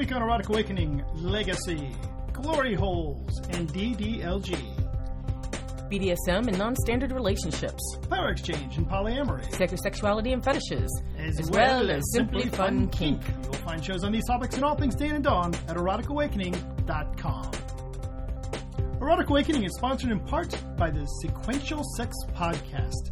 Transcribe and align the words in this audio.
week 0.00 0.12
on 0.12 0.22
Erotic 0.22 0.48
Awakening 0.48 1.04
Legacy, 1.16 1.94
Glory 2.32 2.72
Holes, 2.72 3.38
and 3.50 3.68
DDLG, 3.68 4.56
BDSM 5.90 6.48
and 6.48 6.56
non 6.56 6.74
standard 6.74 7.12
relationships, 7.12 7.98
Power 8.08 8.30
Exchange 8.30 8.78
and 8.78 8.88
Polyamory, 8.88 9.44
sexuality 9.82 10.32
and 10.32 10.42
fetishes, 10.42 11.02
as, 11.18 11.50
well, 11.50 11.90
as 11.90 12.02
Simply 12.14 12.48
Fun 12.48 12.88
Kink. 12.88 13.20
You'll 13.42 13.52
find 13.52 13.84
shows 13.84 14.02
on 14.02 14.10
these 14.10 14.24
topics 14.26 14.54
and 14.54 14.64
all 14.64 14.74
things 14.74 14.94
Dan 14.94 15.16
and 15.16 15.24
Dawn 15.24 15.54
at 15.68 15.76
eroticawakening.com. 15.76 17.50
Erotic 19.02 19.28
Awakening 19.28 19.64
is 19.64 19.74
sponsored 19.76 20.12
in 20.12 20.20
part 20.20 20.58
by 20.78 20.88
the 20.90 21.04
Sequential 21.20 21.84
Sex 21.98 22.16
Podcast. 22.34 23.10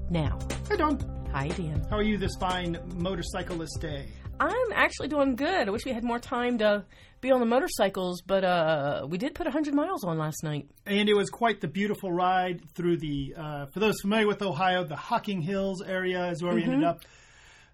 now. 0.09 0.37
Hey, 0.69 0.77
Dawn. 0.77 0.99
Hi, 1.31 1.47
Dan. 1.49 1.85
How 1.89 1.97
are 1.97 2.03
you 2.03 2.17
this 2.17 2.35
fine 2.39 2.79
motorcyclist 2.95 3.79
day? 3.79 4.07
I'm 4.39 4.71
actually 4.73 5.07
doing 5.07 5.35
good. 5.35 5.67
I 5.67 5.71
wish 5.71 5.85
we 5.85 5.91
had 5.93 6.03
more 6.03 6.19
time 6.19 6.57
to 6.59 6.85
be 7.21 7.31
on 7.31 7.39
the 7.39 7.45
motorcycles, 7.45 8.21
but 8.21 8.43
uh, 8.43 9.07
we 9.09 9.17
did 9.17 9.33
put 9.33 9.45
100 9.47 9.73
miles 9.73 10.03
on 10.03 10.17
last 10.17 10.43
night. 10.43 10.67
And 10.85 11.09
it 11.09 11.15
was 11.15 11.29
quite 11.29 11.61
the 11.61 11.67
beautiful 11.67 12.11
ride 12.11 12.61
through 12.75 12.97
the, 12.97 13.33
uh, 13.35 13.65
for 13.67 13.79
those 13.79 13.95
familiar 14.01 14.27
with 14.27 14.41
Ohio, 14.41 14.83
the 14.83 14.95
Hocking 14.95 15.41
Hills 15.41 15.81
area 15.81 16.29
is 16.29 16.43
where 16.43 16.53
we 16.53 16.63
ended 16.63 16.83
up. 16.83 17.01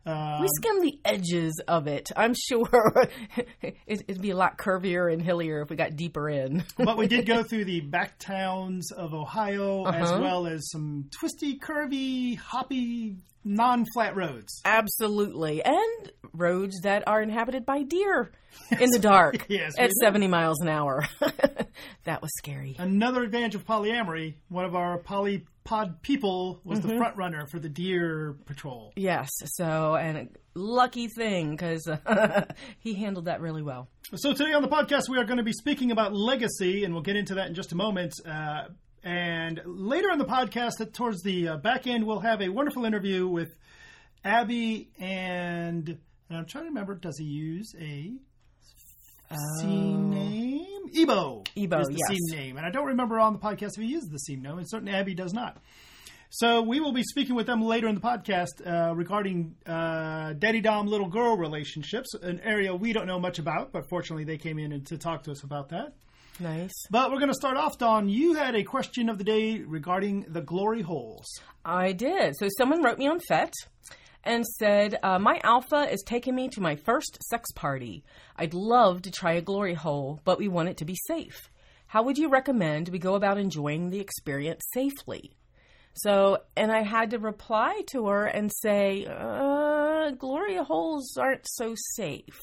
Um, 0.06 0.42
we 0.42 0.48
skimmed 0.58 0.84
the 0.84 1.00
edges 1.06 1.62
of 1.66 1.88
it. 1.88 2.10
I'm 2.18 2.34
sure 2.34 3.08
it, 3.62 3.78
it'd 3.88 4.22
be 4.22 4.32
a 4.32 4.36
lot 4.36 4.58
curvier 4.58 5.12
and 5.12 5.22
hillier 5.22 5.62
if 5.62 5.70
we 5.70 5.78
got 5.78 5.96
deeper 5.96 6.30
in. 6.30 6.64
but 6.78 6.98
we 6.98 7.08
did 7.08 7.26
go 7.26 7.42
through 7.42 7.64
the 7.66 7.80
back 7.80 8.18
towns 8.20 8.92
of 8.92 9.14
Ohio 9.14 9.86
as 9.86 10.10
Uh-huh. 10.12 10.22
well 10.22 10.48
as 10.48 10.70
some 10.72 11.06
twisty, 11.18 11.58
curvy, 11.58 12.38
hoppy, 12.38 13.16
non 13.44 13.86
flat 13.94 14.16
roads. 14.16 14.62
Absolutely. 14.66 15.64
And 15.64 16.12
roads 16.34 16.80
that 16.82 17.04
are 17.08 17.22
inhabited 17.22 17.66
by 17.66 17.84
deer 17.84 18.32
in 18.80 18.90
the 18.92 19.00
dark 19.00 19.46
Yes, 19.50 19.74
at 19.78 19.92
70 19.92 20.28
miles 20.28 20.60
an 20.62 20.68
hour. 20.68 21.06
that 22.06 22.22
was 22.22 22.32
scary. 22.38 22.76
Another 22.80 23.24
advantage 23.24 23.56
of 23.56 23.66
polyamory, 23.66 24.36
one 24.50 24.66
of 24.66 24.76
our 24.76 24.98
polypod 25.00 26.02
people 26.02 26.60
was 26.64 26.80
Mm-hmm. 26.80 26.88
the 26.90 26.98
front 26.98 27.18
runner 27.18 27.46
for 27.52 27.60
the 27.60 27.70
deer 27.70 28.36
patrol. 28.46 28.94
Yes. 28.96 29.30
So, 29.46 29.96
and 29.96 30.18
a 30.18 30.28
lucky 30.56 31.08
thing 31.08 31.52
because 31.52 31.88
he 32.80 32.94
handled 32.96 33.26
that 33.26 33.42
really 33.42 33.62
well. 33.64 33.88
So 34.16 34.34
today 34.34 34.54
on 34.54 34.62
the 34.62 34.68
podcast, 34.68 35.10
we 35.10 35.18
are 35.18 35.24
going 35.26 35.38
to 35.38 35.44
be 35.44 35.54
speaking 35.54 35.92
about 35.92 36.14
legacy, 36.14 36.84
and 36.84 36.94
we'll 36.94 37.04
get 37.04 37.16
into 37.16 37.36
that 37.36 37.48
in 37.48 37.56
just 37.56 37.72
a 37.72 37.76
moment. 37.76 38.14
Uh, 38.26 38.66
and 39.04 39.62
later 39.66 40.10
in 40.12 40.18
the 40.18 40.26
podcast, 40.26 40.94
towards 40.94 41.22
the 41.24 41.50
uh, 41.50 41.58
back 41.58 41.88
end, 41.88 42.06
we'll 42.06 42.22
have 42.22 42.42
a 42.42 42.50
wonderful 42.50 42.86
interview 42.86 43.28
with 43.28 43.50
Abby 44.24 44.90
and, 45.00 45.90
and 46.30 46.38
I'm 46.38 46.46
trying 46.46 46.64
to 46.64 46.70
remember, 46.70 46.96
does 46.96 47.18
he 47.18 47.26
use 47.26 47.74
a 47.80 48.14
scene 49.60 50.10
name? 50.10 50.64
Ebo. 50.96 51.44
Ebo, 51.58 51.80
is 51.80 51.88
the 51.88 51.94
yes. 51.94 52.08
scene 52.08 52.38
name, 52.38 52.58
and 52.58 52.66
I 52.66 52.70
don't 52.70 52.88
remember 52.88 53.20
on 53.20 53.34
the 53.34 53.40
podcast 53.40 53.78
if 53.78 53.84
he 53.84 53.88
uses 53.88 54.10
the 54.10 54.20
scene 54.20 54.42
name, 54.42 54.58
and 54.58 54.70
certainly 54.70 54.94
Abby 54.94 55.16
does 55.16 55.34
not. 55.34 55.58
So 56.30 56.62
we 56.64 56.80
will 56.80 56.94
be 56.94 57.04
speaking 57.04 57.36
with 57.36 57.46
them 57.46 57.62
later 57.62 57.88
in 57.88 57.96
the 57.96 58.02
podcast 58.02 58.66
uh, 58.66 58.96
regarding 58.96 59.56
uh, 59.68 60.34
daddy 60.34 60.62
dom 60.62 60.88
little 60.88 61.08
girl 61.08 61.38
relationships, 61.38 62.14
an 62.16 62.40
area 62.40 62.74
we 62.76 62.92
don't 62.92 63.06
know 63.06 63.20
much 63.20 63.38
about, 63.38 63.72
but 63.72 63.88
fortunately 63.90 64.24
they 64.24 64.38
came 64.38 64.58
in 64.58 64.72
and 64.72 64.86
to 64.88 64.98
talk 64.98 65.24
to 65.24 65.32
us 65.32 65.44
about 65.44 65.70
that. 65.70 65.94
Nice. 66.40 66.74
But 66.90 67.12
we're 67.12 67.20
going 67.20 67.30
to 67.30 67.36
start 67.36 67.58
off, 67.58 67.78
Dawn. 67.78 68.10
You 68.10 68.34
had 68.34 68.56
a 68.56 68.64
question 68.64 69.10
of 69.10 69.18
the 69.18 69.24
day 69.24 69.60
regarding 69.60 70.26
the 70.30 70.42
glory 70.42 70.82
holes. 70.82 71.28
I 71.64 71.92
did. 71.92 72.36
So 72.38 72.48
someone 72.58 72.84
wrote 72.84 72.98
me 72.98 73.08
on 73.08 73.20
FET 73.20 73.54
and 74.24 74.46
said, 74.46 74.98
uh, 75.04 75.20
My 75.20 75.40
alpha 75.44 75.92
is 75.92 76.04
taking 76.06 76.36
me 76.36 76.50
to 76.50 76.62
my 76.62 76.76
first 76.76 77.22
sex 77.24 77.52
party. 77.52 78.04
I'd 78.36 78.54
love 78.54 79.04
to 79.04 79.12
try 79.12 79.34
a 79.34 79.42
glory 79.42 79.76
hole, 79.76 80.20
but 80.24 80.40
we 80.40 80.48
want 80.48 80.70
it 80.70 80.78
to 80.78 80.86
be 80.86 80.96
safe. 81.08 81.50
How 81.88 82.04
would 82.04 82.18
you 82.18 82.30
recommend 82.30 82.90
we 82.90 83.00
go 83.00 83.16
about 83.16 83.38
enjoying 83.38 83.90
the 83.90 84.00
experience 84.00 84.64
safely? 84.74 85.36
So, 85.96 86.40
and 86.58 86.72
I 86.72 86.82
had 86.82 87.12
to 87.12 87.20
reply 87.20 87.82
to 87.92 88.08
her 88.08 88.26
and 88.26 88.52
say, 88.52 89.06
uh, 89.06 90.10
glory 90.12 90.56
holes 90.56 91.16
aren't 91.18 91.46
so 91.48 91.76
safe. 91.96 92.40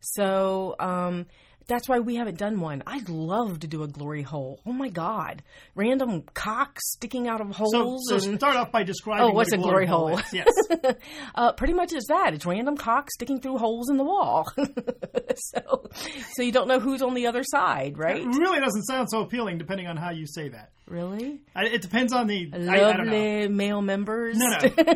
So, 0.00 0.74
um, 0.80 1.26
that's 1.68 1.88
why 1.88 2.00
we 2.00 2.16
haven't 2.16 2.38
done 2.38 2.60
one. 2.60 2.82
I'd 2.86 3.08
love 3.08 3.60
to 3.60 3.66
do 3.66 3.82
a 3.82 3.88
glory 3.88 4.22
hole. 4.22 4.60
Oh 4.66 4.72
my 4.72 4.88
God. 4.88 5.42
Random 5.74 6.22
cock 6.34 6.78
sticking 6.80 7.28
out 7.28 7.40
of 7.40 7.50
holes. 7.50 8.08
so 8.08 8.16
and... 8.16 8.38
start 8.38 8.56
off 8.56 8.72
by 8.72 8.82
describing 8.82 9.26
Oh, 9.26 9.32
what's 9.32 9.50
what 9.50 9.60
a 9.60 9.62
glory 9.62 9.86
hole? 9.86 10.16
is. 10.16 10.32
Yes. 10.32 10.48
uh, 11.34 11.52
pretty 11.52 11.74
much 11.74 11.92
is 11.92 12.06
that. 12.08 12.32
It's 12.32 12.46
random 12.46 12.76
cock 12.76 13.10
sticking 13.10 13.40
through 13.40 13.58
holes 13.58 13.90
in 13.90 13.98
the 13.98 14.04
wall. 14.04 14.50
so, 15.36 15.84
so 16.32 16.42
you 16.42 16.52
don't 16.52 16.68
know 16.68 16.80
who's 16.80 17.02
on 17.02 17.14
the 17.14 17.26
other 17.26 17.44
side, 17.44 17.98
right? 17.98 18.22
It 18.22 18.26
really 18.26 18.60
doesn't 18.60 18.84
sound 18.84 19.08
so 19.10 19.20
appealing 19.20 19.58
depending 19.58 19.86
on 19.86 19.96
how 19.96 20.10
you 20.10 20.26
say 20.26 20.48
that. 20.48 20.72
Really? 20.88 21.40
I, 21.54 21.64
it 21.66 21.82
depends 21.82 22.12
on 22.12 22.26
the. 22.26 22.50
I, 22.52 22.88
I 22.90 22.92
don't 22.96 23.06
know. 23.06 23.48
Male 23.48 23.82
members. 23.82 24.36
No, 24.38 24.48
no. 24.48 24.58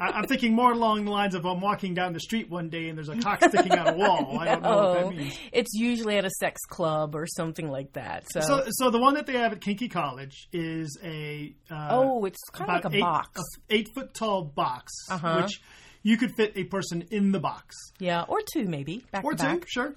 I, 0.00 0.08
I'm 0.18 0.24
thinking 0.26 0.54
more 0.54 0.72
along 0.72 1.04
the 1.06 1.10
lines 1.10 1.34
of 1.34 1.46
I'm 1.46 1.60
walking 1.60 1.94
down 1.94 2.12
the 2.12 2.20
street 2.20 2.50
one 2.50 2.68
day 2.68 2.88
and 2.88 2.98
there's 2.98 3.08
a 3.08 3.16
cock 3.16 3.42
sticking 3.42 3.72
out 3.72 3.94
a 3.94 3.96
wall. 3.96 4.38
I 4.38 4.44
don't 4.46 4.62
know 4.62 4.76
what 4.76 4.94
that 4.94 5.04
Oh, 5.06 5.10
means. 5.10 5.38
it's 5.52 5.70
usually 5.74 6.18
at 6.18 6.24
a 6.26 6.30
sex 6.38 6.60
club 6.68 7.14
or 7.14 7.26
something 7.26 7.68
like 7.70 7.92
that. 7.94 8.24
So, 8.30 8.40
So, 8.40 8.64
so 8.68 8.90
the 8.90 8.98
one 8.98 9.14
that 9.14 9.26
they 9.26 9.34
have 9.34 9.52
at 9.52 9.60
Kinky 9.62 9.88
College 9.88 10.48
is 10.52 10.98
a 11.02 11.54
uh, 11.70 11.88
oh, 11.92 12.24
it's 12.26 12.38
kind 12.52 12.70
of 12.70 12.84
like 12.84 12.92
a 12.92 12.96
eight, 12.96 13.00
box. 13.00 13.40
eight 13.70 13.88
foot 13.94 14.12
tall 14.12 14.44
box, 14.44 14.92
Uh-huh. 15.10 15.42
which 15.42 15.60
you 16.02 16.18
could 16.18 16.32
fit 16.36 16.52
a 16.56 16.64
person 16.64 17.04
in 17.10 17.32
the 17.32 17.40
box 17.40 17.74
yeah, 17.98 18.22
or 18.28 18.40
two 18.52 18.66
maybe 18.66 19.02
back 19.12 19.24
or 19.24 19.32
two, 19.32 19.44
back. 19.44 19.64
sure. 19.66 19.94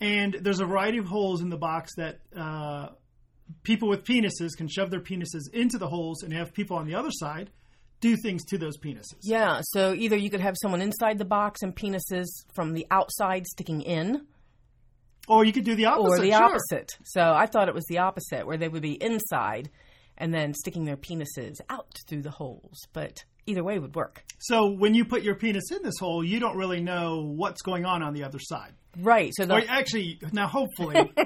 And 0.00 0.32
there's 0.40 0.60
a 0.60 0.64
variety 0.64 0.98
of 0.98 1.06
holes 1.06 1.42
in 1.42 1.50
the 1.50 1.58
box 1.58 1.90
that 1.96 2.20
uh, 2.34 2.88
people 3.62 3.88
with 3.88 4.04
penises 4.04 4.56
can 4.56 4.68
shove 4.68 4.90
their 4.90 5.00
penises 5.00 5.52
into 5.52 5.78
the 5.78 5.88
holes, 5.88 6.22
and 6.22 6.32
have 6.32 6.52
people 6.52 6.76
on 6.76 6.86
the 6.86 6.94
other 6.94 7.10
side 7.10 7.50
do 8.00 8.16
things 8.16 8.44
to 8.46 8.56
those 8.56 8.78
penises. 8.78 9.18
Yeah, 9.22 9.60
so 9.62 9.92
either 9.92 10.16
you 10.16 10.30
could 10.30 10.40
have 10.40 10.56
someone 10.62 10.80
inside 10.80 11.18
the 11.18 11.24
box 11.26 11.60
and 11.62 11.74
penises 11.76 12.26
from 12.54 12.72
the 12.72 12.86
outside 12.90 13.46
sticking 13.46 13.82
in, 13.82 14.26
Or 15.28 15.44
you 15.44 15.52
could 15.52 15.64
do 15.64 15.74
the 15.74 15.84
opposite. 15.86 16.08
or 16.10 16.18
the 16.22 16.30
sure. 16.32 16.42
opposite. 16.42 16.92
So 17.04 17.20
I 17.20 17.46
thought 17.46 17.68
it 17.68 17.74
was 17.74 17.84
the 17.88 17.98
opposite, 17.98 18.46
where 18.46 18.56
they 18.56 18.68
would 18.68 18.82
be 18.82 18.94
inside 19.02 19.68
and 20.16 20.32
then 20.34 20.54
sticking 20.54 20.84
their 20.84 20.96
penises 20.96 21.56
out 21.68 21.98
through 22.08 22.22
the 22.22 22.30
holes. 22.30 22.78
But 22.92 23.24
either 23.46 23.62
way 23.64 23.78
would 23.78 23.94
work. 23.94 24.22
So 24.38 24.68
when 24.70 24.94
you 24.94 25.04
put 25.04 25.22
your 25.22 25.34
penis 25.34 25.70
in 25.70 25.82
this 25.82 25.98
hole, 25.98 26.24
you 26.24 26.40
don't 26.40 26.56
really 26.56 26.80
know 26.80 27.22
what's 27.36 27.62
going 27.62 27.84
on 27.84 28.02
on 28.02 28.14
the 28.14 28.24
other 28.24 28.38
side. 28.40 28.72
Right. 28.98 29.32
So 29.36 29.44
Or 29.44 29.60
the 29.60 29.66
actually, 29.70 30.18
now 30.32 30.48
hopefully, 30.48 30.96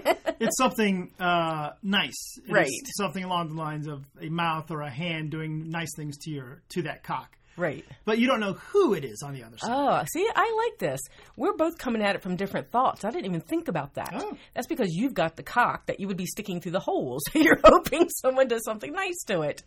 it's 0.41 0.56
something 0.58 1.10
uh, 1.19 1.70
nice. 1.82 2.36
It's 2.38 2.50
Right. 2.50 2.69
something 2.97 3.25
along 3.25 3.48
the 3.54 3.54
lines 3.62 3.86
of 3.86 4.04
a 4.20 4.28
mouth 4.28 4.70
or 4.70 4.82
a 4.82 4.91
hand 4.91 5.30
doing 5.30 5.70
nice 5.70 5.94
things 5.97 6.19
to 6.19 6.30
your 6.30 6.60
to 6.70 6.82
that 6.82 7.04
cock. 7.04 7.36
Right. 7.56 7.84
But 8.04 8.19
you 8.19 8.26
don't 8.26 8.41
know 8.41 8.54
who 8.54 8.94
it 8.94 9.04
is 9.04 9.22
on 9.22 9.34
the 9.34 9.44
other 9.44 9.59
side. 9.59 9.70
Oh, 9.72 10.04
see, 10.12 10.28
I 10.34 10.69
like 10.69 10.78
this. 10.78 11.00
We're 11.37 11.56
both 11.56 11.78
coming 11.78 12.03
at 12.03 12.14
it 12.14 12.23
from 12.23 12.37
different 12.37 12.70
thoughts. 12.70 13.05
I 13.05 13.11
didn't 13.11 13.26
even 13.26 13.40
think 13.40 13.69
about 13.69 13.94
that. 13.94 14.12
Oh. 14.14 14.37
That's 14.55 14.67
because 14.67 14.90
you've 14.93 15.14
got 15.14 15.37
the 15.37 15.43
cock 15.43 15.87
that 15.87 16.00
you 16.00 16.08
would 16.08 16.17
be 16.17 16.26
sticking 16.26 16.61
through 16.61 16.73
the 16.73 16.81
holes. 16.81 17.23
You're 17.34 17.61
hoping 17.62 18.08
someone 18.08 18.49
does 18.49 18.64
something 18.64 18.93
nice 18.93 19.23
to 19.26 19.43
it. 19.43 19.62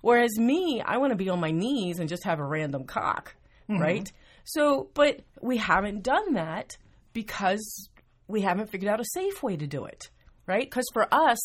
Whereas 0.00 0.38
me, 0.38 0.82
I 0.84 0.98
want 0.98 1.12
to 1.12 1.16
be 1.16 1.28
on 1.28 1.40
my 1.40 1.50
knees 1.50 1.98
and 1.98 2.08
just 2.08 2.24
have 2.24 2.38
a 2.38 2.44
random 2.44 2.84
cock, 2.84 3.34
mm-hmm. 3.68 3.80
right? 3.80 4.12
So, 4.44 4.90
but 4.94 5.20
we 5.40 5.56
haven't 5.58 6.02
done 6.02 6.34
that 6.34 6.76
because 7.12 7.88
we 8.26 8.40
haven't 8.40 8.70
figured 8.70 8.90
out 8.90 9.00
a 9.00 9.04
safe 9.04 9.42
way 9.42 9.56
to 9.56 9.66
do 9.66 9.84
it. 9.84 10.10
Right? 10.44 10.68
Because 10.68 10.86
for 10.92 11.06
us, 11.14 11.38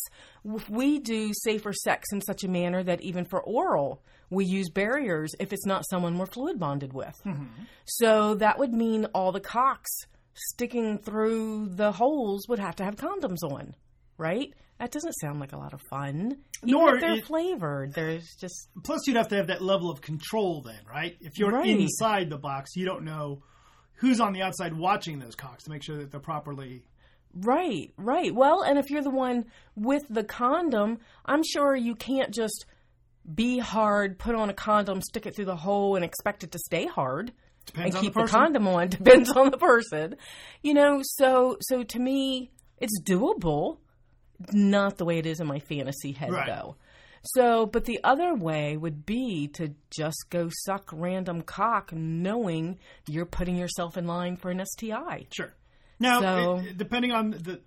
we 0.68 0.98
do 0.98 1.30
safer 1.32 1.72
sex 1.72 2.08
in 2.12 2.20
such 2.20 2.42
a 2.42 2.48
manner 2.48 2.82
that 2.82 3.00
even 3.00 3.26
for 3.26 3.40
oral, 3.40 4.02
we 4.30 4.44
use 4.44 4.68
barriers 4.70 5.32
if 5.40 5.52
it's 5.52 5.66
not 5.66 5.84
someone 5.88 6.18
we're 6.18 6.26
fluid 6.26 6.58
bonded 6.58 6.92
with. 6.92 7.14
Mm-hmm. 7.24 7.44
So 7.84 8.34
that 8.36 8.58
would 8.58 8.72
mean 8.72 9.06
all 9.14 9.32
the 9.32 9.40
cocks 9.40 9.90
sticking 10.34 10.98
through 10.98 11.68
the 11.70 11.92
holes 11.92 12.46
would 12.48 12.58
have 12.58 12.76
to 12.76 12.84
have 12.84 12.96
condoms 12.96 13.42
on, 13.42 13.74
right? 14.16 14.52
That 14.78 14.92
doesn't 14.92 15.14
sound 15.14 15.40
like 15.40 15.52
a 15.52 15.56
lot 15.58 15.74
of 15.74 15.80
fun. 15.90 16.36
Even 16.62 16.70
Nor 16.72 16.94
if 16.94 17.00
they're 17.00 17.14
it- 17.16 17.24
flavored, 17.24 17.94
there's 17.94 18.36
just 18.40 18.68
Plus, 18.84 19.06
you'd 19.06 19.16
have 19.16 19.28
to 19.28 19.36
have 19.36 19.48
that 19.48 19.60
level 19.62 19.90
of 19.90 20.00
control 20.00 20.62
then, 20.62 20.78
right? 20.88 21.16
If 21.20 21.38
you're 21.38 21.50
Right. 21.50 21.68
inside 21.68 22.30
the 22.30 22.38
box, 22.38 22.76
you 22.76 22.84
don't 22.84 23.04
know 23.04 23.42
who's 23.94 24.20
on 24.20 24.32
the 24.32 24.42
outside 24.42 24.74
watching 24.74 25.18
those 25.18 25.34
cocks 25.34 25.64
to 25.64 25.70
make 25.70 25.82
sure 25.82 25.96
that 25.96 26.10
they're 26.12 26.20
properly. 26.20 26.84
right, 27.34 27.92
right. 27.96 28.34
Well, 28.34 28.62
and 28.62 28.78
if 28.78 28.90
you're 28.90 29.02
the 29.02 29.10
one 29.10 29.46
with 29.74 30.02
the 30.08 30.24
condom, 30.24 30.98
I'm 31.26 31.42
sure 31.44 31.74
you 31.76 31.94
can't 31.94 32.32
just 32.32 32.64
be 33.32 33.58
hard, 33.58 34.18
put 34.18 34.34
on 34.34 34.48
a 34.50 34.54
condom, 34.54 35.00
stick 35.02 35.26
it 35.26 35.34
through 35.36 35.44
the 35.46 35.56
hole, 35.56 35.96
and 35.96 36.04
expect 36.04 36.44
it 36.44 36.52
to 36.52 36.58
stay 36.58 36.86
hard. 36.86 37.32
Depends 37.66 37.94
and 37.94 37.98
on 37.98 38.02
keep 38.02 38.14
the 38.14 38.22
the, 38.22 38.28
condom 38.28 38.66
on 38.68 38.88
depends 38.88 39.30
on 39.30 39.50
the 39.50 39.58
person. 39.58 40.16
You 40.62 40.74
know, 40.74 41.00
so 41.02 41.56
so 41.60 41.82
to 41.82 41.98
me, 41.98 42.50
it's 42.78 43.00
doable. 43.02 43.78
Not 44.52 44.98
the 44.98 45.04
way 45.04 45.18
it 45.18 45.26
is 45.26 45.40
in 45.40 45.46
my 45.48 45.58
fantasy 45.58 46.12
head, 46.12 46.30
Right. 46.30 46.46
though. 46.46 46.76
So, 47.24 47.66
but 47.66 47.84
the 47.84 47.98
other 48.04 48.32
way 48.34 48.76
would 48.76 49.04
be 49.04 49.48
to 49.54 49.74
just 49.90 50.26
go 50.30 50.48
suck 50.64 50.88
random 50.92 51.42
cock, 51.42 51.92
knowing 51.92 52.78
you're 53.08 53.26
putting 53.26 53.56
yourself 53.56 53.96
in 53.96 54.06
line 54.06 54.36
for 54.36 54.50
an 54.52 54.64
STI. 54.64 55.26
Sure. 55.36 55.52
Now, 55.98 56.20
So- 56.20 56.56
it- 56.58 56.78
depending 56.78 57.10
on 57.10 57.30
the, 57.32 57.60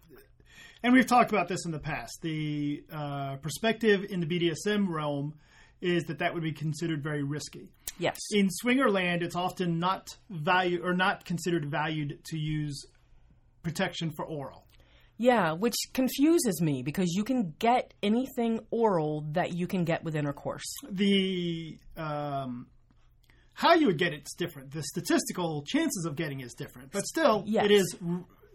and 0.82 0.94
we've 0.94 1.06
talked 1.06 1.30
about 1.32 1.50
this 1.50 1.66
in 1.66 1.72
the 1.72 1.80
past, 1.80 2.20
the 2.22 2.84
uh, 2.92 3.36
perspective 3.38 4.06
in 4.10 4.22
the 4.22 4.26
BDSM 4.26 4.88
realm 4.88 5.34
is 5.82 6.04
that 6.06 6.20
that 6.20 6.34
would 6.34 6.44
be 6.44 6.52
considered 6.54 7.04
very 7.04 7.24
risky. 7.24 7.70
Yes. 8.00 8.18
In 8.32 8.50
swinger 8.50 8.90
land, 8.90 9.22
it's 9.24 9.36
often 9.36 9.80
not 9.80 10.08
value 10.30 10.82
or 10.84 10.94
not 10.94 11.26
considered 11.26 11.66
valued 11.70 12.20
to 12.26 12.38
use 12.38 12.86
protection 13.64 14.12
for 14.16 14.26
oral. 14.26 14.66
Yeah, 15.18 15.52
which 15.52 15.76
confuses 15.94 16.62
me 16.62 16.82
because 16.82 17.14
you 17.14 17.24
can 17.24 17.54
get 17.60 17.94
anything 18.02 18.62
oral 18.72 19.26
that 19.34 19.54
you 19.54 19.68
can 19.68 19.84
get 19.84 20.04
with 20.04 20.16
intercourse. 20.16 20.64
The 20.90 21.78
um, 21.96 22.68
how 23.54 23.74
you 23.76 23.86
would 23.88 24.00
get 24.00 24.14
it's 24.14 24.34
different. 24.34 24.72
The 24.72 24.82
statistical 24.82 25.64
chances 25.68 26.06
of 26.06 26.16
getting 26.16 26.40
is 26.40 26.54
different, 26.56 26.92
but 26.92 27.06
still, 27.06 27.44
Yes. 27.46 27.66
it 27.66 27.72
is 27.72 27.96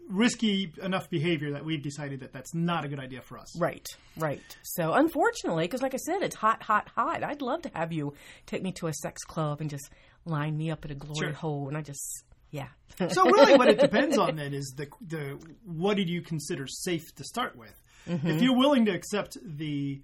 risky 0.09 0.71
enough 0.81 1.09
behavior 1.09 1.51
that 1.51 1.65
we've 1.65 1.81
decided 1.81 2.21
that 2.21 2.31
that's 2.33 2.53
not 2.53 2.85
a 2.85 2.87
good 2.87 2.99
idea 2.99 3.21
for 3.21 3.37
us. 3.37 3.57
Right, 3.59 3.85
right. 4.17 4.41
So 4.63 4.93
unfortunately, 4.93 5.65
because 5.65 5.81
like 5.81 5.93
I 5.93 5.97
said, 5.97 6.21
it's 6.21 6.35
hot, 6.35 6.63
hot, 6.63 6.89
hot. 6.95 7.23
I'd 7.23 7.41
love 7.41 7.61
to 7.63 7.71
have 7.73 7.91
you 7.91 8.13
take 8.45 8.63
me 8.63 8.71
to 8.73 8.87
a 8.87 8.93
sex 8.93 9.23
club 9.23 9.61
and 9.61 9.69
just 9.69 9.89
line 10.25 10.57
me 10.57 10.71
up 10.71 10.85
at 10.85 10.91
a 10.91 10.95
glory 10.95 11.27
Sure. 11.27 11.33
hole, 11.33 11.67
and 11.67 11.77
I 11.77 11.81
just, 11.81 12.23
yeah. 12.51 12.67
So 13.09 13.25
really, 13.25 13.55
what 13.57 13.67
it 13.69 13.79
depends 13.79 14.17
on 14.25 14.35
then 14.35 14.53
is 14.53 14.73
the 14.75 14.87
the 15.05 15.37
what 15.65 15.97
did 15.97 16.09
you 16.09 16.21
consider 16.21 16.65
safe 16.67 17.13
to 17.15 17.23
start 17.23 17.55
with? 17.55 17.73
If 18.09 18.41
you're 18.41 18.55
willing 18.57 18.85
to 18.85 18.91
accept 18.91 19.37
the 19.43 20.01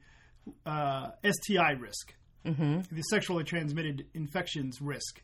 uh, 0.65 1.11
STI 1.23 1.71
risk, 1.71 2.13
the 2.43 3.01
sexually 3.09 3.45
transmitted 3.45 4.05
infections 4.13 4.81
risk, 4.81 5.23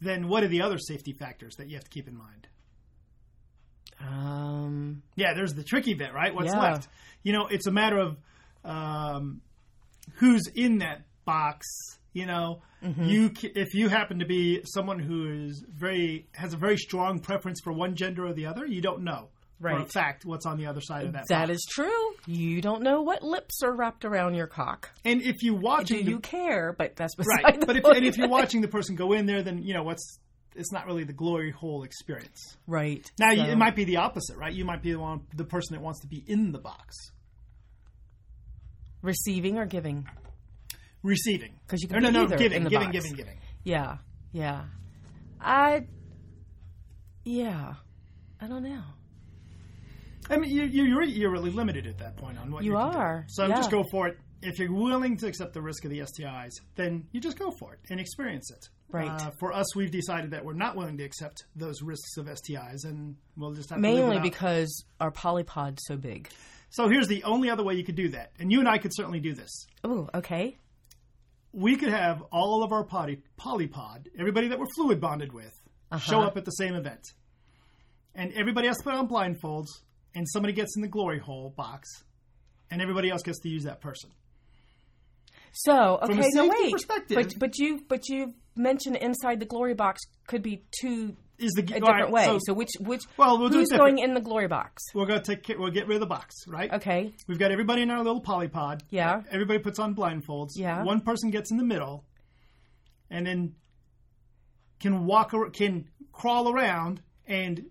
then 0.00 0.28
what 0.28 0.44
are 0.44 0.48
the 0.48 0.62
other 0.62 0.78
safety 0.78 1.12
factors 1.12 1.56
that 1.56 1.68
you 1.68 1.74
have 1.74 1.82
to 1.84 1.90
keep 1.90 2.06
in 2.06 2.16
mind? 2.16 2.46
Um, 4.02 5.02
Yeah, 5.16 5.34
there's 5.34 5.54
the 5.54 5.64
tricky 5.64 5.94
bit, 5.94 6.12
right? 6.12 6.34
What's 6.34 6.52
Yeah. 6.52 6.60
left? 6.60 6.88
You 7.22 7.32
know, 7.32 7.46
it's 7.46 7.66
a 7.66 7.72
matter 7.72 7.98
of 7.98 8.16
um, 8.64 9.40
who's 10.14 10.46
in 10.54 10.78
that 10.78 11.02
box. 11.24 11.66
You 12.12 12.26
know, 12.26 12.62
Mm-hmm. 12.84 13.04
you 13.04 13.30
if 13.54 13.74
you 13.74 13.88
happen 13.88 14.18
to 14.18 14.26
be 14.26 14.60
someone 14.64 14.98
who 14.98 15.46
is 15.46 15.64
very 15.68 16.26
has 16.34 16.52
a 16.52 16.56
very 16.56 16.76
strong 16.76 17.20
preference 17.20 17.60
for 17.62 17.72
one 17.72 17.94
gender 17.94 18.26
or 18.26 18.32
the 18.32 18.46
other, 18.46 18.66
you 18.66 18.80
don't 18.82 19.04
know 19.04 19.28
for 19.60 19.68
a 19.68 19.74
Right. 19.78 19.92
fact 19.92 20.24
what's 20.24 20.44
on 20.46 20.58
the 20.58 20.66
other 20.66 20.80
side 20.80 21.06
of 21.06 21.12
that. 21.12 21.28
that 21.28 21.46
box. 21.46 21.50
is 21.58 21.66
true. 21.70 22.10
You 22.26 22.60
don't 22.60 22.82
know 22.82 23.02
what 23.02 23.22
lips 23.22 23.62
are 23.62 23.72
wrapped 23.72 24.04
around 24.04 24.34
your 24.34 24.48
cock. 24.48 24.90
and 25.04 25.22
if 25.22 25.44
you 25.44 25.52
Do 25.52 25.58
watching 25.60 26.04
the- 26.04 26.10
you 26.10 26.18
care? 26.18 26.72
But 26.76 26.96
that's 26.96 27.14
beside 27.14 27.44
right, 27.44 27.60
the 27.60 27.66
but 27.66 27.76
if 27.76 27.84
point. 27.84 27.98
and 27.98 28.06
if 28.06 28.18
you're 28.18 28.28
watching 28.28 28.62
the 28.62 28.68
person 28.68 28.96
go 28.96 29.12
in 29.12 29.26
there, 29.26 29.44
then 29.44 29.62
you 29.62 29.74
know 29.74 29.84
what's 29.84 30.18
it's 30.54 30.72
not 30.72 30.86
really 30.86 31.04
the 31.04 31.12
glory 31.12 31.50
hole 31.50 31.82
experience. 31.84 32.56
right 32.66 33.10
Now 33.18 33.30
you 33.30 33.44
so- 33.44 33.50
it 33.50 33.56
might 33.56 33.76
be 33.76 33.84
the 33.84 33.96
opposite, 33.98 34.36
right? 34.36 34.52
You 34.52 34.64
might 34.64 34.82
be 34.82 34.92
the 34.92 34.98
one 34.98 35.22
the 35.34 35.44
person 35.44 35.74
that 35.76 35.82
wants 35.82 36.00
to 36.00 36.06
be 36.08 36.22
in 36.26 36.52
the 36.52 36.58
box. 36.58 36.94
receiving 39.02 39.58
or 39.58 39.66
giving. 39.66 40.06
Receiving. 41.02 41.54
Because 41.66 41.82
you 41.82 41.88
can 41.88 41.96
Or 41.96 42.00
no, 42.00 42.10
no, 42.10 42.22
either 42.24 42.36
giving, 42.38 42.62
giving, 42.64 42.78
box. 42.78 42.92
giving, 42.92 43.12
giving. 43.14 43.38
Yeah, 43.64 43.98
yeah. 44.32 44.64
I, 45.40 45.86
yeah. 47.24 47.74
I 48.40 48.46
don't 48.46 48.62
know. 48.62 48.82
I 50.30 50.36
mean, 50.36 50.50
you, 50.50 50.62
you- 50.62 50.84
you're 50.84 51.02
you're 51.02 51.30
really 51.32 51.50
limited 51.50 51.86
at 51.86 51.98
that 51.98 52.16
point 52.16 52.38
on 52.38 52.52
what 52.52 52.62
You 52.62 52.76
are, 52.76 53.24
So 53.28 53.46
yeah. 53.46 53.56
just 53.56 53.70
go 53.70 53.82
for 53.90 54.06
it. 54.08 54.18
If 54.40 54.58
you're 54.58 54.72
willing 54.72 55.16
to 55.18 55.26
accept 55.26 55.52
the 55.52 55.62
risk 55.62 55.84
of 55.84 55.90
the 55.90 56.00
STIs, 56.00 56.52
then 56.76 57.06
you 57.12 57.20
just 57.20 57.38
go 57.38 57.50
for 57.50 57.74
it 57.74 57.80
and 57.90 57.98
experience 58.00 58.50
it. 58.50 58.68
Right. 58.92 59.08
Uh, 59.10 59.30
for 59.38 59.52
us, 59.52 59.74
we've 59.74 59.90
decided 59.90 60.32
that 60.32 60.44
we're 60.44 60.52
not 60.52 60.76
willing 60.76 60.98
to 60.98 61.04
accept 61.04 61.44
those 61.56 61.80
risks 61.82 62.16
of 62.18 62.26
STIs, 62.26 62.84
and 62.84 63.16
we'll 63.36 63.52
just 63.54 63.70
have 63.70 63.78
Mainly 63.80 64.18
because 64.20 64.84
our 65.00 65.10
polypod's 65.10 65.82
so 65.86 65.96
big. 65.96 66.28
So 66.70 66.88
here's 66.88 67.08
the 67.08 67.24
only 67.24 67.50
other 67.50 67.62
way 67.62 67.74
you 67.74 67.84
could 67.84 67.94
do 67.96 68.08
that, 68.10 68.32
and 68.38 68.50
you 68.52 68.58
and 68.60 68.68
I 68.68 68.78
could 68.78 68.92
certainly 68.94 69.20
do 69.20 69.34
this. 69.34 69.66
Oh, 69.84 70.08
okay. 70.14 70.56
We 71.52 71.76
could 71.76 71.90
have 71.90 72.22
all 72.32 72.62
of 72.64 72.72
our 72.72 72.84
poly, 72.84 73.22
polypod, 73.38 74.06
everybody 74.18 74.48
that 74.48 74.58
we're 74.58 74.70
fluid 74.74 75.00
bonded 75.00 75.32
with, 75.32 75.52
show 75.98 76.18
Uh-huh. 76.18 76.28
up 76.28 76.36
at 76.38 76.44
the 76.46 76.50
same 76.52 76.74
event, 76.74 77.02
and 78.14 78.32
everybody 78.32 78.68
has 78.68 78.78
to 78.78 78.84
put 78.84 78.94
on 78.94 79.06
blindfolds, 79.08 79.68
and 80.14 80.26
somebody 80.28 80.52
gets 80.54 80.76
in 80.76 80.82
the 80.82 80.88
glory 80.88 81.18
hole 81.18 81.52
box, 81.56 81.88
and 82.70 82.80
everybody 82.80 83.10
else 83.10 83.22
gets 83.22 83.38
to 83.40 83.48
use 83.50 83.64
that 83.64 83.80
person. 83.82 84.10
So 85.52 85.98
okay, 86.02 86.14
From 86.14 86.20
a 86.22 86.28
no 86.34 86.48
wait, 86.48 86.72
perspective- 86.72 87.16
but 87.16 87.34
but 87.38 87.58
you 87.58 87.84
but 87.86 88.08
you 88.08 88.32
mentioned 88.56 88.96
inside 88.96 89.40
the 89.40 89.46
glory 89.46 89.74
box 89.74 90.00
could 90.26 90.42
be 90.42 90.64
two 90.80 91.16
Is 91.38 91.52
the 91.52 91.62
a 91.62 91.64
different 91.64 91.84
right, 91.86 92.10
way. 92.10 92.24
So, 92.24 92.38
So, 92.46 92.52
which 92.54 92.70
which 92.80 93.02
Well, 93.16 93.38
we'll 93.38 93.48
who's 93.50 93.68
going 93.70 93.98
in 93.98 94.14
the 94.14 94.20
glory 94.20 94.48
box? 94.48 94.82
we're 94.94 95.06
gonna 95.06 95.22
take 95.22 95.42
care, 95.42 95.58
we'll 95.58 95.70
get 95.70 95.86
rid 95.86 95.96
of 95.96 96.00
the 96.00 96.06
box, 96.06 96.34
right? 96.46 96.72
Okay, 96.72 97.12
We've 97.28 97.38
got 97.38 97.50
everybody 97.50 97.82
in 97.82 97.90
our 97.90 98.02
little 98.02 98.22
polypod. 98.22 98.82
Yeah. 98.90 99.22
Everybody 99.30 99.58
puts 99.58 99.78
on 99.78 99.94
blindfolds. 99.94 100.50
Yeah. 100.56 100.82
One 100.84 101.00
person 101.00 101.30
gets 101.30 101.50
in 101.50 101.56
the 101.56 101.64
middle, 101.64 102.04
and 103.10 103.26
then 103.26 103.54
can 104.80 105.06
walk 105.06 105.32
or 105.34 105.50
can 105.50 105.88
crawl 106.12 106.52
around 106.52 107.00
and 107.26 107.64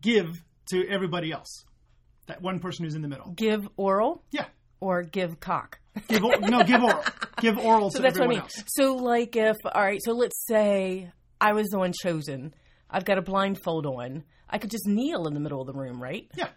give 0.00 0.44
to 0.70 0.86
everybody 0.88 1.32
else. 1.32 1.64
That 2.26 2.42
one 2.42 2.60
person 2.60 2.84
who's 2.84 2.94
in 2.94 3.02
the 3.02 3.08
middle. 3.08 3.32
give 3.32 3.68
oral 3.76 4.22
Yeah. 4.30 4.46
or 4.80 5.02
give 5.02 5.40
cock. 5.40 5.79
Give 6.08 6.24
or, 6.24 6.38
no, 6.38 6.62
give 6.62 6.82
oral. 6.82 7.04
Give 7.40 7.58
oral 7.58 7.90
So 7.90 7.98
to 7.98 8.02
that's 8.02 8.18
what 8.18 8.26
I 8.26 8.28
mean. 8.28 8.38
else. 8.40 8.62
So 8.68 8.94
like 8.96 9.34
if 9.36 9.56
all 9.64 9.82
right, 9.82 10.00
so 10.02 10.12
let's 10.12 10.44
say 10.46 11.10
I 11.40 11.52
was 11.52 11.68
the 11.68 11.78
one 11.78 11.92
chosen. 12.02 12.54
I've 12.88 13.04
got 13.04 13.18
a 13.18 13.22
blindfold 13.22 13.86
on. 13.86 14.24
I 14.48 14.58
could 14.58 14.70
just 14.70 14.86
kneel 14.86 15.26
in 15.26 15.34
the 15.34 15.40
middle 15.40 15.60
of 15.60 15.66
the 15.66 15.72
room, 15.72 16.02
right? 16.02 16.28
Yeah. 16.36 16.48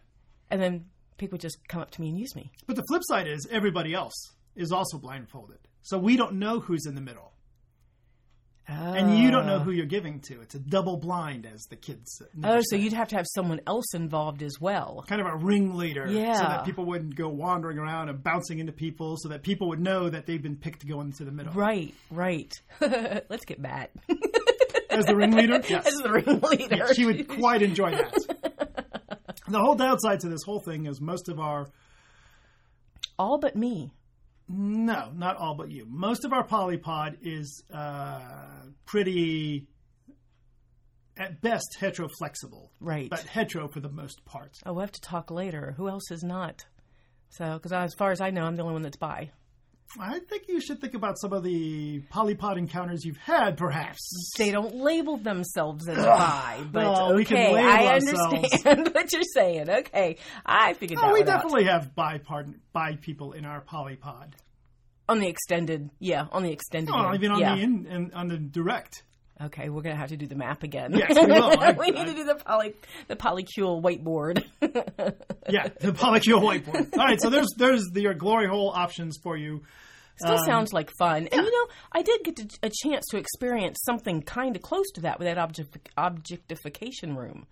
And 0.50 0.62
then 0.62 0.86
people 1.18 1.36
would 1.36 1.42
just 1.42 1.58
come 1.68 1.82
up 1.82 1.92
to 1.92 2.02
me 2.02 2.10
and 2.10 2.18
use 2.18 2.36
me. 2.36 2.52
But 2.68 2.76
the 2.76 2.84
flip 2.88 3.02
side 3.06 3.28
is 3.28 3.48
everybody 3.52 3.94
else 3.94 4.14
is 4.56 4.72
also 4.72 4.98
blindfolded. 4.98 5.58
So 5.82 5.98
we 5.98 6.16
don't 6.16 6.34
know 6.34 6.60
who's 6.60 6.86
in 6.86 6.96
the 6.96 7.02
middle. 7.02 7.33
And 8.68 9.18
you 9.18 9.30
don't 9.30 9.46
know 9.46 9.58
Ah. 9.58 9.64
who 9.64 9.72
you're 9.72 9.86
giving 9.86 10.22
to. 10.22 10.40
It's 10.42 10.56
a 10.56 10.60
double 10.60 10.96
blind, 10.98 11.46
as 11.46 11.64
the 11.70 11.76
kids. 11.76 12.22
Oh, 12.44 12.60
so 12.60 12.62
say. 12.72 12.78
you'd 12.78 12.94
have 12.94 13.10
to 13.10 13.18
have 13.18 13.26
someone 13.36 13.60
else 13.68 13.94
involved 13.94 14.42
as 14.42 14.54
well. 14.62 15.04
kind 15.08 15.20
of 15.22 15.28
a 15.28 15.36
ringleader, 15.36 16.08
yeah. 16.10 16.34
so 16.34 16.44
that 16.44 16.66
people 16.66 16.86
wouldn't 16.86 17.16
go 17.16 17.28
wandering 17.28 17.78
around 17.78 18.08
and 18.10 18.24
bouncing 18.24 18.60
into 18.60 18.72
people, 18.72 19.18
so 19.18 19.28
that 19.30 19.44
people 19.44 19.68
would 19.70 19.82
know 19.82 20.10
that 20.10 20.26
they've 20.26 20.42
been 20.42 20.56
picked 20.56 20.80
to 20.82 20.88
go 20.88 21.02
into 21.02 21.26
the 21.26 21.32
middle. 21.32 21.52
Right, 21.54 21.94
right. 22.10 22.52
Let's 22.82 23.46
get 23.46 23.60
Matt 23.60 23.92
As 24.90 25.06
the 25.06 25.16
ringleader, 25.16 25.62
yes, 25.70 25.86
as 25.88 25.96
the 25.96 26.12
ringleader. 26.12 26.76
Yeah, 26.78 26.94
she 26.94 27.06
would 27.06 27.28
quite 27.28 27.62
enjoy 27.62 27.92
that. 27.92 28.14
the 29.50 29.60
whole 29.60 29.76
downside 29.76 30.22
to 30.22 30.30
this 30.30 30.44
whole 30.46 30.60
thing 30.62 30.86
is 30.86 31.02
most 31.02 31.28
of 31.28 31.38
our 31.40 31.68
All 33.20 33.40
but 33.40 33.56
me. 33.56 33.92
No, 34.48 35.12
not 35.16 35.38
all 35.38 35.56
but 35.56 35.72
you. 35.72 35.86
Most 35.88 36.26
of 36.26 36.34
our 36.34 36.46
polypod 36.46 37.18
is 37.22 37.64
uh, 37.74 38.20
pretty, 38.86 39.68
at 41.18 41.42
best, 41.42 41.78
heteroflexible, 41.80 42.70
Right. 42.80 43.10
but 43.10 43.22
hetero 43.22 43.68
for 43.68 43.80
the 43.80 43.90
most 43.90 44.26
part. 44.26 44.58
Oh, 44.66 44.74
we'll 44.74 44.82
have 44.82 44.92
to 44.92 45.02
talk 45.02 45.32
later. 45.32 45.74
Who 45.78 45.88
else 45.88 46.12
is 46.12 46.24
not? 46.24 46.66
So, 47.30 47.54
because 47.54 47.72
as 47.72 47.94
far 47.96 48.12
as 48.12 48.22
I 48.22 48.30
know, 48.30 48.44
I'm 48.46 48.56
the 48.56 48.62
only 48.64 48.74
one 48.74 48.84
that's 48.84 48.98
bi. 48.98 49.32
I 50.00 50.20
think 50.20 50.44
you 50.48 50.60
should 50.60 50.82
think 50.82 50.96
about 50.96 51.20
some 51.20 51.34
of 51.34 51.44
the 51.44 52.02
polypod 52.12 52.58
encounters 52.58 53.06
you've 53.06 53.18
had, 53.18 53.58
perhaps. 53.58 54.00
They 54.38 54.50
don't 54.52 54.76
label 54.76 55.18
themselves 55.18 55.88
as 55.88 55.98
bi, 55.98 56.64
but 56.72 56.84
Well, 56.84 57.16
we 57.16 57.26
can 57.26 57.38
okay, 57.38 57.54
label 57.54 57.70
I 57.70 57.86
understand 57.96 58.90
what 58.96 59.12
you're 59.14 59.22
saying. 59.34 59.70
Okay, 59.70 60.18
I 60.46 60.74
figured 60.74 60.98
oh, 61.00 61.02
that 61.02 61.10
Oh, 61.10 61.14
we 61.14 61.20
one 61.22 61.30
out. 61.30 61.36
definitely 61.36 61.64
have 61.66 61.94
bi 61.96 62.18
part 62.18 62.48
bi 62.74 62.96
people 63.00 63.34
in 63.34 63.46
our 63.46 63.62
polypod. 63.62 64.34
on 65.08 65.20
the 65.20 65.28
extended. 65.28 65.90
Yeah, 66.00 66.26
on 66.32 66.44
the 66.44 66.52
extended. 66.52 66.92
Oh, 66.94 67.06
end. 67.08 67.16
even 67.16 67.32
on 67.32 67.40
yeah. 67.40 67.56
the 67.56 67.62
in, 67.62 67.86
in 67.86 68.14
on 68.14 68.28
the 68.30 68.38
direct. 68.38 69.04
Okay, 69.42 69.70
we're 69.70 69.82
gonna 69.82 69.96
have 69.96 70.10
to 70.10 70.18
do 70.18 70.28
the 70.28 70.36
map 70.36 70.64
again. 70.64 70.94
Yes, 70.96 71.10
we 71.16 71.26
will. 71.26 71.60
I- 71.60 71.72
we 71.74 71.88
need 71.92 72.00
I- 72.02 72.06
to 72.06 72.14
do 72.14 72.24
the 72.24 72.36
poly 72.36 72.74
the 73.08 73.16
polycule 73.16 73.82
whiteboard. 73.82 74.44
Yeah, 75.50 75.68
the 75.80 75.92
polycule 75.92 76.42
whiteboard. 76.42 76.94
All 76.98 77.06
right, 77.06 77.22
so 77.22 77.30
there's 77.30 77.50
there's 77.58 77.84
the, 77.92 78.02
your 78.02 78.14
glory 78.14 78.48
hole 78.48 78.72
options 78.74 79.18
for 79.22 79.36
you. 79.38 79.62
Still 80.18 80.38
sounds 80.46 80.74
like 80.74 80.92
fun. 80.98 81.28
And 81.32 81.42
you 81.42 81.52
know, 81.52 81.74
I 81.92 82.02
did 82.02 82.24
get 82.24 82.36
to, 82.38 82.48
a 82.64 82.72
chance 82.84 83.06
to 83.12 83.18
experience 83.18 83.80
something 83.84 84.22
kind 84.22 84.56
of 84.56 84.62
close 84.62 84.90
to 84.92 85.02
that 85.02 85.20
with 85.20 85.28
that 85.28 85.38
object, 85.38 85.90
objectification 85.98 87.16
room. 87.16 87.46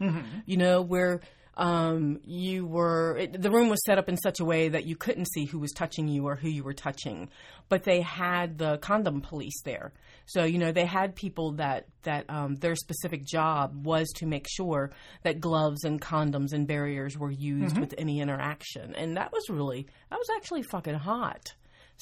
You 0.45 0.57
know, 0.57 0.81
where 0.81 1.21
um, 1.57 2.19
you 2.23 2.65
were, 2.65 3.17
it, 3.17 3.41
the 3.41 3.51
room 3.51 3.69
was 3.69 3.83
set 3.85 3.97
up 3.97 4.07
in 4.07 4.17
such 4.17 4.39
a 4.39 4.45
way 4.45 4.69
that 4.69 4.85
you 4.85 4.95
couldn't 4.95 5.25
see 5.33 5.45
who 5.45 5.59
was 5.59 5.71
touching 5.71 6.07
you 6.07 6.25
or 6.25 6.35
who 6.35 6.49
you 6.49 6.63
were 6.63 6.73
touching. 6.73 7.29
But 7.67 7.83
they 7.83 8.01
had 8.01 8.57
the 8.57 8.77
condom 8.77 9.21
police 9.21 9.61
there. 9.63 9.91
So, 10.25 10.43
you 10.43 10.59
know, 10.59 10.71
they 10.71 10.85
had 10.85 11.15
people 11.15 11.53
that, 11.53 11.87
that 12.03 12.29
um, 12.29 12.55
their 12.55 12.75
specific 12.75 13.25
job 13.25 13.85
was 13.85 14.09
to 14.17 14.25
make 14.25 14.47
sure 14.49 14.91
that 15.23 15.41
gloves 15.41 15.83
and 15.83 16.01
condoms 16.01 16.53
and 16.53 16.67
barriers 16.67 17.17
were 17.17 17.31
used 17.31 17.77
with 17.77 17.93
any 17.97 18.21
interaction. 18.21 18.95
And 18.95 19.17
that 19.17 19.33
was 19.33 19.49
really, 19.49 19.87
that 20.09 20.19
was 20.19 20.29
actually 20.35 20.63
fucking 20.63 20.95
hot. 20.95 21.53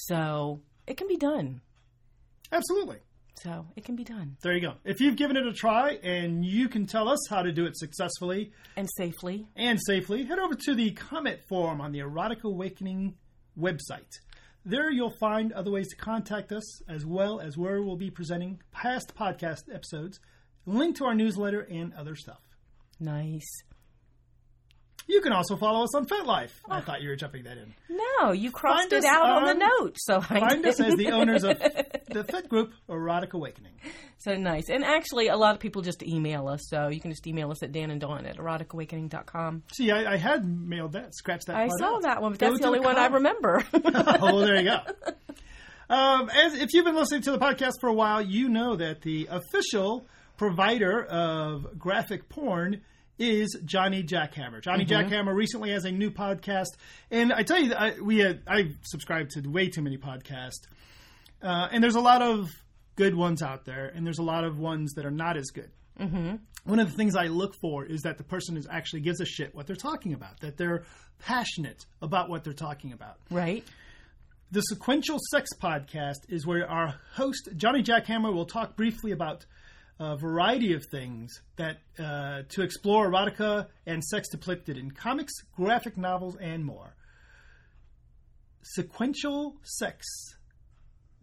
So 0.07 0.61
it 0.87 0.97
can 0.97 1.07
be 1.07 1.17
done. 1.17 1.61
Absolutely. 2.51 2.97
So 3.35 3.65
it 3.77 3.85
can 3.85 3.95
be 3.95 4.03
done 4.03 4.35
There 4.41 4.53
you 4.53 4.59
go. 4.59 4.73
If 4.83 4.99
you've 4.99 5.15
given 5.15 5.37
it 5.37 5.45
a 5.47 5.53
try 5.53 5.91
and 6.03 6.43
you 6.43 6.67
can 6.67 6.85
tell 6.85 7.07
us 7.07 7.19
how 7.29 7.41
to 7.41 7.53
do 7.53 7.65
it 7.65 7.77
successfully 7.77 8.51
and 8.75 8.87
safely. 8.97 9.47
and 9.55 9.79
safely, 9.85 10.25
head 10.25 10.39
over 10.39 10.55
to 10.55 10.75
the 10.75 10.91
comment 10.91 11.39
form 11.47 11.79
on 11.79 11.93
the 11.93 11.99
Erotic 11.99 12.43
Awakening 12.43 13.15
website. 13.57 14.11
There 14.65 14.91
you'll 14.91 15.15
find 15.21 15.53
other 15.53 15.71
ways 15.71 15.87
to 15.89 15.95
contact 15.95 16.51
us, 16.51 16.81
as 16.89 17.05
well 17.05 17.39
as 17.39 17.57
where 17.57 17.81
we'll 17.81 17.95
be 17.95 18.11
presenting 18.11 18.59
past 18.71 19.15
podcast 19.15 19.73
episodes, 19.73 20.19
link 20.65 20.97
to 20.97 21.05
our 21.05 21.15
newsletter, 21.15 21.61
and 21.61 21.93
other 21.93 22.15
stuff. 22.15 22.41
Nice. 22.99 23.47
You 25.09 25.21
can 25.21 25.33
also 25.33 25.57
follow 25.57 25.83
us 25.83 25.95
on 25.95 26.05
FetLife. 26.05 26.51
I 26.69 26.81
thought 26.81 27.01
you 27.01 27.09
were 27.09 27.15
jumping 27.15 27.45
that 27.45 27.57
in. 27.57 27.73
No, 27.89 28.31
you 28.31 28.51
crossed 28.51 28.91
Find 28.91 29.03
it 29.03 29.05
out 29.05 29.23
on, 29.23 29.43
on- 29.43 29.47
the 29.57 29.65
note. 29.65 29.95
So 29.97 30.17
I 30.17 30.39
Find 30.39 30.63
us 30.67 30.79
as 30.79 30.95
the 30.97 31.09
owners 31.09 31.43
of 31.43 31.57
the 32.09 32.23
Fet 32.23 32.47
group, 32.47 32.73
Erotic 32.87 33.33
Awakening. 33.33 33.71
So 34.19 34.35
nice. 34.35 34.69
And 34.69 34.85
actually, 34.85 35.29
a 35.29 35.35
lot 35.35 35.55
of 35.55 35.59
people 35.59 35.81
just 35.81 36.03
email 36.03 36.47
us. 36.47 36.61
So 36.69 36.89
you 36.89 36.99
can 37.01 37.09
just 37.09 37.25
email 37.25 37.49
us 37.49 37.63
at 37.63 37.71
Dan 37.71 37.89
and 37.89 37.99
Dawn 37.99 38.27
at 38.27 38.37
eroticawakening.com. 38.37 39.63
See, 39.73 39.89
I, 39.89 40.13
I 40.13 40.17
had 40.17 40.45
mailed 40.45 40.91
that, 40.91 41.15
scratched 41.15 41.47
that 41.47 41.55
I 41.55 41.69
saw 41.79 41.95
out. 41.95 42.03
that 42.03 42.21
one, 42.21 42.33
but 42.33 42.39
Go 42.39 42.49
that's 42.49 42.59
the 42.61 42.67
only 42.67 42.79
one 42.79 42.95
I 42.95 43.07
remember. 43.07 43.63
oh, 43.73 44.41
there 44.41 44.57
you 44.57 44.63
go. 44.65 44.77
Um, 45.89 46.29
as 46.29 46.53
if 46.53 46.71
you've 46.73 46.85
been 46.85 46.95
listening 46.95 47.23
to 47.23 47.31
the 47.31 47.39
podcast 47.39 47.73
for 47.81 47.89
a 47.89 47.93
while, 47.93 48.21
you 48.21 48.47
know 48.47 48.75
that 48.75 49.01
the 49.01 49.27
official 49.31 50.05
provider 50.37 51.03
of 51.03 51.79
graphic 51.79 52.29
porn 52.29 52.81
is 53.19 53.57
Johnny 53.65 54.01
Jackhammer. 54.01 54.61
Johnny 54.61 54.85
Jackhammer 54.85 55.35
recently 55.35 55.71
has 55.71 55.85
a 55.85 55.91
new 55.91 56.09
podcast, 56.09 56.77
and 57.11 57.31
I 57.33 57.43
tell 57.43 57.59
you, 57.59 57.73
I, 57.73 57.99
we 58.01 58.19
had, 58.19 58.41
I 58.47 58.71
subscribe 58.83 59.29
to 59.31 59.47
way 59.47 59.67
too 59.69 59.81
many 59.81 59.97
podcasts, 59.97 60.65
uh, 61.43 61.67
and 61.71 61.83
there's 61.83 61.95
a 61.95 62.01
lot 62.01 62.21
of 62.21 62.49
good 62.95 63.15
ones 63.15 63.41
out 63.41 63.65
there, 63.65 63.91
and 63.93 64.05
there's 64.05 64.19
a 64.19 64.23
lot 64.23 64.43
of 64.43 64.57
ones 64.57 64.93
that 64.93 65.05
are 65.05 65.11
not 65.11 65.38
as 65.38 65.51
good. 65.51 65.69
Mm-hmm. 65.99 66.35
One 66.63 66.79
of 66.79 66.89
the 66.89 66.95
things 66.95 67.15
I 67.15 67.27
look 67.27 67.55
for 67.55 67.85
is 67.85 68.01
that 68.01 68.17
the 68.17 68.23
person 68.23 68.57
is 68.57 68.67
actually 68.69 69.01
gives 69.01 69.21
a 69.21 69.25
shit 69.25 69.53
what 69.53 69.67
they're 69.67 69.75
talking 69.75 70.13
about, 70.13 70.39
that 70.39 70.57
they're 70.57 70.83
passionate 71.19 71.85
about 72.01 72.29
what 72.29 72.43
they're 72.43 72.53
talking 72.53 72.93
about. 72.93 73.17
right? 73.29 73.65
The 74.51 74.61
Sequential 74.61 75.19
Sex 75.29 75.49
Podcast 75.61 76.27
is 76.27 76.45
where 76.45 76.67
our 76.67 76.95
host, 77.13 77.49
Johnny 77.55 77.83
Jackhammer, 77.83 78.33
will 78.33 78.45
talk 78.47 78.75
briefly 78.75 79.11
about 79.11 79.45
a 79.99 80.15
variety 80.15 80.73
of 80.73 80.85
things 80.85 81.41
that 81.57 81.77
uh, 81.99 82.43
to 82.49 82.61
explore 82.61 83.09
erotica 83.11 83.67
and 83.85 84.01
sex 84.03 84.29
depicted 84.29 84.77
in 84.77 84.91
comics, 84.91 85.33
graphic 85.55 85.97
novels, 85.97 86.37
and 86.39 86.63
more. 86.65 86.95
Sequential 88.61 89.55
Sex. 89.63 90.05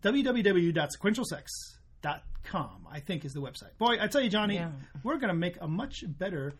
www.sequentialsex.com, 0.03 2.87
I 2.91 3.01
think, 3.01 3.25
is 3.25 3.33
the 3.33 3.41
website. 3.41 3.77
Boy, 3.79 3.97
I 4.01 4.07
tell 4.09 4.21
you, 4.21 4.29
Johnny, 4.31 4.57
Yeah. 4.57 4.71
we're 5.03 5.17
going 5.19 5.33
to 5.33 5.39
make 5.39 5.57
a 5.61 5.69
much 5.69 6.03
better 6.07 6.55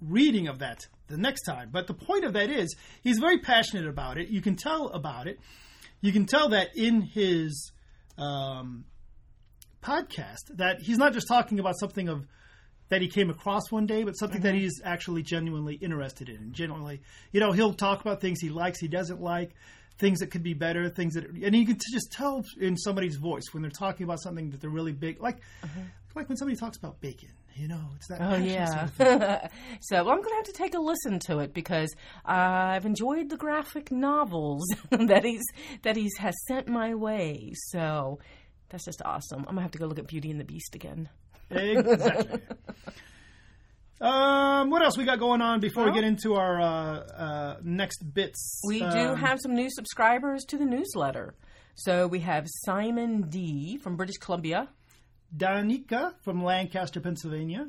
reading 0.00 0.46
of 0.48 0.60
that 0.60 0.86
the 1.08 1.16
next 1.16 1.42
time. 1.42 1.70
But 1.72 1.86
the 1.88 1.94
point 1.94 2.24
of 2.24 2.32
that 2.34 2.50
is 2.50 2.76
he's 3.02 3.18
very 3.18 3.38
passionate 3.38 3.86
about 3.88 4.16
it. 4.18 4.28
You 4.28 4.40
can 4.40 4.54
tell 4.56 4.88
about 4.90 5.26
it. 5.26 5.40
You 6.00 6.12
can 6.12 6.26
tell 6.26 6.50
that 6.50 6.68
in 6.76 7.02
his 7.02 7.72
um, 8.16 8.84
podcast 9.82 10.56
that 10.56 10.82
he's 10.82 10.98
not 10.98 11.12
just 11.12 11.28
talking 11.28 11.58
about 11.58 11.78
something 11.78 12.08
of 12.08 12.26
that 12.90 13.00
he 13.00 13.08
came 13.08 13.30
across 13.30 13.70
one 13.70 13.86
day, 13.86 14.02
but 14.02 14.12
something 14.12 14.42
that 14.42 14.52
mm-hmm. 14.52 14.62
he's 14.62 14.80
actually 14.84 15.22
genuinely 15.22 15.76
interested 15.76 16.28
in. 16.28 16.36
And 16.36 16.52
genuinely, 16.52 17.00
you 17.32 17.40
know, 17.40 17.52
he'll 17.52 17.72
talk 17.72 18.00
about 18.00 18.20
things 18.20 18.40
he 18.40 18.50
likes, 18.50 18.80
he 18.80 18.88
doesn't 18.88 19.20
like, 19.20 19.54
things 19.98 20.18
that 20.18 20.30
could 20.30 20.42
be 20.42 20.54
better, 20.54 20.88
things 20.88 21.14
that, 21.14 21.30
and 21.30 21.54
you 21.54 21.66
can 21.66 21.76
t- 21.76 21.92
just 21.92 22.10
tell 22.10 22.44
in 22.60 22.76
somebody's 22.76 23.16
voice 23.16 23.44
when 23.52 23.62
they're 23.62 23.70
talking 23.70 24.04
about 24.04 24.20
something 24.20 24.50
that 24.50 24.60
they're 24.60 24.70
really 24.70 24.92
big, 24.92 25.22
like, 25.22 25.36
mm-hmm. 25.64 25.82
like 26.16 26.28
when 26.28 26.36
somebody 26.36 26.58
talks 26.58 26.76
about 26.76 27.00
bacon. 27.00 27.30
You 27.56 27.68
know, 27.68 27.90
it's 27.96 28.06
that. 28.08 28.20
Oh 28.22 28.36
yeah. 28.36 28.64
sort 28.66 28.82
of 28.84 28.90
thing. 28.92 29.50
so 29.80 30.04
well, 30.04 30.14
I'm 30.14 30.22
going 30.22 30.30
to 30.30 30.36
have 30.36 30.44
to 30.44 30.52
take 30.52 30.74
a 30.74 30.78
listen 30.78 31.18
to 31.26 31.40
it 31.40 31.52
because 31.52 31.94
I've 32.24 32.86
enjoyed 32.86 33.28
the 33.28 33.36
graphic 33.36 33.90
novels 33.90 34.62
that 34.90 35.24
he's 35.24 35.42
that 35.82 35.96
he's 35.96 36.16
has 36.18 36.34
sent 36.46 36.68
my 36.68 36.94
way. 36.94 37.52
So 37.54 38.18
that's 38.70 38.84
just 38.84 39.02
awesome. 39.04 39.40
I'm 39.40 39.44
gonna 39.54 39.62
have 39.62 39.72
to 39.72 39.78
go 39.78 39.86
look 39.86 39.98
at 39.98 40.06
Beauty 40.06 40.30
and 40.30 40.40
the 40.40 40.44
Beast 40.44 40.74
again. 40.74 41.08
Exactly. 41.50 42.40
um, 44.00 44.70
what 44.70 44.82
else 44.82 44.96
we 44.96 45.04
got 45.04 45.18
going 45.18 45.42
on 45.42 45.60
before 45.60 45.84
we 45.84 45.92
get 45.92 46.04
into 46.04 46.34
our 46.34 46.60
uh, 46.60 46.66
uh, 46.66 47.56
next 47.62 48.02
bits? 48.14 48.62
We 48.66 48.78
do 48.78 48.84
Um, 48.86 49.16
have 49.16 49.38
some 49.42 49.54
new 49.54 49.68
subscribers 49.70 50.44
to 50.48 50.56
the 50.56 50.64
newsletter. 50.64 51.34
So 51.74 52.06
we 52.06 52.20
have 52.20 52.46
Simon 52.64 53.22
D 53.28 53.78
from 53.82 53.96
British 53.96 54.16
Columbia, 54.18 54.68
Danica 55.36 56.14
from 56.22 56.42
Lancaster, 56.44 57.00
Pennsylvania. 57.00 57.68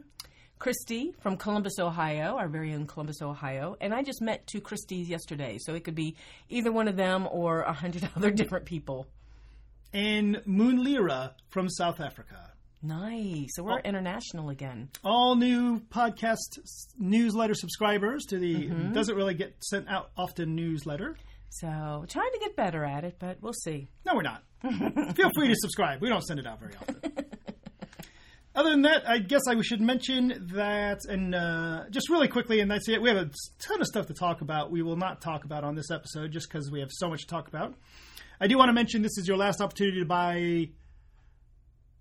Christy 0.60 1.16
from 1.22 1.38
Columbus, 1.38 1.80
Ohio, 1.80 2.36
our 2.38 2.48
very 2.48 2.72
own 2.76 2.86
Columbus, 2.86 3.20
Ohio. 3.24 3.76
And 3.82 3.96
I 3.96 4.04
just 4.04 4.22
met 4.22 4.46
two 4.46 4.62
Christies 4.62 5.10
yesterday, 5.10 5.58
so 5.60 5.74
it 5.74 5.84
could 5.84 5.96
be 5.96 6.16
either 6.50 6.72
one 6.72 6.88
of 6.88 6.96
them 6.96 7.28
or 7.32 7.62
a 7.62 7.74
hundred 7.74 8.08
other 8.16 8.30
different 8.30 8.66
people. 8.66 9.08
And 9.94 10.42
Moon 10.46 10.84
Lira 10.84 11.36
from 11.50 11.70
South 11.70 12.00
Africa. 12.00 12.52
Nice. 12.84 13.50
So 13.56 13.64
we're 13.64 13.80
international 13.80 14.50
again. 14.50 14.90
All 15.04 15.36
new 15.36 15.80
podcast 15.80 16.60
newsletter 16.98 17.54
subscribers 17.54 18.26
to 18.30 18.40
the 18.40 18.56
Mm-hmm. 18.56 18.94
doesn't 18.94 19.16
really 19.16 19.36
get 19.36 19.64
sent 19.64 19.88
out 19.88 20.10
often 20.18 20.56
newsletter. 20.56 21.16
So 21.50 21.68
trying 22.08 22.32
to 22.34 22.40
get 22.40 22.56
better 22.56 22.84
at 22.84 23.04
it, 23.04 23.18
but 23.20 23.38
we'll 23.42 23.54
see. 23.54 23.90
No, 24.06 24.16
we're 24.16 24.22
not. 24.24 24.44
Feel 25.16 25.30
free 25.36 25.50
to 25.50 25.56
subscribe. 25.56 26.02
We 26.02 26.10
don't 26.10 26.24
send 26.24 26.40
it 26.40 26.48
out 26.48 26.60
very 26.60 26.74
often. 26.76 27.02
Other 28.56 28.72
than 28.72 28.82
that, 28.82 29.08
I 29.08 29.20
guess 29.20 29.42
I 29.48 29.60
should 29.62 29.80
mention 29.80 30.50
that, 30.54 31.00
and 31.08 31.34
uh, 31.34 31.84
just 31.90 32.10
really 32.10 32.28
quickly, 32.28 32.60
and 32.60 32.70
that's 32.70 32.90
it. 32.90 33.02
We 33.02 33.08
have 33.08 33.18
a 33.18 33.30
ton 33.60 33.80
of 33.80 33.88
stuff 33.88 34.08
to 34.08 34.14
talk 34.14 34.42
about. 34.42 34.72
We 34.72 34.82
will 34.82 34.98
not 34.98 35.22
talk 35.22 35.46
about 35.46 35.64
on 35.64 35.74
this 35.76 35.90
episode 35.90 36.32
just 36.32 36.50
because 36.50 36.70
we 36.70 36.82
have 36.82 36.90
so 36.92 37.10
much 37.10 37.22
to 37.22 37.28
talk 37.28 37.48
about. 37.48 37.76
I 38.44 38.48
do 38.48 38.58
want 38.58 38.70
to 38.70 38.74
mention 38.74 39.04
this 39.04 39.20
is 39.20 39.28
your 39.28 39.38
last 39.38 39.62
opportunity 39.62 40.00
to 40.00 40.06
buy 40.06 40.70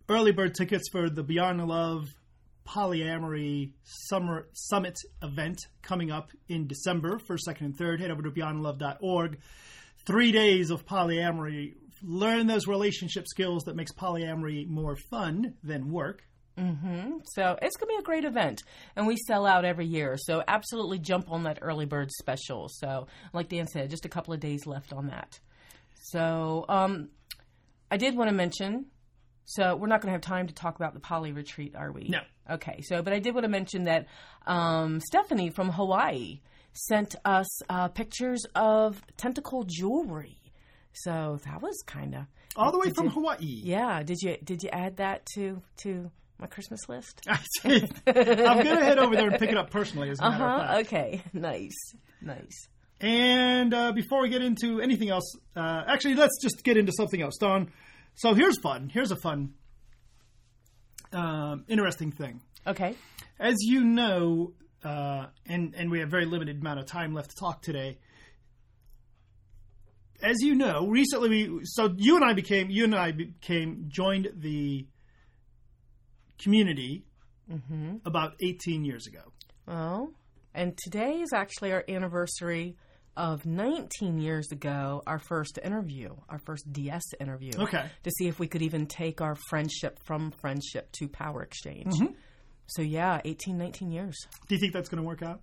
early 0.08 0.32
bird 0.32 0.54
tickets 0.54 0.88
for 0.90 1.10
the 1.10 1.22
Beyond 1.22 1.60
the 1.60 1.66
Love 1.66 2.06
polyamory 2.66 3.72
summer 3.82 4.48
summit 4.54 4.96
event 5.22 5.58
coming 5.82 6.10
up 6.10 6.30
in 6.48 6.66
December, 6.66 7.18
first, 7.18 7.44
second, 7.44 7.66
and 7.66 7.76
third. 7.76 8.00
Head 8.00 8.10
over 8.10 8.22
to 8.22 8.30
beyondlove.org. 8.30 9.38
Three 10.06 10.32
days 10.32 10.70
of 10.70 10.86
polyamory. 10.86 11.74
Learn 12.02 12.46
those 12.46 12.66
relationship 12.66 13.26
skills 13.28 13.64
that 13.64 13.76
makes 13.76 13.92
polyamory 13.92 14.66
more 14.66 14.96
fun 15.10 15.56
than 15.62 15.90
work. 15.90 16.22
Mm-hmm. 16.56 17.18
So 17.34 17.58
it's 17.60 17.76
going 17.76 17.88
to 17.90 17.96
be 17.98 18.00
a 18.00 18.02
great 18.02 18.24
event. 18.24 18.62
And 18.96 19.06
we 19.06 19.18
sell 19.26 19.44
out 19.44 19.66
every 19.66 19.86
year. 19.86 20.16
So 20.16 20.42
absolutely 20.48 21.00
jump 21.00 21.30
on 21.30 21.42
that 21.42 21.58
early 21.60 21.84
bird 21.84 22.10
special. 22.12 22.70
So, 22.70 23.08
like 23.34 23.50
Dan 23.50 23.66
said, 23.66 23.90
just 23.90 24.06
a 24.06 24.08
couple 24.10 24.32
of 24.32 24.40
days 24.40 24.64
left 24.64 24.94
on 24.94 25.08
that. 25.08 25.38
So, 26.02 26.64
um, 26.68 27.08
I 27.90 27.96
did 27.96 28.16
want 28.16 28.30
to 28.30 28.34
mention. 28.34 28.86
So 29.44 29.74
we're 29.74 29.88
not 29.88 30.00
going 30.00 30.08
to 30.08 30.12
have 30.12 30.20
time 30.20 30.46
to 30.46 30.54
talk 30.54 30.76
about 30.76 30.94
the 30.94 31.00
poly 31.00 31.32
retreat, 31.32 31.74
are 31.74 31.90
we? 31.90 32.04
No. 32.08 32.20
Okay. 32.48 32.82
So, 32.82 33.02
but 33.02 33.12
I 33.12 33.18
did 33.18 33.34
want 33.34 33.44
to 33.44 33.50
mention 33.50 33.84
that 33.84 34.06
um, 34.46 35.00
Stephanie 35.00 35.50
from 35.50 35.70
Hawaii 35.70 36.40
sent 36.72 37.16
us 37.24 37.48
uh, 37.68 37.88
pictures 37.88 38.44
of 38.54 39.02
tentacle 39.16 39.64
jewelry. 39.66 40.38
So 40.92 41.38
that 41.44 41.60
was 41.62 41.76
kind 41.86 42.14
of 42.14 42.22
All 42.56 42.70
the 42.70 42.78
way 42.78 42.90
from 42.90 43.06
you- 43.06 43.10
Hawaii. 43.10 43.38
yeah. 43.40 44.02
Did 44.04 44.22
you 44.22 44.36
did 44.44 44.62
you 44.62 44.70
add 44.72 44.96
that 44.98 45.26
to 45.34 45.60
to 45.78 46.10
my 46.38 46.46
Christmas 46.46 46.88
list? 46.88 47.20
I 47.28 47.38
did. 47.64 47.90
I'm 48.06 48.62
going 48.62 48.78
to 48.78 48.84
head 48.84 48.98
over 48.98 49.14
there 49.16 49.28
and 49.30 49.38
pick 49.38 49.50
it 49.50 49.56
up 49.56 49.70
personally, 49.70 50.10
as 50.10 50.20
a 50.20 50.24
Uh 50.24 50.30
matter 50.30 50.44
of 50.44 50.50
huh. 50.50 50.66
fact. 50.74 50.86
Okay. 50.86 51.22
Nice. 51.32 51.76
Nice. 52.22 52.68
And 53.00 53.72
uh, 53.72 53.92
before 53.92 54.22
we 54.22 54.28
get 54.28 54.42
into 54.42 54.80
anything 54.80 55.08
else, 55.08 55.34
uh, 55.56 55.82
actually, 55.86 56.14
let's 56.16 56.38
just 56.42 56.62
get 56.62 56.76
into 56.76 56.92
something 56.92 57.22
else, 57.22 57.38
Dawn. 57.38 57.70
So 58.14 58.34
here's 58.34 58.58
fun. 58.60 58.90
Here's 58.92 59.10
a 59.10 59.16
fun, 59.16 59.54
um, 61.12 61.64
interesting 61.68 62.12
thing. 62.12 62.42
Okay. 62.66 62.94
As 63.38 63.56
you 63.60 63.84
know, 63.84 64.52
uh, 64.84 65.26
and 65.46 65.74
and 65.74 65.90
we 65.90 66.00
have 66.00 66.10
very 66.10 66.26
limited 66.26 66.60
amount 66.60 66.80
of 66.80 66.86
time 66.86 67.14
left 67.14 67.30
to 67.30 67.36
talk 67.40 67.62
today. 67.62 67.98
as 70.22 70.36
you 70.40 70.54
know, 70.54 70.86
recently 70.86 71.28
we 71.28 71.60
so 71.64 71.94
you 71.96 72.16
and 72.16 72.24
I 72.24 72.34
became 72.34 72.68
you 72.70 72.84
and 72.84 72.94
I 72.94 73.12
became 73.12 73.86
joined 73.88 74.28
the 74.36 74.86
community 76.38 77.04
about 78.04 78.34
18 78.42 78.84
years 78.84 79.06
ago. 79.06 79.20
Oh, 79.66 80.10
and 80.54 80.76
today 80.76 81.20
is 81.20 81.32
actually 81.34 81.72
our 81.72 81.84
anniversary 81.88 82.76
of 83.16 83.44
19 83.44 84.18
years 84.18 84.50
ago, 84.52 85.02
our 85.06 85.18
first 85.18 85.58
interview, 85.62 86.14
our 86.28 86.38
first 86.38 86.72
DS 86.72 87.02
interview. 87.20 87.52
Okay. 87.58 87.84
To 88.04 88.10
see 88.10 88.28
if 88.28 88.38
we 88.38 88.46
could 88.46 88.62
even 88.62 88.86
take 88.86 89.20
our 89.20 89.36
friendship 89.48 89.98
from 90.04 90.30
friendship 90.30 90.90
to 90.92 91.08
power 91.08 91.42
exchange. 91.42 91.94
Mm-hmm. 91.94 92.14
So, 92.66 92.82
yeah, 92.82 93.20
18, 93.24 93.58
19 93.58 93.90
years. 93.90 94.16
Do 94.48 94.54
you 94.54 94.60
think 94.60 94.72
that's 94.72 94.88
going 94.88 95.02
to 95.02 95.06
work 95.06 95.22
out? 95.22 95.40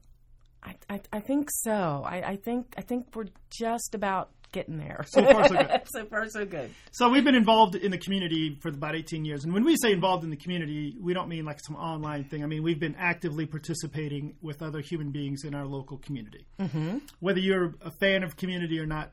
I, 0.64 0.76
I, 0.90 1.02
I 1.14 1.20
think 1.20 1.50
so. 1.52 2.04
I, 2.06 2.24
I 2.26 2.36
think 2.36 2.74
I 2.78 2.82
think 2.82 3.16
we're 3.16 3.28
just 3.50 3.94
about 3.94 4.32
getting 4.52 4.78
there. 4.78 5.06
So 5.08 5.24
far, 5.24 5.48
so 5.48 5.56
good. 5.56 5.82
so 5.86 6.06
far, 6.06 6.30
so 6.30 6.46
good. 6.46 6.72
So 6.92 7.10
we've 7.10 7.24
been 7.24 7.36
involved 7.36 7.76
in 7.76 7.92
the 7.92 7.98
community 7.98 8.58
for 8.62 8.70
about 8.70 8.96
18 8.96 9.26
years. 9.26 9.44
And 9.44 9.54
when 9.54 9.64
we 9.64 9.76
say 9.82 9.92
involved 9.92 10.24
in 10.24 10.30
the 10.30 10.38
community, 10.38 10.96
we 11.00 11.14
don't 11.14 11.30
mean 11.30 11.46
like 11.46 11.60
some 11.66 11.76
online 11.76 12.26
thing. 12.26 12.44
I 12.44 12.48
mean, 12.48 12.64
we've 12.64 12.80
been 12.80 12.96
actively 12.98 13.46
participating 13.46 14.36
with 14.42 14.62
other 14.62 14.80
human 14.80 15.12
beings 15.12 15.44
in 15.44 15.54
our 15.54 15.66
local 15.66 15.98
community. 15.98 16.48
Mm-hmm. 16.60 17.00
Whether 17.20 17.40
you're 17.40 17.76
a 17.82 17.92
fan 18.00 18.24
of 18.24 18.36
community 18.38 18.80
or 18.80 18.86
not 18.86 19.12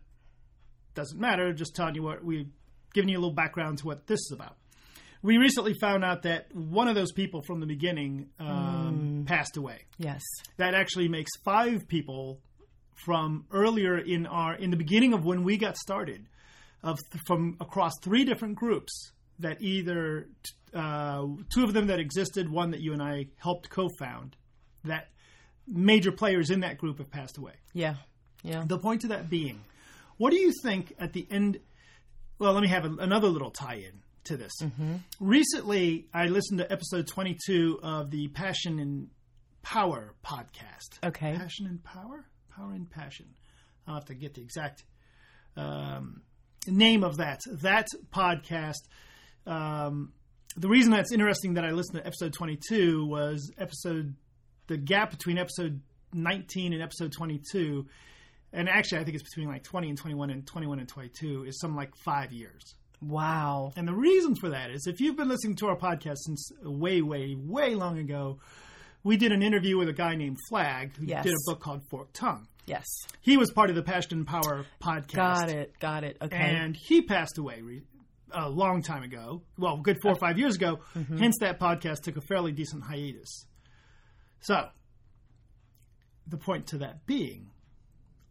doesn't 0.95 1.21
matter. 1.21 1.53
Just 1.53 1.75
telling 1.75 1.95
you 1.95 2.03
what 2.03 2.25
we've 2.25 2.51
given 2.93 3.09
you 3.09 3.19
a 3.19 3.21
little 3.21 3.35
background 3.35 3.79
to 3.79 3.87
what 3.87 4.07
this 4.07 4.21
is 4.21 4.33
about. 4.33 4.57
We 5.23 5.39
recently 5.39 5.75
found 5.75 6.05
out 6.05 6.23
that 6.23 6.55
one 6.55 6.87
of 6.87 6.95
those 6.95 7.11
people 7.11 7.43
from 7.43 7.61
the 7.61 7.67
beginning 7.67 8.29
um, 8.39 9.25
passed 9.27 9.57
away. 9.57 9.87
Yes. 9.97 10.21
That 10.59 10.75
actually 10.75 11.09
makes 11.09 11.31
five 11.45 11.89
people 11.89 12.41
from 13.05 13.45
earlier 13.53 13.99
in 13.99 14.27
our 14.27 14.55
in 14.55 14.71
the 14.71 14.77
beginning 14.77 15.13
of 15.13 15.25
when 15.25 15.45
we 15.45 15.57
got 15.57 15.77
started 15.77 16.27
of 16.83 16.99
from 17.27 17.57
across 17.61 17.93
three 18.03 18.25
different 18.25 18.55
groups 18.57 19.13
that 19.39 19.61
either 19.61 20.29
uh, 20.75 21.25
two 21.53 21.65
of 21.65 21.73
them 21.73 21.87
that 21.89 21.99
existed 22.01 22.49
one 22.51 22.71
that 22.71 22.81
you 22.81 22.93
and 22.93 23.03
i 23.03 23.27
helped 23.37 23.69
co-found 23.71 24.37
that 24.85 25.09
major 25.67 26.13
players 26.13 26.51
in 26.51 26.61
that 26.61 26.79
group 26.79 26.99
have 26.99 27.11
passed 27.11 27.39
away 27.39 27.55
Yeah. 27.73 27.95
Yeah. 28.43 28.65
the 28.67 28.79
point 28.79 29.03
of 29.05 29.11
that 29.11 29.29
being 29.31 29.61
what 30.19 30.31
do 30.31 30.37
you 30.37 30.53
think 30.63 30.93
at 30.99 31.13
the 31.13 31.27
end 31.31 31.59
well 32.39 32.53
let 32.53 32.63
me 32.63 32.69
have 32.69 32.85
a, 32.85 32.91
another 33.01 33.29
little 33.29 33.51
tie-in 33.51 34.03
to 34.25 34.37
this 34.37 34.53
recently 35.21 36.07
i 36.13 36.27
listened 36.27 36.59
to 36.59 36.71
episode 36.73 37.07
22 37.07 37.81
of 37.83 38.11
the 38.11 38.29
passion 38.29 38.79
and 38.79 39.09
power 39.63 40.15
podcast 40.25 40.99
Okay. 41.03 41.35
Passion 41.37 41.67
and 41.67 41.83
Power? 41.83 42.27
Power 42.57 42.73
and 42.73 42.89
Passion. 42.89 43.27
I'll 43.87 43.95
have 43.95 44.07
to 44.07 44.15
get 44.15 44.35
the 44.35 44.41
exact 44.41 44.85
um, 45.57 46.23
name 46.67 47.05
of 47.05 47.19
that. 47.19 47.41
That 47.63 47.89
podcast. 48.13 48.83
Um, 49.47 50.13
the 50.57 50.69
reason 50.69 50.93
that's 50.93 51.13
interesting 51.13 51.55
that 51.55 51.65
I 51.65 51.71
listened 51.71 51.99
to 51.99 52.07
episode 52.07 52.33
22 52.33 53.07
was 53.07 53.53
episode 53.59 54.15
the 54.67 54.77
gap 54.77 55.11
between 55.11 55.37
episode 55.37 55.81
19 56.13 56.73
and 56.73 56.83
episode 56.83 57.13
22 57.13 57.87
and 58.53 58.69
actually 58.69 59.01
I 59.01 59.05
think 59.05 59.17
it's 59.17 59.25
between 59.25 59.49
like 59.49 59.65
20 59.65 59.89
and 59.91 59.99
21 59.99 60.31
and 60.31 60.47
21 60.47 60.79
and 60.79 60.89
22 60.89 61.45
is 61.45 61.59
some 61.59 61.75
like 61.75 61.95
5 61.97 62.33
years. 62.33 62.63
Wow. 63.03 63.73
And 63.77 63.87
the 63.87 63.93
reason 63.93 64.37
for 64.37 64.51
that 64.51 64.71
is 64.71 64.87
if 64.87 65.01
you've 65.01 65.17
been 65.17 65.29
listening 65.29 65.57
to 65.57 65.67
our 65.67 65.77
podcast 65.77 66.19
since 66.19 66.51
way, 66.63 67.03
way, 67.03 67.37
way 67.37 67.75
long 67.75 67.99
ago, 67.99 68.39
we 69.05 69.17
did 69.17 69.31
an 69.33 69.43
interview 69.43 69.77
with 69.79 69.89
a 69.89 69.93
guy 69.93 70.15
named 70.17 70.39
Flag 70.49 70.97
who 70.97 71.07
Yes. 71.07 71.25
did 71.25 71.33
a 71.35 71.51
book 71.51 71.61
called 71.61 71.83
Forked 71.91 72.15
Tongue. 72.15 72.49
Yes. 72.67 72.87
He 73.21 73.37
was 73.37 73.51
part 73.53 73.69
of 73.71 73.77
the 73.77 73.83
Passion 73.83 74.19
and 74.19 74.27
Power 74.27 74.65
podcast. 74.83 75.13
Got 75.15 75.51
it. 75.51 75.79
Got 75.79 76.05
it. 76.05 76.17
Okay. 76.23 76.37
And 76.37 76.75
he 76.75 77.03
passed 77.03 77.37
away 77.39 77.61
re- 77.61 77.83
a 78.33 78.49
long 78.49 78.83
time 78.83 79.03
ago. 79.03 79.43
Well, 79.59 79.77
good 79.77 79.99
four 80.01 80.13
or 80.13 80.17
five 80.19 80.39
years 80.39 80.57
ago. 80.57 80.81
Mm-hmm. 80.97 81.19
Hence, 81.19 81.37
that 81.41 81.61
podcast 81.61 82.03
took 82.03 82.17
a 82.17 82.23
fairly 82.23 82.53
decent 82.53 82.83
hiatus. 82.85 83.45
So, 84.41 84.69
the 86.27 86.39
point 86.39 86.67
to 86.69 86.79
that 86.79 87.05
being, 87.07 87.51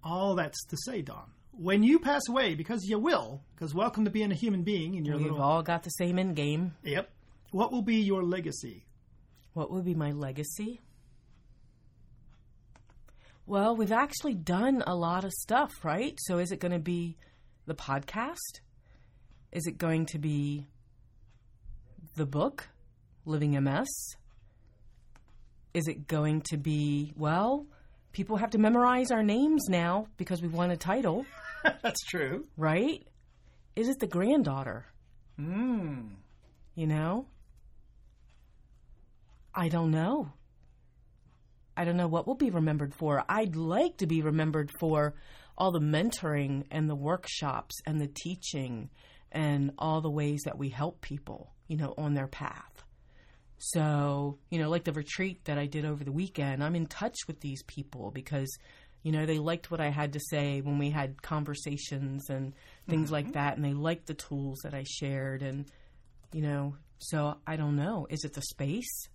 all 0.03 0.33
that's 0.35 0.65
to 0.65 0.77
say, 0.77 1.03
Dawn, 1.03 1.29
when 1.51 1.83
you 1.83 1.99
pass 1.99 2.23
away, 2.27 2.55
because 2.55 2.83
you 2.85 2.97
will, 2.97 3.43
because 3.55 3.75
welcome 3.75 4.05
to 4.05 4.11
being 4.11 4.31
a 4.31 4.35
human 4.35 4.63
being 4.63 4.95
in 4.95 5.05
your 5.05 5.17
We've 5.17 5.25
little. 5.27 5.41
all 5.41 5.61
got 5.61 5.83
the 5.83 5.91
same 5.91 6.17
end 6.17 6.35
game. 6.35 6.73
Yep. 6.83 7.11
What 7.51 7.71
will 7.71 7.83
be 7.83 7.97
your 7.97 8.23
legacy? 8.23 8.85
What 9.53 9.71
would 9.71 9.85
be 9.85 9.93
my 9.95 10.11
legacy? 10.11 10.81
Well, 13.45 13.75
we've 13.75 13.91
actually 13.91 14.35
done 14.35 14.83
a 14.87 14.95
lot 14.95 15.25
of 15.25 15.31
stuff, 15.31 15.71
right? 15.83 16.17
So 16.21 16.37
is 16.39 16.51
it 16.51 16.59
going 16.59 16.71
to 16.71 16.79
be 16.79 17.17
the 17.65 17.75
podcast? 17.75 18.61
Is 19.51 19.65
it 19.67 19.77
going 19.77 20.05
to 20.07 20.17
be 20.19 20.65
the 22.15 22.25
book, 22.25 22.69
Living 23.25 23.51
MS? 23.61 23.87
Is 25.73 25.87
it 25.87 26.07
going 26.07 26.41
to 26.49 26.57
be, 26.57 27.13
well, 27.17 27.65
people 28.13 28.37
have 28.37 28.51
to 28.51 28.57
memorize 28.57 29.11
our 29.11 29.23
names 29.23 29.65
now 29.67 30.07
because 30.17 30.41
we 30.41 30.47
won 30.47 30.71
a 30.71 30.77
title, 30.77 31.25
That's 31.81 32.01
true. 32.05 32.45
right? 32.57 33.05
Is 33.75 33.89
it 33.89 33.99
the 33.99 34.07
granddaughter? 34.07 34.85
Mm. 35.39 36.11
You 36.75 36.87
know? 36.87 37.25
I 39.55 39.69
don't 39.69 39.91
know. 39.91 40.31
I 41.75 41.85
don't 41.85 41.97
know 41.97 42.07
what 42.07 42.27
we'll 42.27 42.35
be 42.35 42.49
remembered 42.49 42.93
for. 42.93 43.23
I'd 43.27 43.55
like 43.55 43.97
to 43.97 44.07
be 44.07 44.21
remembered 44.21 44.71
for 44.79 45.15
all 45.57 45.71
the 45.71 45.79
mentoring 45.79 46.65
and 46.71 46.89
the 46.89 46.95
workshops 46.95 47.81
and 47.85 47.99
the 47.99 48.07
teaching 48.07 48.89
and 49.31 49.71
all 49.77 50.01
the 50.01 50.09
ways 50.09 50.41
that 50.45 50.57
we 50.57 50.69
help 50.69 51.01
people, 51.01 51.51
you 51.67 51.77
know, 51.77 51.93
on 51.97 52.13
their 52.13 52.27
path. 52.27 52.83
So, 53.57 54.39
you 54.49 54.59
know, 54.59 54.69
like 54.69 54.83
the 54.83 54.91
retreat 54.91 55.45
that 55.45 55.57
I 55.57 55.67
did 55.67 55.85
over 55.85 56.03
the 56.03 56.11
weekend, 56.11 56.63
I'm 56.63 56.75
in 56.75 56.85
touch 56.85 57.15
with 57.27 57.39
these 57.39 57.63
people 57.63 58.11
because, 58.11 58.51
you 59.03 59.11
know, 59.11 59.25
they 59.25 59.39
liked 59.39 59.71
what 59.71 59.79
I 59.79 59.89
had 59.89 60.13
to 60.13 60.19
say 60.19 60.61
when 60.61 60.77
we 60.77 60.89
had 60.89 61.21
conversations 61.21 62.29
and 62.29 62.53
things 62.89 63.11
like 63.11 63.25
mm-hmm. 63.25 63.33
that. 63.33 63.55
And 63.55 63.65
they 63.65 63.73
liked 63.73 64.07
the 64.07 64.15
tools 64.15 64.59
that 64.63 64.73
I 64.73 64.83
shared. 64.83 65.41
And, 65.41 65.65
you 66.33 66.41
know, 66.41 66.75
so 66.99 67.37
I 67.47 67.55
don't 67.55 67.75
know. 67.75 68.05
Is 68.09 68.25
it 68.25 68.33
the 68.33 68.41
space? 68.41 69.07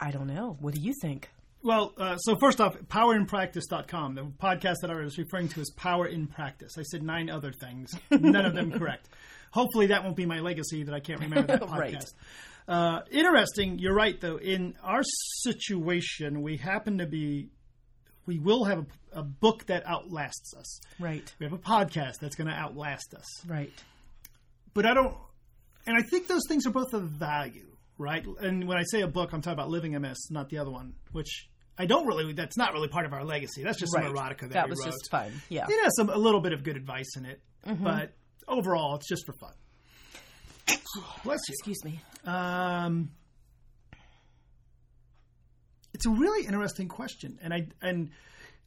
I 0.00 0.10
don't 0.10 0.26
know. 0.26 0.56
What 0.60 0.74
do 0.74 0.80
you 0.80 0.94
think? 1.00 1.28
Well, 1.62 1.92
uh, 1.98 2.16
so 2.18 2.36
first 2.40 2.60
off, 2.60 2.76
powerinpractice.com. 2.88 4.14
The 4.14 4.22
podcast 4.22 4.76
that 4.82 4.90
I 4.90 4.94
was 4.94 5.18
referring 5.18 5.48
to 5.48 5.60
is 5.60 5.70
Power 5.76 6.06
in 6.06 6.28
Practice. 6.28 6.72
I 6.78 6.82
said 6.82 7.02
nine 7.02 7.28
other 7.28 7.52
things, 7.52 7.90
none 8.10 8.44
of 8.46 8.54
them 8.54 8.70
correct. 8.78 9.08
Hopefully, 9.50 9.86
that 9.86 10.04
won't 10.04 10.16
be 10.16 10.26
my 10.26 10.40
legacy 10.40 10.84
that 10.84 10.94
I 10.94 11.00
can't 11.00 11.20
remember 11.20 11.58
that 11.58 11.62
podcast. 11.68 11.78
Right. 11.78 12.04
Uh, 12.68 13.00
interesting. 13.10 13.78
You're 13.78 13.94
right, 13.94 14.20
though. 14.20 14.36
In 14.36 14.74
our 14.82 15.02
situation, 15.42 16.42
we 16.42 16.58
happen 16.58 16.98
to 16.98 17.06
be, 17.06 17.48
we 18.26 18.38
will 18.38 18.64
have 18.64 18.86
a, 19.12 19.20
a 19.20 19.22
book 19.22 19.66
that 19.66 19.84
outlasts 19.86 20.54
us. 20.54 20.80
Right. 21.00 21.34
We 21.40 21.46
have 21.46 21.54
a 21.54 21.58
podcast 21.58 22.18
that's 22.20 22.36
going 22.36 22.48
to 22.48 22.54
outlast 22.54 23.14
us. 23.14 23.46
Right. 23.46 23.72
But 24.74 24.86
I 24.86 24.94
don't, 24.94 25.16
and 25.86 25.96
I 25.96 26.02
think 26.02 26.28
those 26.28 26.42
things 26.46 26.66
are 26.66 26.70
both 26.70 26.92
of 26.92 27.02
value, 27.04 27.66
right? 27.98 28.24
And 28.40 28.66
when 28.68 28.78
I 28.78 28.84
say 28.90 29.02
a 29.02 29.08
book, 29.08 29.32
I'm 29.32 29.42
talking 29.42 29.54
about 29.58 29.68
Living 29.70 29.92
MS, 30.00 30.28
not 30.30 30.48
the 30.48 30.58
other 30.58 30.70
one, 30.70 30.94
which 31.12 31.48
I 31.76 31.86
don't 31.86 32.06
really. 32.06 32.32
That's 32.32 32.56
not 32.56 32.72
really 32.72 32.88
part 32.88 33.06
of 33.06 33.12
our 33.12 33.24
legacy. 33.24 33.62
That's 33.62 33.78
just 33.78 33.94
Right. 33.94 34.04
some 34.06 34.14
erotica 34.14 34.40
that, 34.40 34.50
That 34.50 34.68
was 34.68 34.78
wrote. 34.80 34.86
just 34.92 35.10
fun. 35.10 35.32
Yeah. 35.48 35.66
It 35.68 35.82
has 35.84 35.94
some 35.96 36.08
a 36.10 36.16
little 36.16 36.40
bit 36.40 36.52
of 36.52 36.62
good 36.64 36.76
advice 36.76 37.16
in 37.16 37.24
it, 37.26 37.40
but 37.64 38.12
overall, 38.48 38.96
it's 38.96 39.08
just 39.08 39.24
for 39.26 39.32
fun. 39.34 39.52
Bless 41.24 41.40
you. 41.48 41.52
Excuse 41.52 41.84
me. 41.84 42.00
Um, 42.24 43.10
it's 45.94 46.06
a 46.06 46.10
really 46.10 46.46
interesting 46.46 46.88
question, 46.88 47.38
and 47.42 47.52
I 47.54 47.68
and 47.82 48.10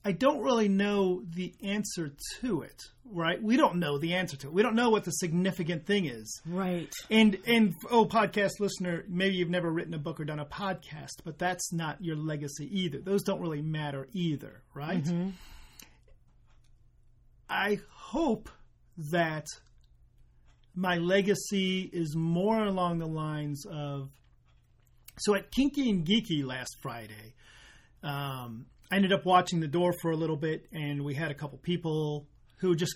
I 0.03 0.13
don't 0.13 0.41
really 0.41 0.67
know 0.67 1.21
the 1.35 1.53
answer 1.63 2.11
to 2.39 2.61
it. 2.61 2.81
Right? 3.13 3.41
We 3.41 3.57
don't 3.57 3.75
know 3.75 3.97
the 3.97 4.13
answer 4.13 4.37
to 4.37 4.47
it. 4.47 4.53
We 4.53 4.63
don't 4.63 4.75
know 4.75 4.89
what 4.89 5.03
the 5.03 5.11
significant 5.11 5.85
thing 5.85 6.05
is. 6.05 6.41
Right. 6.45 6.91
And 7.09 7.37
and 7.45 7.75
oh, 7.89 8.05
podcast 8.05 8.59
listener, 8.59 9.03
maybe 9.09 9.35
you've 9.35 9.49
never 9.49 9.69
written 9.69 9.93
a 9.93 9.99
book 9.99 10.19
or 10.19 10.25
done 10.25 10.39
a 10.39 10.45
podcast, 10.45 11.23
but 11.25 11.37
that's 11.37 11.73
not 11.73 11.97
your 11.99 12.15
legacy 12.15 12.69
either. 12.71 12.99
Those 12.99 13.23
don't 13.23 13.41
really 13.41 13.61
matter 13.61 14.07
either, 14.13 14.63
right? 14.73 15.05
I 17.49 17.79
hope 17.89 18.49
that 19.11 19.45
my 20.73 20.97
legacy 20.97 21.89
is 21.91 22.15
more 22.15 22.63
along 22.63 22.99
the 22.99 23.07
lines 23.07 23.65
of 23.69 24.09
so 25.19 25.35
at 25.35 25.51
Kinky 25.51 25.89
and 25.89 26.05
Geeky 26.05 26.45
last 26.45 26.77
Friday, 26.81 27.35
um, 28.03 28.65
I 28.91 28.95
ended 28.95 29.13
up 29.13 29.25
watching 29.25 29.59
the 29.59 29.67
door 29.67 29.93
for 30.01 30.11
a 30.11 30.17
little 30.17 30.35
bit, 30.35 30.67
and 30.71 31.03
we 31.03 31.13
had 31.15 31.31
a 31.31 31.33
couple 31.33 31.57
people 31.57 32.27
who 32.57 32.75
just 32.75 32.95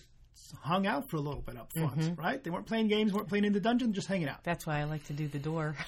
hung 0.62 0.86
out 0.86 1.10
for 1.10 1.18
a 1.18 1.22
little 1.22 1.42
bit 1.42 1.58
up 1.58 1.72
front, 1.76 2.18
right? 2.18 2.44
They 2.44 2.50
weren't 2.50 2.68
playing 2.68 2.90
games, 2.90 3.14
weren't 3.14 3.30
playing 3.30 3.46
in 3.46 3.54
the 3.54 3.60
dungeon, 3.60 3.94
just 3.94 4.08
hanging 4.08 4.28
out. 4.28 4.44
That's 4.44 4.68
why 4.68 4.80
I 4.80 4.84
like 4.84 5.06
to 5.06 5.14
do 5.14 5.28
the 5.28 5.40
door. 5.40 5.76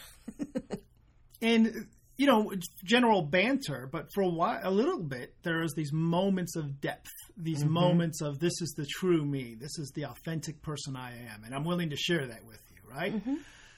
And 1.41 1.87
you 2.17 2.25
know, 2.25 2.51
general 2.83 3.21
banter, 3.21 3.87
but 3.91 4.11
for 4.11 4.23
a 4.23 4.29
while, 4.29 4.59
a 4.63 4.71
little 4.71 4.97
bit, 4.97 5.35
there 5.43 5.61
is 5.61 5.73
these 5.75 5.93
moments 5.93 6.55
of 6.55 6.81
depth, 6.81 7.11
these 7.37 7.63
mm-hmm. 7.63 7.73
moments 7.73 8.21
of 8.21 8.39
this 8.39 8.59
is 8.59 8.73
the 8.75 8.87
true 8.87 9.23
me, 9.23 9.55
this 9.59 9.77
is 9.77 9.91
the 9.93 10.05
authentic 10.05 10.63
person 10.63 10.95
I 10.95 11.11
am, 11.11 11.43
and 11.45 11.53
I'm 11.53 11.63
willing 11.63 11.91
to 11.91 11.95
share 11.95 12.25
that 12.25 12.43
with 12.43 12.59
you, 12.71 12.91
right? 12.91 13.13
Mm-hmm. 13.13 13.35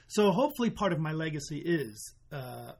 So 0.08 0.32
hopefully, 0.32 0.70
part 0.70 0.94
of 0.94 0.98
my 0.98 1.12
legacy 1.12 1.58
is 1.58 2.14
uh, 2.32 2.72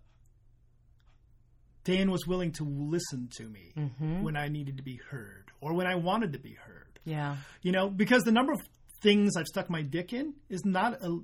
Dan 1.85 2.11
was 2.11 2.27
willing 2.27 2.53
to 2.53 2.65
listen 2.65 3.29
to 3.37 3.45
me 3.45 3.73
mm-hmm. 3.77 4.23
when 4.23 4.37
I 4.37 4.49
needed 4.49 4.77
to 4.77 4.83
be 4.83 5.01
heard 5.11 5.51
or 5.61 5.75
when 5.75 5.87
I 5.87 5.95
wanted 5.95 6.35
to 6.35 6.39
be 6.39 6.55
heard. 6.55 6.99
Yeah, 7.05 7.37
you 7.63 7.73
know, 7.73 7.89
because 7.89 8.23
the 8.25 8.33
number 8.33 8.53
of 8.53 8.61
things 9.03 9.37
I've 9.37 9.47
stuck 9.47 9.71
my 9.71 9.83
dick 9.83 10.13
in 10.13 10.35
is 10.49 10.65
not 10.65 11.03
a 11.03 11.21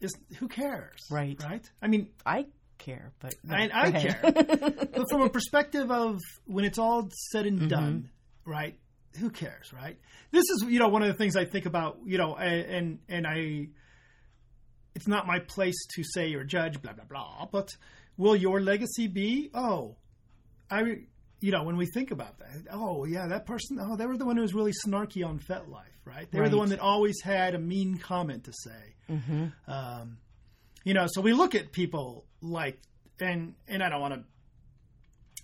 is 0.00 0.14
who 0.38 0.48
cares, 0.48 1.00
right? 1.10 1.40
Right? 1.42 1.68
I 1.80 1.88
mean, 1.88 2.08
I 2.24 2.46
care, 2.78 3.12
but 3.20 3.34
no, 3.42 3.56
I, 3.56 3.70
I 3.72 3.90
care. 3.90 4.20
but 4.22 5.04
from 5.10 5.22
a 5.22 5.30
perspective 5.30 5.90
of 5.90 6.20
when 6.44 6.64
it's 6.64 6.78
all 6.78 7.08
said 7.32 7.46
and 7.46 7.58
mm-hmm. 7.58 7.68
done, 7.68 8.10
right? 8.44 8.78
Who 9.18 9.30
cares, 9.30 9.72
right? 9.72 9.98
This 10.30 10.44
is 10.50 10.64
you 10.68 10.78
know 10.78 10.88
one 10.88 11.02
of 11.02 11.08
the 11.08 11.14
things 11.14 11.36
I 11.36 11.44
think 11.44 11.66
about, 11.66 11.98
you 12.04 12.18
know, 12.18 12.36
and 12.36 12.98
and 13.08 13.26
I. 13.26 13.68
It's 14.96 15.08
not 15.08 15.26
my 15.26 15.40
place 15.40 15.74
to 15.96 16.04
say 16.04 16.34
or 16.34 16.44
judge, 16.44 16.80
blah 16.80 16.92
blah 16.92 17.04
blah. 17.04 17.48
But 17.50 17.70
will 18.16 18.36
your 18.36 18.60
legacy 18.60 19.06
be? 19.06 19.50
Oh, 19.54 19.96
I 20.70 20.82
you 21.44 21.50
know, 21.50 21.62
when 21.62 21.76
we 21.76 21.84
think 21.84 22.10
about 22.10 22.38
that, 22.38 22.72
oh 22.72 23.04
yeah, 23.04 23.26
that 23.26 23.44
person, 23.44 23.78
oh, 23.78 23.96
they 23.96 24.06
were 24.06 24.16
the 24.16 24.24
one 24.24 24.36
who 24.36 24.42
was 24.42 24.54
really 24.54 24.72
snarky 24.86 25.26
on 25.26 25.38
FetLife, 25.38 25.82
right? 26.06 26.26
They 26.30 26.38
right. 26.38 26.46
were 26.46 26.48
the 26.48 26.56
one 26.56 26.70
that 26.70 26.78
always 26.78 27.20
had 27.22 27.54
a 27.54 27.58
mean 27.58 27.98
comment 27.98 28.44
to 28.44 28.52
say. 28.52 28.94
Mm-hmm. 29.10 29.70
Um, 29.70 30.16
you 30.84 30.94
know, 30.94 31.06
so 31.06 31.20
we 31.20 31.34
look 31.34 31.54
at 31.54 31.70
people 31.70 32.24
like, 32.40 32.80
and 33.20 33.54
and 33.68 33.82
I 33.82 33.90
don't 33.90 34.00
want 34.00 34.14
to. 34.14 34.24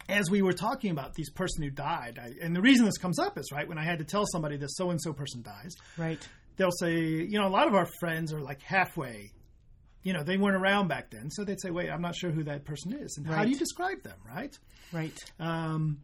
As 0.08 0.30
we 0.30 0.40
were 0.40 0.54
talking 0.54 0.90
about 0.90 1.14
this 1.14 1.28
person 1.28 1.62
who 1.62 1.70
died, 1.70 2.18
I, 2.20 2.32
and 2.42 2.56
the 2.56 2.62
reason 2.62 2.86
this 2.86 2.96
comes 2.96 3.18
up 3.18 3.38
is 3.38 3.52
right 3.52 3.68
when 3.68 3.76
I 3.76 3.84
had 3.84 3.98
to 3.98 4.04
tell 4.04 4.24
somebody 4.26 4.56
this 4.56 4.70
so 4.76 4.88
and 4.88 5.00
so 5.00 5.12
person 5.12 5.42
dies, 5.42 5.74
right? 5.98 6.26
They'll 6.56 6.70
say, 6.70 6.94
you 6.94 7.38
know, 7.38 7.46
a 7.46 7.52
lot 7.52 7.68
of 7.68 7.74
our 7.74 7.88
friends 8.00 8.32
are 8.32 8.40
like 8.40 8.62
halfway 8.62 9.32
you 10.02 10.12
know, 10.12 10.22
they 10.22 10.36
weren't 10.36 10.56
around 10.56 10.88
back 10.88 11.10
then, 11.10 11.30
so 11.30 11.44
they'd 11.44 11.60
say, 11.60 11.70
"Wait, 11.70 11.90
I'm 11.90 12.00
not 12.00 12.14
sure 12.14 12.30
who 12.30 12.44
that 12.44 12.64
person 12.64 12.92
is." 12.92 13.16
And 13.16 13.28
right. 13.28 13.36
how 13.36 13.44
do 13.44 13.50
you 13.50 13.58
describe 13.58 14.02
them, 14.02 14.18
right? 14.26 14.56
Right. 14.92 15.18
Um, 15.38 16.00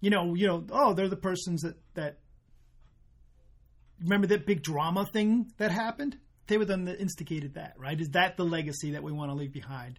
you 0.00 0.10
know, 0.10 0.34
you 0.34 0.46
know, 0.46 0.64
oh, 0.70 0.94
they're 0.94 1.08
the 1.08 1.16
persons 1.16 1.62
that 1.62 1.76
that 1.94 2.18
remember 4.00 4.26
that 4.28 4.46
big 4.46 4.62
drama 4.62 5.06
thing 5.06 5.52
that 5.58 5.70
happened. 5.70 6.18
They 6.46 6.58
were 6.58 6.66
the 6.66 6.74
one 6.74 6.84
that 6.84 7.00
instigated 7.00 7.54
that, 7.54 7.74
right? 7.78 7.98
Is 7.98 8.10
that 8.10 8.36
the 8.36 8.44
legacy 8.44 8.92
that 8.92 9.02
we 9.02 9.12
want 9.12 9.30
to 9.30 9.34
leave 9.34 9.52
behind? 9.52 9.98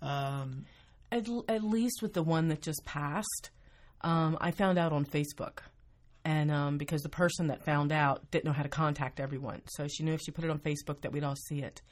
Um, 0.00 0.64
at, 1.12 1.28
at 1.48 1.62
least 1.62 2.00
with 2.00 2.14
the 2.14 2.22
one 2.22 2.48
that 2.48 2.62
just 2.62 2.82
passed, 2.84 3.50
um, 4.00 4.38
I 4.40 4.52
found 4.52 4.78
out 4.78 4.92
on 4.92 5.04
Facebook 5.04 5.58
and 6.24 6.50
um, 6.50 6.78
because 6.78 7.02
the 7.02 7.08
person 7.08 7.48
that 7.48 7.62
found 7.64 7.92
out 7.92 8.30
didn't 8.30 8.46
know 8.46 8.52
how 8.52 8.62
to 8.62 8.68
contact 8.68 9.20
everyone, 9.20 9.62
so 9.68 9.86
she 9.86 10.02
knew 10.02 10.14
if 10.14 10.20
she 10.22 10.32
put 10.32 10.44
it 10.44 10.50
on 10.50 10.58
Facebook 10.58 11.02
that 11.02 11.12
we'd 11.12 11.22
all 11.22 11.36
see 11.36 11.60
it 11.60 11.82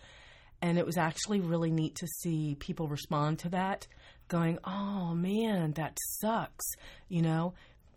and 0.64 0.78
it 0.78 0.86
was 0.86 0.96
actually 0.96 1.40
really 1.40 1.70
neat 1.70 1.94
to 1.96 2.06
see 2.06 2.56
people 2.58 2.88
respond 2.88 3.38
to 3.38 3.50
that 3.50 3.86
going 4.28 4.58
oh 4.64 5.14
man 5.14 5.72
that 5.72 5.98
sucks. 6.20 6.64
You 7.08 7.20
know 7.20 7.52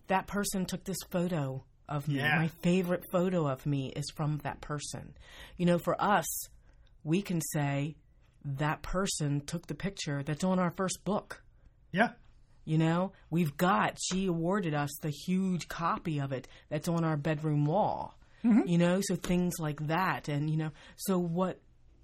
that 0.07 0.27
person 0.27 0.65
took 0.65 0.83
this 0.83 0.97
photo 1.09 1.63
of 1.87 2.09
me. 2.09 2.15
Yeah. 2.15 2.39
my 2.39 2.49
favorite 2.61 3.05
photo 3.09 3.47
of 3.47 3.65
me 3.65 3.93
is 3.95 4.11
from 4.17 4.41
that 4.43 4.59
person. 4.59 5.13
You 5.55 5.65
know 5.65 5.79
for 5.79 5.99
us 6.01 6.25
we 7.05 7.21
can 7.21 7.39
say 7.53 7.95
that 8.43 8.81
person 8.81 9.41
took 9.41 9.67
the 9.67 9.73
picture 9.73 10.21
that's 10.21 10.43
on 10.43 10.59
our 10.59 10.71
first 10.71 11.05
book. 11.05 11.41
Yeah. 11.93 12.09
You 12.65 12.77
know 12.77 13.13
we've 13.29 13.55
got 13.55 13.97
she 14.11 14.25
awarded 14.25 14.73
us 14.73 14.89
the 15.01 15.09
huge 15.09 15.69
copy 15.69 16.19
of 16.19 16.33
it 16.33 16.49
that's 16.67 16.89
on 16.89 17.05
our 17.05 17.15
bedroom 17.15 17.65
wall. 17.65 18.13
Mm-hmm. 18.45 18.67
you 18.67 18.77
know 18.77 18.99
so 19.01 19.15
things 19.15 19.53
like 19.57 19.87
that. 19.87 20.27
And 20.27 20.49
you 20.49 20.57
know 20.57 20.71
so 20.97 21.17
what 21.17 21.61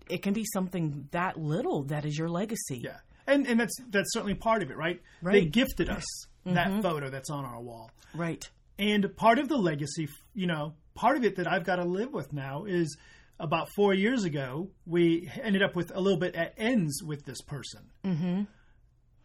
it 0.10 0.22
can 0.22 0.34
be 0.34 0.46
something 0.54 1.08
that 1.12 1.38
little 1.38 1.84
that 1.86 2.06
is 2.06 2.18
your 2.18 2.30
legacy. 2.30 2.82
Yeah. 2.84 2.98
And 3.28 3.48
and 3.48 3.60
that's 3.60 3.76
that's 3.89 4.12
certainly 4.13 4.36
part 4.36 4.63
of 4.63 4.72
it, 4.72 4.78
right? 4.78 5.02
right. 5.22 5.34
They 5.34 5.46
gifted 5.46 5.89
us 5.89 6.06
mm-hmm. 6.46 6.56
that 6.56 6.82
photo 6.82 7.10
that's 7.10 7.30
on 7.30 7.46
our 7.46 7.62
wall. 7.62 7.92
Right. 8.13 8.48
And 8.78 9.16
part 9.16 9.39
of 9.39 9.48
the 9.48 9.58
legacy, 9.58 10.10
you 10.34 10.48
know, 10.48 10.74
part 10.96 11.18
of 11.18 11.24
it 11.24 11.38
that 11.38 11.48
I've 11.48 11.63
got 11.63 11.78
to 11.78 11.86
live 11.86 12.12
with 12.12 12.34
now 12.34 12.66
is 12.66 12.98
about 13.39 13.70
four 13.76 13.94
years 13.94 14.24
ago, 14.24 14.70
we 14.86 15.30
ended 15.42 15.62
up 15.62 15.76
with 15.76 15.92
a 15.96 16.00
little 16.00 16.20
bit 16.20 16.36
at 16.36 16.54
ends 16.58 17.02
with 17.04 17.26
this 17.26 17.42
person. 17.42 17.82
Mm-hmm. 18.04 18.44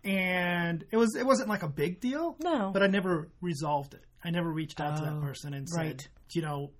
And 0.09 0.85
it 0.91 0.97
was 0.97 1.17
it 1.17 1.27
wasn't 1.27 1.49
like 1.49 1.63
a 1.63 1.69
big 1.69 2.01
deal. 2.01 2.37
No. 2.41 2.71
But 2.73 2.83
I 2.83 2.87
never 2.87 3.29
resolved 3.41 3.95
it. 3.95 4.05
I 4.23 4.31
never 4.31 4.51
reached 4.51 4.81
out 4.81 4.95
oh, 4.95 4.97
to 4.97 5.03
that 5.07 5.15
oh, 5.19 5.21
person 5.21 5.55
and 5.55 5.69
said, 5.69 5.79
right. 5.79 6.09
you 6.33 6.43
know, 6.43 6.71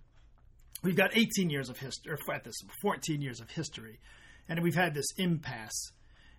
we've 0.83 0.97
got 0.97 1.17
18 1.17 1.51
years 1.51 1.69
of 1.69 1.79
history, 1.79 2.13
or 2.13 2.35
at 2.35 2.45
this 2.45 2.57
14 2.83 3.21
years 3.21 3.41
of 3.41 3.51
history, 3.51 4.01
and 4.49 4.63
we've 4.63 4.75
had 4.75 4.95
this 4.95 5.07
impasse. 5.17 5.93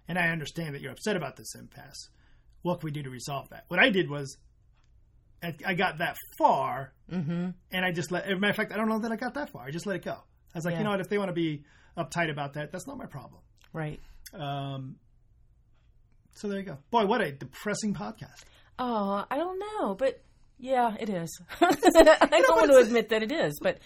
And 0.08 0.17
I 0.17 0.30
understand 0.30 0.73
that 0.73 0.82
you're 0.82 0.91
upset 0.91 1.15
about 1.15 1.36
this 1.36 1.54
impasse. 1.56 2.10
What 2.62 2.80
can 2.80 2.88
we 2.88 2.91
do 2.91 3.04
to 3.04 3.10
resolve 3.10 3.49
that? 3.49 3.65
What 3.67 3.80
I 3.80 3.89
did 3.89 4.10
was, 4.10 4.38
I 5.43 5.73
got 5.73 5.99
that 5.99 6.17
far, 6.38 6.93
mm-hmm. 7.12 7.49
and 7.71 7.86
I 7.86 7.91
just 7.91 8.12
let. 8.12 8.25
As 8.25 8.34
a 8.34 8.36
matter 8.36 8.52
of 8.52 8.56
fact, 8.58 8.73
I 8.73 8.78
don't 8.78 8.89
know 8.89 8.99
that 8.99 9.12
I 9.12 9.15
got 9.15 9.36
that 9.36 9.52
far. 9.52 9.63
I 9.63 9.71
just 9.71 9.86
let 9.86 9.95
it 9.95 10.04
go. 10.04 10.12
I 10.12 10.58
was 10.58 10.65
like, 10.65 10.73
yeah. 10.73 10.80
you 10.80 10.84
know 10.84 10.91
what? 10.91 10.99
If 10.99 11.08
they 11.10 11.17
want 11.17 11.30
to 11.30 11.34
be 11.34 11.63
uptight 11.97 12.30
about 12.30 12.54
that, 12.54 12.71
that's 12.71 12.88
not 12.88 12.97
my 12.97 13.06
problem. 13.06 13.41
Right. 13.71 14.02
Um. 14.34 14.97
So 16.34 16.47
there 16.47 16.60
you 16.60 16.65
go. 16.65 16.78
Boy, 16.91 17.06
what 17.06 17.21
a 17.21 17.32
depressing 17.32 17.93
podcast. 17.93 18.43
Oh, 18.78 19.25
I 19.30 19.38
don't 19.38 19.60
know, 19.60 19.95
but 19.95 20.21
yeah, 20.60 20.95
it 21.00 21.10
is. 21.10 21.41
I 21.62 21.72
don't 21.72 22.58
want 22.58 22.72
to 22.72 22.78
admit 22.78 23.10
that 23.10 23.24
it 23.24 23.32
is, 23.32 23.60
but 23.62 23.80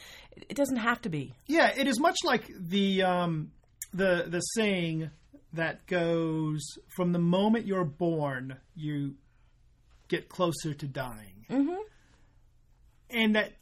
it 0.49 0.57
doesn't 0.57 0.77
have 0.77 1.01
to 1.03 1.09
be. 1.09 1.33
Yeah, 1.45 1.71
it 1.75 1.87
is 1.87 1.99
much 1.99 2.17
like 2.23 2.49
the 2.59 3.03
um, 3.03 3.51
the 3.93 4.25
the 4.27 4.39
saying 4.39 5.11
that 5.53 5.85
goes 5.85 6.61
from 6.95 7.11
the 7.11 7.19
moment 7.19 7.67
you're 7.67 7.85
born, 7.85 8.57
you 8.75 9.15
get 10.07 10.29
closer 10.29 10.73
to 10.73 10.87
dying, 10.87 11.45
mm-hmm. 11.49 11.81
and 13.11 13.35
that 13.35 13.53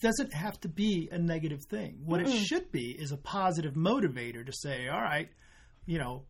doesn't 0.00 0.32
have 0.32 0.58
to 0.60 0.68
be 0.68 1.08
a 1.12 1.18
negative 1.18 1.60
thing. 1.70 2.00
What 2.04 2.20
mm-hmm. 2.20 2.32
it 2.32 2.46
should 2.46 2.72
be 2.72 2.90
is 2.90 3.12
a 3.12 3.16
positive 3.16 3.74
motivator 3.74 4.44
to 4.44 4.52
say, 4.52 4.88
all 4.88 5.00
right, 5.00 5.28
you 5.84 5.98
know, 5.98 6.24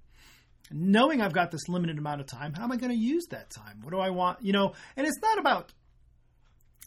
knowing 0.70 1.20
I've 1.20 1.32
got 1.32 1.50
this 1.50 1.68
limited 1.68 1.98
amount 1.98 2.20
of 2.20 2.26
time, 2.26 2.52
how 2.52 2.64
am 2.64 2.72
I 2.72 2.76
going 2.76 2.92
to 2.92 2.98
use 2.98 3.26
that 3.30 3.50
time? 3.50 3.80
What 3.82 3.92
do 3.92 3.98
I 3.98 4.10
want? 4.10 4.42
You 4.42 4.52
know, 4.52 4.74
and 4.96 5.06
it's 5.06 5.20
not 5.20 5.38
about 5.38 5.72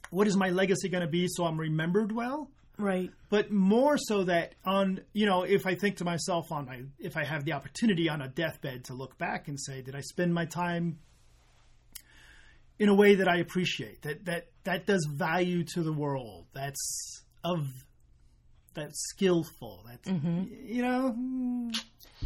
what 0.10 0.28
is 0.28 0.36
my 0.36 0.50
legacy 0.50 0.90
going 0.90 1.02
to 1.02 1.10
be 1.10 1.28
so 1.28 1.46
I'm 1.46 1.60
remembered 1.60 2.12
well? 2.12 2.50
Right. 2.80 3.12
But 3.30 3.52
more 3.52 3.98
so 3.98 4.24
that 4.24 4.56
on, 4.66 5.02
you 5.14 5.26
know, 5.26 5.44
if 5.44 5.68
I 5.68 5.76
think 5.76 5.98
to 5.98 6.06
myself 6.06 6.52
on 6.52 6.66
my, 6.66 6.82
if 6.98 7.18
I 7.18 7.26
have 7.26 7.44
the 7.44 7.54
opportunity 7.54 8.10
on 8.10 8.22
a 8.22 8.30
deathbed 8.30 8.86
to 8.86 8.94
look 8.94 9.18
back 9.18 9.50
and 9.50 9.60
say, 9.60 9.82
did 9.82 9.96
I 9.96 10.02
spend 10.02 10.34
my 10.34 10.46
time 10.46 11.00
in 12.80 12.88
a 12.88 12.96
way 12.96 13.16
that 13.16 13.28
I 13.28 13.40
appreciate, 13.40 14.04
that, 14.04 14.24
that, 14.26 14.48
that 14.64 14.86
does 14.86 15.06
value 15.12 15.66
to 15.74 15.84
the 15.84 15.92
world, 15.92 16.46
that's 16.54 17.24
of, 17.44 17.68
that's 18.74 18.98
skillful, 19.10 19.84
that's, 19.86 20.08
mm-hmm. 20.08 20.46
you 20.64 20.82
know. 20.82 21.14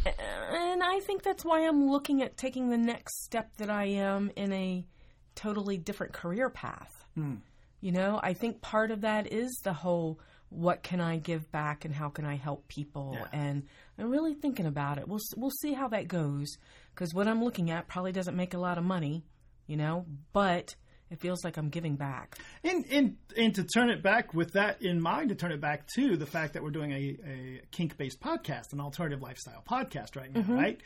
And 0.04 0.82
I 0.82 1.00
think 1.00 1.24
that's 1.24 1.44
why 1.44 1.66
I'm 1.66 1.88
looking 1.88 2.22
at 2.22 2.36
taking 2.36 2.68
the 2.68 2.78
next 2.78 3.24
step 3.24 3.56
that 3.56 3.70
I 3.70 3.86
am 3.86 4.30
in 4.36 4.52
a 4.52 4.86
totally 5.34 5.78
different 5.78 6.12
career 6.12 6.48
path. 6.48 7.04
Mm 7.18 7.38
you 7.84 7.92
know, 7.92 8.18
I 8.22 8.32
think 8.32 8.62
part 8.62 8.90
of 8.90 9.02
that 9.02 9.30
is 9.30 9.60
the 9.62 9.74
whole 9.74 10.18
what 10.48 10.82
can 10.82 11.02
I 11.02 11.18
give 11.18 11.52
back 11.52 11.84
and 11.84 11.94
how 11.94 12.08
can 12.08 12.24
I 12.24 12.36
help 12.36 12.66
people 12.66 13.14
yeah. 13.14 13.26
and 13.30 13.64
I'm 13.98 14.10
really 14.10 14.32
thinking 14.32 14.64
about 14.64 14.96
it. 14.96 15.06
We'll 15.06 15.20
we'll 15.36 15.50
see 15.50 15.74
how 15.74 15.88
that 15.88 16.08
goes 16.08 16.56
because 16.94 17.12
what 17.12 17.28
I'm 17.28 17.44
looking 17.44 17.70
at 17.70 17.86
probably 17.86 18.12
doesn't 18.12 18.36
make 18.36 18.54
a 18.54 18.58
lot 18.58 18.78
of 18.78 18.84
money, 18.84 19.26
you 19.66 19.76
know, 19.76 20.06
but 20.32 20.74
it 21.10 21.20
feels 21.20 21.44
like 21.44 21.58
I'm 21.58 21.68
giving 21.68 21.96
back. 21.96 22.38
And 22.62 22.86
and 22.90 23.16
and 23.36 23.54
to 23.56 23.64
turn 23.64 23.90
it 23.90 24.02
back 24.02 24.32
with 24.32 24.52
that 24.52 24.80
in 24.80 24.98
mind, 24.98 25.28
to 25.28 25.34
turn 25.34 25.52
it 25.52 25.60
back 25.60 25.86
to 25.96 26.16
the 26.16 26.26
fact 26.26 26.54
that 26.54 26.62
we're 26.62 26.70
doing 26.70 26.90
a, 26.90 27.18
a 27.28 27.60
kink 27.70 27.98
based 27.98 28.18
podcast, 28.18 28.72
an 28.72 28.80
alternative 28.80 29.20
lifestyle 29.20 29.62
podcast 29.70 30.16
right 30.16 30.32
now, 30.32 30.40
mm-hmm. 30.40 30.54
right? 30.54 30.80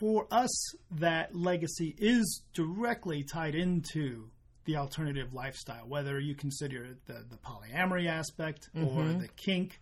For 0.00 0.26
us, 0.30 0.72
that 0.92 1.34
legacy 1.36 1.94
is 1.98 2.40
directly 2.54 3.24
tied 3.24 3.54
into 3.54 4.30
the 4.68 4.76
alternative 4.76 5.32
lifestyle, 5.32 5.88
whether 5.88 6.20
you 6.20 6.34
consider 6.34 6.84
it 6.84 7.06
the, 7.06 7.24
the 7.30 7.38
polyamory 7.38 8.06
aspect 8.06 8.68
mm-hmm. 8.76 8.86
or 8.86 9.18
the 9.18 9.28
kink 9.28 9.80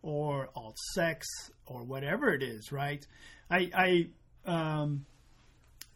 or 0.00 0.48
alt 0.56 0.78
sex 0.94 1.26
or 1.66 1.84
whatever 1.84 2.32
it 2.32 2.42
is, 2.42 2.72
right? 2.72 3.06
I, 3.50 4.08
I 4.46 4.50
um, 4.50 5.04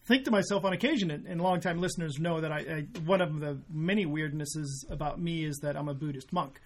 think 0.04 0.26
to 0.26 0.30
myself 0.30 0.66
on 0.66 0.74
occasion, 0.74 1.10
and, 1.10 1.26
and 1.26 1.40
longtime 1.40 1.80
listeners 1.80 2.18
know 2.18 2.42
that 2.42 2.52
I, 2.52 2.58
I, 2.58 2.86
one 3.06 3.22
of 3.22 3.40
the 3.40 3.58
many 3.72 4.04
weirdnesses 4.04 4.66
about 4.90 5.18
me 5.18 5.46
is 5.46 5.60
that 5.62 5.74
I'm 5.74 5.88
a 5.88 5.94
Buddhist 5.94 6.30
monk, 6.30 6.60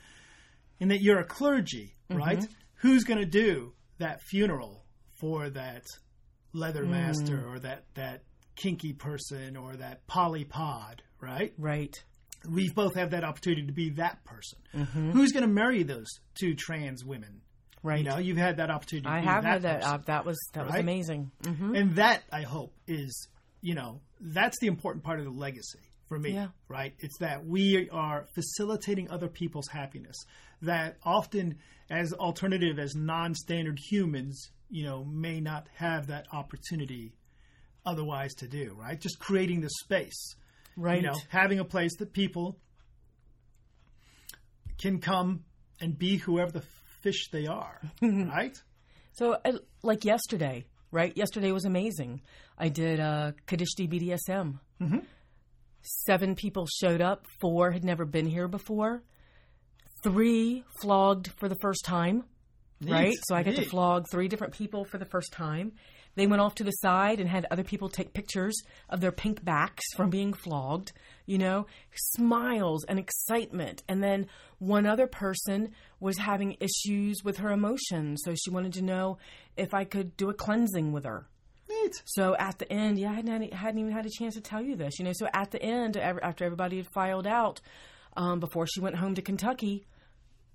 and 0.80 0.90
that 0.90 1.00
you're 1.00 1.20
a 1.20 1.24
clergy, 1.24 1.94
mm-hmm. 2.10 2.20
right? 2.20 2.48
Who's 2.78 3.04
going 3.04 3.20
to 3.20 3.26
do 3.26 3.74
that 3.98 4.20
funeral 4.22 4.82
for 5.20 5.50
that 5.50 5.84
leather 6.52 6.84
master 6.84 7.48
or 7.48 7.60
that 7.60 7.84
that 7.94 8.22
kinky 8.60 8.92
person 8.92 9.56
or 9.56 9.76
that 9.76 10.06
polypod, 10.06 11.00
right? 11.20 11.52
Right. 11.58 11.94
We 12.48 12.70
both 12.70 12.94
have 12.94 13.10
that 13.10 13.24
opportunity 13.24 13.66
to 13.66 13.72
be 13.72 13.90
that 13.90 14.24
person. 14.24 14.58
Who's 15.12 15.32
going 15.32 15.42
to 15.46 15.52
marry 15.52 15.82
those 15.82 16.06
two 16.34 16.54
trans 16.54 17.04
women? 17.04 17.42
Right. 17.82 17.98
You 17.98 18.04
know, 18.04 18.18
you've 18.18 18.36
had 18.36 18.58
that 18.58 18.70
opportunity. 18.70 19.04
To 19.06 19.10
I 19.10 19.20
be 19.20 19.26
have 19.26 19.42
that 19.44 19.48
had 19.52 19.62
that. 19.62 19.80
person. 19.82 19.94
Uh, 19.94 20.02
that 20.06 20.24
was 20.24 20.38
that 20.54 20.64
was 20.64 20.72
Right? 20.74 20.80
amazing. 20.80 21.30
hmm 21.44 21.74
and 21.74 21.96
that 21.96 22.22
I 22.32 22.42
hope 22.42 22.74
is 22.86 23.28
you 23.62 23.74
know 23.74 24.00
that's 24.20 24.58
the 24.60 24.66
important 24.66 25.02
part 25.04 25.18
of 25.18 25.24
the 25.24 25.30
legacy 25.30 25.80
for 26.08 26.18
me. 26.18 26.32
Yeah. 26.32 26.48
Right. 26.68 26.94
It's 26.98 27.18
that 27.18 27.44
we 27.46 27.88
are 27.90 28.26
facilitating 28.34 29.10
other 29.10 29.28
people's 29.28 29.68
happiness. 29.68 30.16
That 30.62 30.96
often, 31.04 31.56
as 31.90 32.12
alternative 32.12 32.78
as 32.78 32.94
non-standard 32.94 33.78
humans, 33.78 34.50
you 34.68 34.84
know, 34.84 35.04
may 35.04 35.40
not 35.40 35.68
have 35.76 36.08
that 36.08 36.26
opportunity 36.32 37.12
otherwise 37.84 38.34
to 38.36 38.48
do. 38.48 38.76
Right. 38.78 39.00
Just 39.00 39.18
creating 39.18 39.60
the 39.60 39.70
space. 39.82 40.34
Right. 40.76 41.00
You 41.00 41.08
know, 41.08 41.14
having 41.28 41.58
a 41.58 41.64
place 41.64 41.96
that 41.98 42.12
people 42.12 42.58
can 44.78 44.98
come 44.98 45.44
and 45.80 45.98
be 45.98 46.16
whoever 46.16 46.50
the 46.50 46.64
fish 47.02 47.28
they 47.30 47.46
are. 47.46 47.80
right. 48.02 48.56
So, 49.12 49.36
uh, 49.44 49.52
like 49.82 50.04
yesterday, 50.04 50.64
right? 50.90 51.14
Yesterday 51.16 51.52
was 51.52 51.64
amazing. 51.64 52.22
I 52.58 52.68
did 52.68 53.00
uh, 53.00 53.32
Kadishti 53.46 53.88
BDSM. 53.88 54.58
Mm-hmm. 54.80 54.98
Seven 55.82 56.34
people 56.34 56.66
showed 56.66 57.00
up. 57.00 57.26
Four 57.40 57.70
had 57.70 57.84
never 57.84 58.04
been 58.04 58.26
here 58.26 58.48
before. 58.48 59.02
Three 60.02 60.64
flogged 60.80 61.32
for 61.38 61.48
the 61.48 61.56
first 61.60 61.84
time, 61.84 62.24
right? 62.82 63.14
So 63.28 63.34
I 63.34 63.42
got 63.42 63.56
to 63.56 63.64
flog 63.64 64.06
three 64.10 64.28
different 64.28 64.54
people 64.54 64.84
for 64.84 64.98
the 64.98 65.04
first 65.04 65.32
time. 65.32 65.72
They 66.20 66.26
went 66.26 66.42
off 66.42 66.54
to 66.56 66.64
the 66.64 66.70
side 66.72 67.18
and 67.18 67.30
had 67.30 67.46
other 67.50 67.64
people 67.64 67.88
take 67.88 68.12
pictures 68.12 68.54
of 68.90 69.00
their 69.00 69.10
pink 69.10 69.42
backs 69.42 69.82
from 69.96 70.10
being 70.10 70.34
flogged, 70.34 70.92
you 71.24 71.38
know, 71.38 71.66
smiles 71.94 72.84
and 72.84 72.98
excitement. 72.98 73.82
And 73.88 74.02
then 74.02 74.26
one 74.58 74.84
other 74.84 75.06
person 75.06 75.70
was 75.98 76.18
having 76.18 76.58
issues 76.60 77.24
with 77.24 77.38
her 77.38 77.50
emotions. 77.52 78.20
So 78.22 78.34
she 78.34 78.50
wanted 78.50 78.74
to 78.74 78.82
know 78.82 79.16
if 79.56 79.72
I 79.72 79.84
could 79.84 80.14
do 80.18 80.28
a 80.28 80.34
cleansing 80.34 80.92
with 80.92 81.06
her. 81.06 81.26
Neat. 81.70 82.02
So 82.04 82.36
at 82.36 82.58
the 82.58 82.70
end, 82.70 82.98
yeah, 82.98 83.12
I 83.12 83.14
hadn't, 83.14 83.54
hadn't 83.54 83.80
even 83.80 83.92
had 83.92 84.04
a 84.04 84.10
chance 84.10 84.34
to 84.34 84.42
tell 84.42 84.60
you 84.60 84.76
this, 84.76 84.98
you 84.98 85.06
know. 85.06 85.12
So 85.14 85.26
at 85.32 85.52
the 85.52 85.62
end, 85.62 85.96
after 85.96 86.44
everybody 86.44 86.76
had 86.76 86.88
filed 86.92 87.26
out, 87.26 87.62
um, 88.18 88.40
before 88.40 88.66
she 88.66 88.80
went 88.80 88.96
home 88.96 89.14
to 89.14 89.22
Kentucky, 89.22 89.86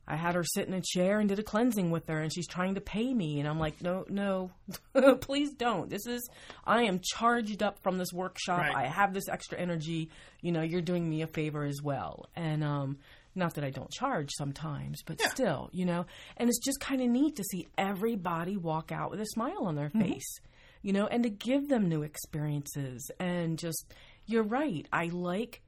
I 0.08 0.15
had 0.15 0.36
her 0.36 0.44
sit 0.44 0.68
in 0.68 0.74
a 0.74 0.82
chair 0.82 1.20
and 1.20 1.28
did 1.28 1.39
a 1.39 1.44
cleansing 1.44 1.89
with 1.89 2.08
her, 2.08 2.20
and 2.20 2.34
she's 2.34 2.48
trying 2.48 2.76
to 2.76 2.82
pay 2.82 3.13
me, 3.13 3.39
and 3.39 3.48
I'm 3.48 3.60
like, 3.60 3.82
no, 3.82 4.06
no, 4.08 4.52
please 5.22 5.54
don't. 5.54 5.89
This 5.89 6.06
is, 6.06 6.30
I 6.65 6.84
am 6.84 7.00
charged 7.04 7.63
up 7.63 7.82
from 7.82 7.98
this 7.98 8.13
workshop. 8.13 8.60
Right. 8.60 8.76
I 8.76 8.88
have 8.88 9.13
this 9.13 9.28
extra 9.28 9.58
energy. 9.58 10.10
You 10.41 10.52
know, 10.52 10.62
you're 10.62 10.82
doing 10.82 11.10
me 11.10 11.22
a 11.24 11.28
favor 11.28 11.63
as 11.63 11.82
well, 11.82 12.28
and 12.36 12.63
um, 12.63 12.98
not 13.36 13.56
that 13.56 13.63
I 13.63 13.70
don't 13.70 13.91
charge 13.91 14.32
sometimes, 14.38 15.02
but 15.04 15.20
still, 15.22 15.70
you 15.74 15.86
know, 15.86 16.06
and 16.38 16.50
it's 16.50 16.60
just 16.60 16.80
kind 16.80 17.02
of 17.02 17.10
neat 17.10 17.36
to 17.38 17.44
see 17.44 17.68
everybody 17.78 18.58
walk 18.58 18.91
out 18.91 19.12
with 19.12 19.20
a 19.20 19.26
smile 19.26 19.65
on 19.65 19.76
their 19.76 19.89
face, 19.89 20.39
you 20.82 20.94
know, 20.94 21.08
and 21.08 21.24
to 21.24 21.30
give 21.30 21.68
them 21.68 21.89
new 21.89 22.04
experiences, 22.04 23.10
and 23.20 23.58
just, 23.58 23.94
you're 24.28 24.44
right. 24.44 24.88
I 24.94 25.06
like 25.08 25.62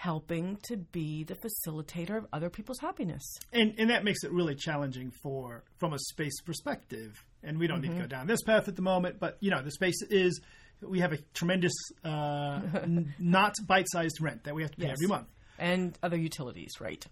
helping 0.00 0.56
to 0.62 0.78
be 0.78 1.24
the 1.24 1.34
facilitator 1.36 2.16
of 2.16 2.26
other 2.32 2.48
people's 2.48 2.78
happiness. 2.78 3.22
and 3.52 3.74
and 3.78 3.90
that 3.90 4.02
makes 4.02 4.24
it 4.24 4.32
really 4.32 4.54
challenging 4.54 5.10
for 5.22 5.62
from 5.78 5.92
a 5.92 5.98
space 5.98 6.40
perspective. 6.40 7.22
And 7.42 7.58
we 7.58 7.66
don't 7.66 7.82
need 7.82 7.90
Mm-hmm. 7.90 8.00
to 8.00 8.04
go 8.04 8.08
down 8.16 8.26
this 8.26 8.42
path 8.42 8.66
at 8.68 8.76
the 8.76 8.82
moment, 8.82 9.20
but 9.20 9.36
you 9.40 9.50
know, 9.50 9.62
the 9.62 9.70
space 9.70 10.00
is 10.08 10.40
we 10.80 11.00
have 11.00 11.12
a 11.12 11.18
tremendous, 11.34 11.74
uh, 12.02 12.60
n- 12.82 13.12
not 13.18 13.54
bite-sized 13.66 14.22
rent 14.22 14.44
that 14.44 14.54
we 14.54 14.62
have 14.62 14.70
to 14.70 14.76
pay 14.78 14.86
Yes. 14.86 14.96
every 14.98 15.08
month. 15.08 15.28
And 15.58 15.98
other 16.02 16.16
utilities, 16.16 16.80
right? 16.80 17.04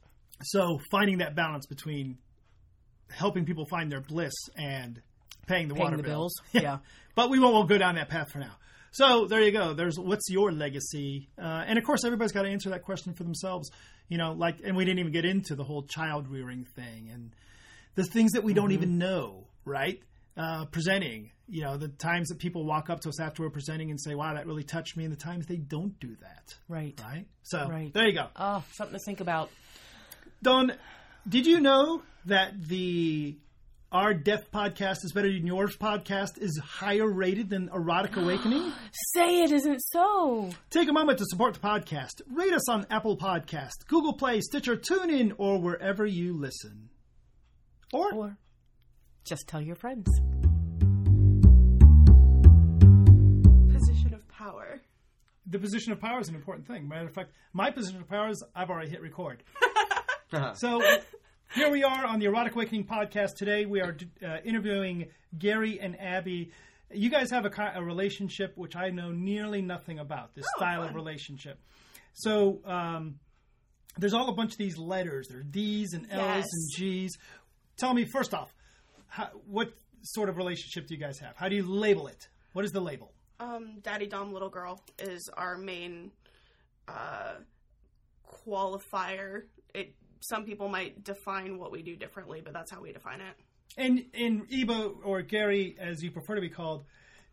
So 0.43 0.81
finding 0.91 1.19
that 1.19 1.35
balance 1.35 1.67
between 1.67 2.17
helping 3.11 3.45
people 3.45 3.67
find 3.71 3.93
their 3.93 4.01
bliss 4.01 4.33
and 4.57 5.01
paying 5.47 5.69
the 5.69 5.75
Paying 5.75 5.85
water 5.85 5.97
the 5.99 6.03
bill. 6.05 6.13
bills, 6.13 6.35
yeah. 6.53 6.79
but 7.15 7.29
we 7.29 7.39
won't, 7.39 7.53
won't 7.55 7.69
go 7.69 7.77
down 7.77 7.97
that 7.97 8.09
path 8.09 8.31
for 8.33 8.39
now. 8.39 8.57
So 8.91 9.27
there 9.27 9.41
you 9.43 9.53
go. 9.53 9.75
There's 9.75 9.99
what's 9.99 10.29
your 10.31 10.51
legacy, 10.53 11.29
uh, 11.39 11.65
and 11.67 11.79
of 11.79 11.85
course 11.85 12.05
everybody's 12.05 12.33
got 12.33 12.43
to 12.43 12.49
answer 12.49 12.71
that 12.71 12.83
question 12.83 13.13
for 13.15 13.23
themselves. 13.23 13.71
You 14.09 14.17
know, 14.19 14.33
like, 14.33 14.57
and 14.65 14.77
we 14.77 14.85
didn't 14.85 15.01
even 15.01 15.13
get 15.13 15.25
into 15.27 15.55
the 15.55 15.65
whole 15.65 15.83
child 15.83 16.29
rearing 16.29 16.65
thing 16.75 17.11
and 17.13 17.31
the 17.95 18.05
things 18.05 18.33
that 18.33 18.43
we 18.45 18.55
don't 18.55 18.67
Mm-hmm. 18.71 18.75
even 18.75 18.99
know, 18.99 19.47
right? 19.65 20.01
Uh, 20.37 20.65
presenting, 20.67 21.31
you 21.49 21.63
know, 21.63 21.77
the 21.77 21.89
times 21.89 22.29
that 22.29 22.39
people 22.39 22.65
walk 22.65 22.89
up 22.91 23.01
to 23.01 23.09
us 23.09 23.21
after 23.21 23.43
we're 23.43 23.51
presenting 23.51 23.91
and 23.91 24.01
say, 24.01 24.15
"Wow, 24.15 24.35
that 24.35 24.47
really 24.47 24.63
touched 24.63 24.97
me," 24.97 25.05
and 25.05 25.13
the 25.13 25.17
times 25.19 25.47
they 25.47 25.57
don't 25.57 25.99
do 26.01 26.17
that, 26.23 26.55
Right. 26.69 26.99
right? 27.03 27.27
So 27.43 27.69
Right. 27.69 27.93
there 27.93 28.07
you 28.07 28.15
go. 28.15 28.29
Oh, 28.37 28.65
something 28.73 28.97
to 28.99 29.05
think 29.05 29.21
about. 29.21 29.51
Dawn, 30.43 30.73
did 31.29 31.47
you 31.47 31.61
know 31.61 32.03
that 32.27 32.53
the 32.69 33.37
our 33.91 34.13
Deaf 34.13 34.51
podcast 34.51 35.05
is 35.05 35.13
better 35.13 35.33
than 35.33 35.47
yours 35.47 35.77
podcast 35.77 36.37
is 36.39 36.59
higher 36.63 37.07
rated 37.07 37.49
than 37.49 37.71
Erotic 37.73 38.17
Awakening? 38.23 38.73
Say 39.15 39.43
it 39.43 39.53
isn't 39.53 39.81
so. 39.81 40.51
Take 40.71 40.89
a 40.89 40.93
moment 40.93 41.19
to 41.19 41.25
support 41.27 41.55
the 41.55 41.61
podcast. 41.61 42.21
Rate 42.31 42.53
us 42.53 42.69
on 42.69 42.87
Apple 42.91 43.17
Podcast, 43.17 43.87
Google 43.87 44.13
Play, 44.13 44.41
Stitcher, 44.41 44.77
TuneIn, 44.77 45.33
or 45.39 45.59
wherever 45.61 46.05
you 46.05 46.37
listen. 46.39 46.91
Or, 47.93 48.13
Or 48.13 48.37
just 49.25 49.49
tell 49.49 49.63
your 49.63 49.77
friends. 49.77 50.07
Position 53.73 54.13
of 54.13 54.29
power. 54.29 54.81
the 55.47 55.59
position 55.59 55.93
of 55.93 56.01
power 56.01 56.21
is 56.21 56.29
an 56.29 56.35
important 56.35 56.67
thing. 56.67 56.87
Matter 56.89 57.07
of 57.07 57.15
fact, 57.15 57.33
my 57.55 57.71
position 57.71 58.01
of 58.03 58.09
power 58.09 58.29
is 58.29 58.45
I've 58.55 58.69
already 58.69 58.91
hit 58.91 59.01
record. 59.01 59.43
so 60.55 60.83
here 61.55 61.71
we 61.71 61.83
are 61.83 62.05
on 62.05 62.19
the 62.19 62.27
Erotic 62.27 62.55
Awakening 62.55 62.85
podcast 62.85 63.35
today. 63.37 63.65
We 63.67 63.81
are 63.81 63.97
uh, 64.25 64.39
interviewing 64.45 65.07
Gary 65.39 65.81
and 65.81 65.99
Abby. 66.01 66.53
You 66.93 67.11
guys 67.11 67.31
have 67.31 67.45
a, 67.47 67.73
a 67.75 67.83
relationship 67.83 68.53
which 68.57 68.77
I 68.77 68.91
know 68.91 69.11
nearly 69.13 69.63
nothing 69.63 69.99
about. 69.99 70.35
This 70.35 70.47
style 70.57 70.83
of 70.83 70.95
relationship. 70.95 71.59
So 72.15 72.61
um, 72.65 73.19
there's 73.97 74.15
all 74.15 74.29
a 74.29 74.35
bunch 74.35 74.53
of 74.53 74.59
these 74.59 74.79
letters. 74.79 75.29
There 75.29 75.41
are 75.41 75.43
D's 75.43 75.93
and 75.95 76.07
L's 76.11 76.21
Yes. 76.23 76.45
and 76.53 76.71
G's. 76.77 77.19
Tell 77.79 77.95
me 77.95 78.05
first 78.13 78.35
off, 78.35 78.53
how, 79.07 79.29
what 79.47 79.73
sort 80.03 80.29
of 80.29 80.37
relationship 80.37 80.87
do 80.87 80.95
you 80.95 81.01
guys 81.01 81.19
have? 81.19 81.37
How 81.37 81.49
do 81.49 81.57
you 81.57 81.65
label 81.67 82.09
it? 82.09 82.29
What 82.53 82.65
is 82.65 82.73
the 82.73 82.81
label? 82.81 83.13
Um, 83.41 83.79
Daddy 83.83 84.07
Dom 84.07 84.33
Little 84.33 84.49
Girl 84.51 84.83
is 84.99 85.31
our 85.37 85.57
main 85.57 86.11
uh, 86.89 87.35
qualifier. 88.47 89.43
It 89.75 89.95
some 90.21 90.45
people 90.45 90.69
might 90.69 91.05
define 91.05 91.59
what 91.59 91.73
we 91.73 91.83
do 91.83 91.97
differently, 91.97 92.41
but 92.43 92.53
that's 92.53 92.71
how 92.71 92.81
we 92.81 92.93
define 92.93 93.21
it. 93.21 93.35
And 93.77 94.05
in 94.15 94.47
Ebo 94.51 95.01
or 95.05 95.23
Gary, 95.23 95.77
as 95.79 96.03
you 96.03 96.11
prefer 96.11 96.35
to 96.37 96.41
be 96.41 96.49
called, 96.49 96.85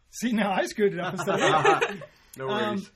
see 0.10 0.32
now 0.32 0.52
I 0.52 0.65
screwed 0.65 0.93
it 0.93 1.00
up 1.00 1.15
no 2.38 2.48
worries. 2.48 2.86
Um, 2.86 2.88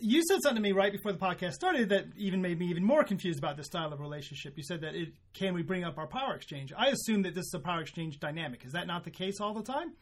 you 0.00 0.22
said 0.28 0.42
something 0.42 0.56
to 0.56 0.60
me 0.60 0.72
right 0.72 0.92
before 0.92 1.12
the 1.12 1.18
podcast 1.18 1.52
started 1.52 1.88
that 1.88 2.04
even 2.16 2.42
made 2.42 2.58
me 2.58 2.66
even 2.66 2.84
more 2.84 3.02
confused 3.02 3.38
about 3.38 3.56
this 3.56 3.66
style 3.66 3.92
of 3.92 4.00
relationship. 4.00 4.54
You 4.56 4.62
said 4.62 4.82
that 4.82 4.94
it 4.94 5.14
can 5.32 5.54
we 5.54 5.62
bring 5.62 5.84
up 5.84 5.98
our 5.98 6.06
power 6.06 6.34
exchange? 6.34 6.72
I 6.76 6.88
assume 6.88 7.22
that 7.22 7.34
this 7.34 7.46
is 7.46 7.54
a 7.54 7.60
power 7.60 7.80
exchange 7.80 8.18
dynamic. 8.20 8.64
Is 8.64 8.72
that 8.72 8.86
not 8.86 9.04
the 9.04 9.10
case 9.10 9.40
all 9.40 9.54
the 9.54 9.62
time? 9.62 9.92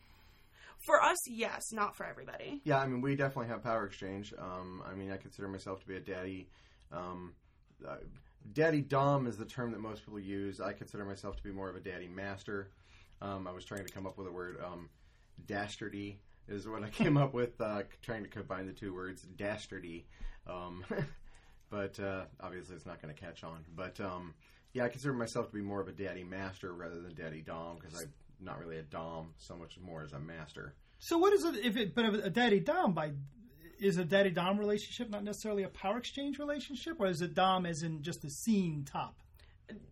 For 0.85 1.01
us, 1.01 1.17
yes, 1.29 1.73
not 1.73 1.97
for 1.97 2.05
everybody. 2.05 2.61
yeah, 2.65 2.79
I 2.79 2.87
mean, 2.87 3.01
we 3.01 3.17
definitely 3.17 3.49
have 3.49 3.63
power 3.63 3.87
exchange. 3.87 4.35
Um, 4.39 4.83
I 4.85 4.95
mean, 4.95 5.11
I 5.11 5.17
consider 5.17 5.49
myself 5.49 5.81
to 5.81 5.87
be 5.87 5.97
a 5.97 6.01
daddy. 6.01 6.49
Um, 6.93 7.33
uh, 7.87 7.97
daddy 8.53 8.81
dom 8.81 9.27
is 9.27 9.37
the 9.37 9.45
term 9.45 9.73
that 9.73 9.81
most 9.81 10.05
people 10.05 10.21
use. 10.21 10.61
I 10.61 10.73
consider 10.73 11.05
myself 11.05 11.37
to 11.37 11.43
be 11.43 11.51
more 11.51 11.69
of 11.69 11.77
a 11.77 11.81
daddy 11.81 12.09
master. 12.09 12.71
Um, 13.23 13.47
I 13.47 13.53
was 13.53 13.65
trying 13.65 13.87
to 13.87 13.93
come 13.93 14.07
up 14.07 14.19
with 14.19 14.27
a 14.27 14.33
word. 14.33 14.59
Um, 14.63 14.89
dastardy 15.47 16.17
is 16.49 16.69
what 16.69 16.83
I 16.83 16.91
came 16.91 17.17
up 17.17 17.33
with, 17.33 17.61
uh, 17.61 17.83
trying 18.03 18.23
to 18.23 18.29
combine 18.29 18.67
the 18.67 18.73
two 18.73 18.95
words, 18.95 19.27
dastardy. 19.37 20.05
Um, 20.47 20.85
but 21.71 21.99
uh, 21.99 22.25
obviously, 22.41 22.77
it's 22.77 22.87
not 22.87 23.01
going 23.01 23.15
to 23.15 23.21
catch 23.21 23.45
on. 23.45 23.65
But 23.75 23.99
um, 24.01 24.35
yeah, 24.73 24.85
I 24.85 24.89
consider 24.89 25.15
myself 25.15 25.49
to 25.49 25.55
be 25.55 25.63
more 25.63 25.81
of 25.81 25.89
a 25.89 25.93
daddy 25.93 26.25
master 26.25 26.73
rather 26.75 27.01
than 27.01 27.15
daddy 27.15 27.41
dom 27.41 27.79
because 27.81 28.01
I'm 28.01 28.13
not 28.41 28.61
really 28.61 28.79
a 28.79 28.83
dom 28.83 29.33
so 29.39 29.57
much 29.57 29.79
more 29.81 30.03
as 30.03 30.13
a 30.13 30.19
master. 30.19 30.75
So 30.99 31.19
what 31.19 31.33
is 31.33 31.45
it 31.45 31.57
if 31.57 31.77
it 31.77 31.95
but 31.95 32.05
a 32.05 32.31
daddy 32.31 32.61
dom 32.61 32.93
by 32.93 33.13
is 33.85 33.99
a 33.99 34.05
daddy 34.05 34.31
dom 34.31 34.59
relationship 34.59 35.11
not 35.11 35.25
necessarily 35.25 35.63
a 35.63 35.69
power 35.69 35.99
exchange 35.99 36.39
relationship 36.39 36.97
or 36.99 37.07
is 37.07 37.21
it 37.21 37.35
dom 37.35 37.67
as 37.67 37.83
in 37.83 38.03
just 38.03 38.23
the 38.23 38.31
scene 38.31 38.85
top? 38.91 39.17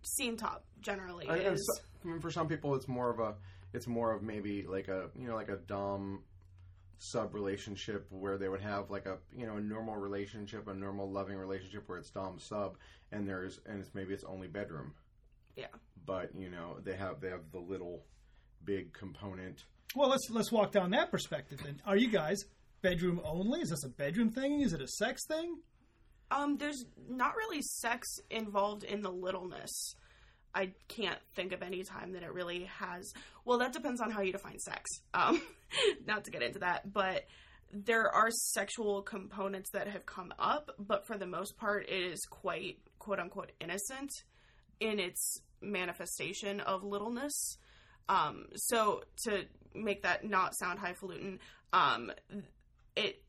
Scene 0.03 0.37
top 0.37 0.65
generally 0.81 1.29
I, 1.29 1.37
is 1.37 1.67
so- 1.67 1.83
I 2.05 2.09
mean, 2.09 2.21
for 2.21 2.31
some 2.31 2.49
people, 2.49 2.75
it's 2.75 2.89
more 2.89 3.11
of 3.11 3.21
a, 3.21 3.35
it's 3.73 3.87
more 3.87 4.13
of 4.13 4.23
maybe 4.23 4.65
like 4.67 4.89
a, 4.89 5.09
you 5.19 5.29
know, 5.29 5.35
like 5.35 5.49
a 5.49 5.57
dom 5.57 6.23
sub 6.99 7.35
relationship 7.35 8.07
where 8.11 8.39
they 8.39 8.49
would 8.49 8.61
have 8.61 8.91
like 8.91 9.07
a, 9.07 9.19
you 9.37 9.47
know, 9.47 9.57
a 9.57 9.61
normal 9.61 9.97
relationship, 9.97 10.69
a 10.69 10.75
normal 10.75 11.11
loving 11.11 11.37
relationship 11.37 11.89
where 11.89 11.99
it's 11.99 12.11
dom 12.11 12.39
sub, 12.39 12.77
and 13.11 13.29
there's, 13.29 13.61
and 13.67 13.81
it's 13.81 13.95
maybe 13.95 14.13
it's 14.15 14.25
only 14.25 14.47
bedroom, 14.47 14.95
yeah. 15.57 15.67
but 16.07 16.35
you 16.37 16.51
know, 16.51 16.77
they 16.83 16.97
have 16.97 17.21
they 17.21 17.29
have 17.29 17.51
the 17.53 17.59
little 17.59 18.05
big 18.65 18.93
component. 18.93 19.65
Well, 19.95 20.09
let's 20.09 20.29
let's 20.31 20.51
walk 20.51 20.73
down 20.73 20.91
that 20.91 21.11
perspective. 21.11 21.61
Then, 21.63 21.81
are 21.87 21.97
you 21.97 22.09
guys 22.09 22.45
bedroom 22.83 23.21
only? 23.25 23.61
Is 23.61 23.71
this 23.71 23.85
a 23.85 23.89
bedroom 23.89 24.31
thing? 24.31 24.61
Is 24.61 24.73
it 24.73 24.81
a 24.81 24.89
sex 24.89 25.27
thing? 25.27 25.57
Um, 26.31 26.57
there's 26.57 26.85
not 27.09 27.37
really 27.37 27.61
sex 27.63 28.19
involved 28.31 28.85
in 28.85 29.03
the 29.03 29.11
littleness. 29.11 29.95
I 30.55 30.73
can't 30.89 31.19
think 31.35 31.53
of 31.53 31.63
any 31.63 31.83
time 31.83 32.13
that 32.13 32.23
it 32.23 32.33
really 32.33 32.65
has. 32.79 33.13
Well, 33.45 33.59
that 33.59 33.73
depends 33.73 34.01
on 34.01 34.11
how 34.11 34.21
you 34.21 34.33
define 34.33 34.59
sex. 34.59 34.91
Um, 35.15 35.41
not 36.07 36.25
to 36.25 36.31
get 36.31 36.43
into 36.43 36.61
that, 36.61 36.93
but 36.93 37.25
there 37.73 38.09
are 38.09 38.31
sexual 38.31 39.03
components 39.03 39.71
that 39.73 39.89
have 39.89 40.05
come 40.05 40.33
up, 40.39 40.71
but 40.79 41.07
for 41.07 41.17
the 41.17 41.27
most 41.27 41.57
part, 41.57 41.89
it 41.89 42.13
is 42.13 42.21
quite 42.29 42.79
quote 42.99 43.19
unquote 43.19 43.53
innocent 43.61 44.11
in 44.79 44.99
its 44.99 45.41
manifestation 45.63 46.61
of 46.61 46.85
littleness. 46.85 47.57
Um, 48.09 48.47
so 48.57 49.03
to 49.25 49.45
make 49.75 50.03
that 50.03 50.29
not 50.29 50.55
sound 50.57 50.79
highfalutin, 50.79 51.39
um, 51.73 52.13
it 52.97 53.23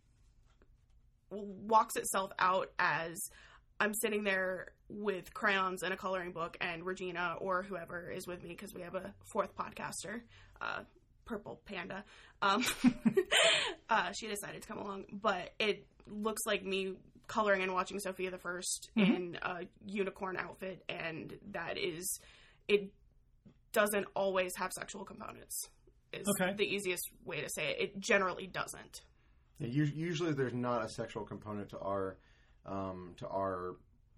walks 1.29 1.95
itself 1.95 2.31
out 2.39 2.71
as 2.79 3.17
I'm 3.79 3.93
sitting 3.93 4.23
there 4.23 4.73
with 4.89 5.33
crayons 5.33 5.83
and 5.83 5.93
a 5.93 5.97
coloring 5.97 6.31
book, 6.31 6.57
and 6.61 6.85
Regina 6.85 7.35
or 7.39 7.63
whoever 7.63 8.09
is 8.11 8.27
with 8.27 8.43
me 8.43 8.49
because 8.49 8.73
we 8.73 8.81
have 8.81 8.95
a 8.95 9.13
fourth 9.31 9.55
podcaster, 9.55 10.21
uh, 10.61 10.81
Purple 11.25 11.59
Panda. 11.65 12.03
Um, 12.41 12.63
uh, 13.89 14.11
she 14.11 14.27
decided 14.27 14.61
to 14.61 14.67
come 14.67 14.77
along, 14.77 15.05
but 15.11 15.51
it 15.59 15.87
looks 16.07 16.41
like 16.45 16.63
me 16.63 16.93
coloring 17.27 17.63
and 17.63 17.73
watching 17.73 17.99
Sofia 17.99 18.29
the 18.29 18.37
1st 18.37 18.89
Mhm. 18.97 19.15
in 19.15 19.37
a 19.41 19.61
unicorn 19.85 20.37
outfit, 20.37 20.83
and 20.89 21.37
that 21.51 21.77
is 21.77 22.19
it. 22.67 22.91
Doesn't 23.71 24.05
always 24.15 24.55
have 24.57 24.71
sexual 24.71 25.03
components. 25.03 25.57
Is 26.11 26.27
Okay. 26.39 26.53
the 26.53 26.63
easiest 26.65 27.09
way 27.25 27.41
to 27.41 27.49
say 27.49 27.71
it. 27.71 27.81
It 27.81 27.99
generally 27.99 28.45
doesn't. 28.45 29.01
Yeah, 29.59 29.67
usually 29.67 30.33
there's 30.33 30.53
not 30.53 30.83
a 30.85 30.89
sexual 30.89 31.23
component 31.23 31.69
to 31.69 31.79
our, 31.79 32.17
um, 32.65 33.13
to 33.17 33.27
our, 33.27 33.75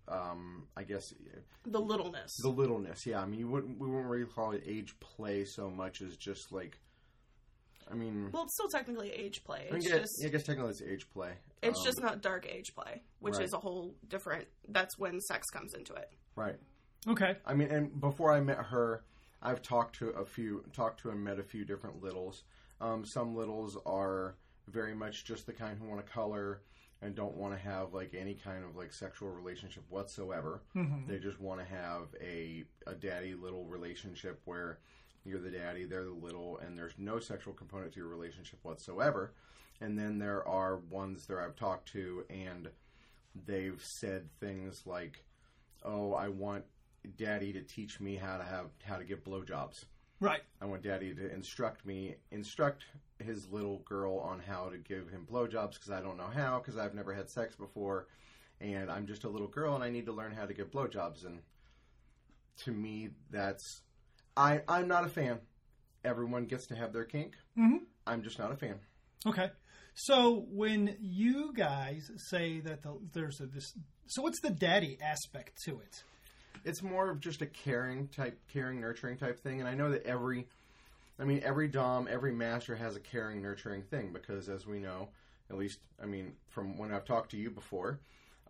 um, 0.08 0.67
I 0.78 0.84
guess, 0.84 1.13
The 1.65 1.80
littleness. 1.80 2.36
the 2.41 2.50
littleness. 2.50 3.06
Yeah, 3.06 3.21
I 3.21 3.26
mean, 3.26 3.39
you 3.39 3.48
wouldn't 3.48 3.80
we 3.80 3.88
wouldn't 3.88 4.08
really 4.10 4.26
call 4.26 4.52
it 4.52 4.63
age 4.65 4.95
play 5.00 5.45
so 5.45 5.69
much 5.69 6.02
as 6.02 6.15
just 6.17 6.52
like, 6.52 6.80
I 7.91 7.93
mean, 7.95 8.30
Well, 8.32 8.43
it's 8.43 8.54
still 8.54 8.69
technically 8.69 9.12
age 9.12 9.43
play. 9.43 9.67
I, 9.69 9.74
mean, 9.74 9.78
It's 9.78 9.89
yeah, 9.89 9.98
just 10.00 10.24
I 10.26 10.30
guess 10.30 10.43
technically 10.43 10.71
it's 10.71 10.82
age 10.82 11.08
play. 11.12 11.34
it's 11.62 11.78
Um, 11.80 11.86
just 11.86 12.02
not 12.02 12.21
dark 12.21 12.48
age 12.48 12.74
play, 12.76 13.02
which 13.19 13.36
right. 13.36 13.43
is 13.43 13.54
a 13.54 13.60
whole 13.60 13.93
different. 14.08 14.48
That's 14.69 14.98
when 14.98 15.19
sex 15.21 15.48
comes 15.52 15.74
into 15.74 15.93
it. 15.93 16.10
right. 16.36 16.56
Okay. 17.08 17.36
I 17.45 17.54
mean, 17.54 17.69
and 17.69 18.02
before 18.02 18.32
I 18.34 18.39
met 18.39 18.58
her, 18.58 19.04
I've 19.39 19.62
talked 19.62 20.00
to 20.00 20.10
a 20.10 20.26
few, 20.26 20.63
talked 20.74 21.02
to 21.02 21.12
and 21.12 21.24
met 21.24 21.38
a 21.38 21.43
few 21.43 21.63
different 21.63 22.02
littles. 22.02 22.43
Um, 22.82 23.06
some 23.06 23.36
littles 23.36 23.78
are 23.86 24.36
very 24.67 24.95
much 24.95 25.25
just 25.25 25.45
the 25.45 25.54
kind 25.54 25.78
who 25.80 25.88
want 25.88 26.06
to 26.06 26.12
color 26.12 26.62
and 27.01 27.13
don't 27.15 27.36
want 27.36 27.54
to 27.54 27.60
have 27.60 27.93
like 27.93 28.13
any 28.13 28.34
kind 28.34 28.63
of 28.63 28.75
like 28.75 28.91
sexual 28.93 29.30
relationship 29.30 29.84
whatsoever. 29.89 30.62
Mhm. 30.75 31.08
They 31.08 31.19
just 31.19 31.39
want 31.39 31.60
to 31.60 31.65
have 31.65 32.08
a 32.21 32.65
a 32.88 32.95
daddy 32.95 33.34
little 33.36 33.65
relationship 33.65 34.41
where 34.45 34.80
you're 35.23 35.39
the 35.39 35.51
daddy, 35.51 35.86
they're 35.86 36.04
the 36.06 36.12
little, 36.12 36.58
and 36.60 36.78
there's 36.78 36.93
no 36.97 37.19
sexual 37.19 37.54
component 37.54 37.93
to 37.93 37.99
your 37.99 38.10
relationship 38.10 38.60
whatsoever. 38.63 39.34
And 39.82 39.97
then 39.97 40.19
there 40.19 40.47
are 40.47 40.78
ones 40.78 41.25
that 41.28 41.38
I've 41.38 41.56
talked 41.56 41.89
to, 41.93 42.25
and 42.30 42.69
they've 43.45 43.84
said 43.84 44.30
things 44.39 44.84
like, 44.86 45.25
"Oh, 45.84 46.13
I 46.13 46.30
want 46.30 46.65
daddy 47.17 47.51
to 47.54 47.62
teach 47.62 47.99
me 47.99 48.15
how 48.15 48.38
to 48.38 48.43
have 48.43 48.69
how 48.84 48.97
to 48.97 49.04
give 49.04 49.23
blowjobs. 49.23 49.86
Right. 50.19 50.43
I 50.62 50.65
want 50.65 50.82
daddy 50.82 51.13
to 51.13 51.32
instruct 51.34 51.86
me, 51.86 52.15
instruct 52.32 52.86
his 53.23 53.47
little 53.49 53.80
girl 53.80 54.17
on 54.19 54.39
how 54.39 54.69
to 54.69 54.78
give 54.78 55.10
him 55.10 55.25
blowjobs 55.32 55.73
because 55.73 55.91
I 55.91 56.01
don't 56.01 56.17
know 56.17 56.30
how 56.34 56.60
because 56.60 56.78
I've 56.78 56.93
never 56.93 57.13
had 57.13 57.30
sex 57.30 57.56
before, 57.56 58.08
and 58.60 58.91
I'm 58.91 59.08
just 59.08 59.23
a 59.23 59.30
little 59.30 59.47
girl 59.47 59.75
and 59.75 59.84
I 59.84 59.89
need 59.89 60.06
to 60.08 60.12
learn 60.12 60.34
how 60.34 60.45
to 60.45 60.54
give 60.54 60.71
blowjobs. 60.71 61.25
And 61.25 61.39
to 62.63 62.71
me, 62.71 63.10
that's 63.32 63.82
I 64.36 64.62
I'm 64.67 64.88
not 64.88 65.06
a 65.06 65.10
fan. 65.10 65.39
Everyone 66.04 66.45
gets 66.45 66.67
to 66.67 66.75
have 66.75 66.93
their 66.93 67.06
kink. 67.06 67.36
Mhm. 67.58 67.80
I'm 68.06 68.21
just 68.21 68.38
not 68.38 68.51
a 68.51 68.56
fan. 68.56 68.80
Okay. 69.25 69.49
So 69.95 70.45
when 70.51 70.97
you 70.99 71.54
guys 71.54 72.12
say 72.30 72.60
that 72.60 72.84
the, 72.84 72.99
there's 73.13 73.39
a 73.39 73.45
this, 73.45 73.73
so 74.08 74.21
what's 74.21 74.41
the 74.41 74.49
daddy 74.51 74.97
aspect 75.01 75.58
to 75.65 75.80
it? 75.80 76.04
it's 76.63 76.82
more 76.82 77.12
of 77.12 77.19
just 77.19 77.43
a 77.43 77.45
caring 77.45 78.08
type, 78.08 78.39
caring, 78.51 78.82
nurturing 78.82 79.17
type 79.17 79.39
thing. 79.39 79.60
And 79.60 79.69
I 79.69 79.75
know 79.75 79.91
that 79.91 80.04
every, 80.04 80.47
I 81.19 81.23
mean, 81.23 81.41
every 81.43 81.67
dom, 81.67 82.08
every 82.10 82.32
master 82.32 82.75
has 82.75 82.95
a 82.95 82.99
caring, 82.99 83.41
nurturing 83.41 83.84
thing 83.84 84.12
because, 84.12 84.49
as 84.49 84.67
we 84.67 84.80
know, 84.80 85.10
at 85.49 85.58
least, 85.58 85.80
I 86.01 86.06
mean, 86.06 86.34
from 86.49 86.78
when 86.78 86.91
I've 86.91 87.06
talked 87.06 87.32
to 87.32 87.38
you 87.38 87.49
before, 87.49 87.99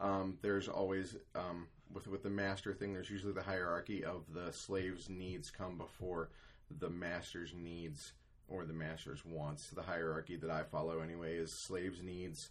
um, 0.02 0.38
there's 0.42 0.68
always 0.68 1.16
um, 1.36 1.68
with 1.94 2.08
with 2.08 2.24
the 2.24 2.30
master 2.30 2.74
thing. 2.74 2.94
There's 2.94 3.10
usually 3.10 3.34
the 3.34 3.44
hierarchy 3.44 4.04
of 4.04 4.24
the 4.34 4.52
slave's 4.52 5.10
needs 5.10 5.52
come 5.52 5.78
before 5.78 6.30
the 6.80 6.90
master's 6.90 7.54
needs 7.56 8.14
or 8.48 8.66
the 8.66 8.74
master's 8.74 9.24
wants. 9.26 9.70
The 9.70 9.84
hierarchy 9.84 10.36
that 10.38 10.50
I 10.50 10.64
follow 10.64 11.00
anyway 11.00 11.36
is 11.36 11.52
slaves' 11.52 12.02
needs, 12.02 12.50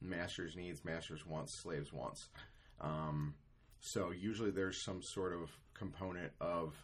master's 0.00 0.56
needs, 0.56 0.84
master's 0.84 1.26
wants, 1.26 1.54
slaves' 1.54 1.92
wants. 1.92 2.28
Um, 2.80 3.34
so 3.80 4.10
usually 4.10 4.50
there's 4.50 4.80
some 4.80 5.02
sort 5.02 5.32
of 5.32 5.50
component 5.74 6.32
of 6.40 6.74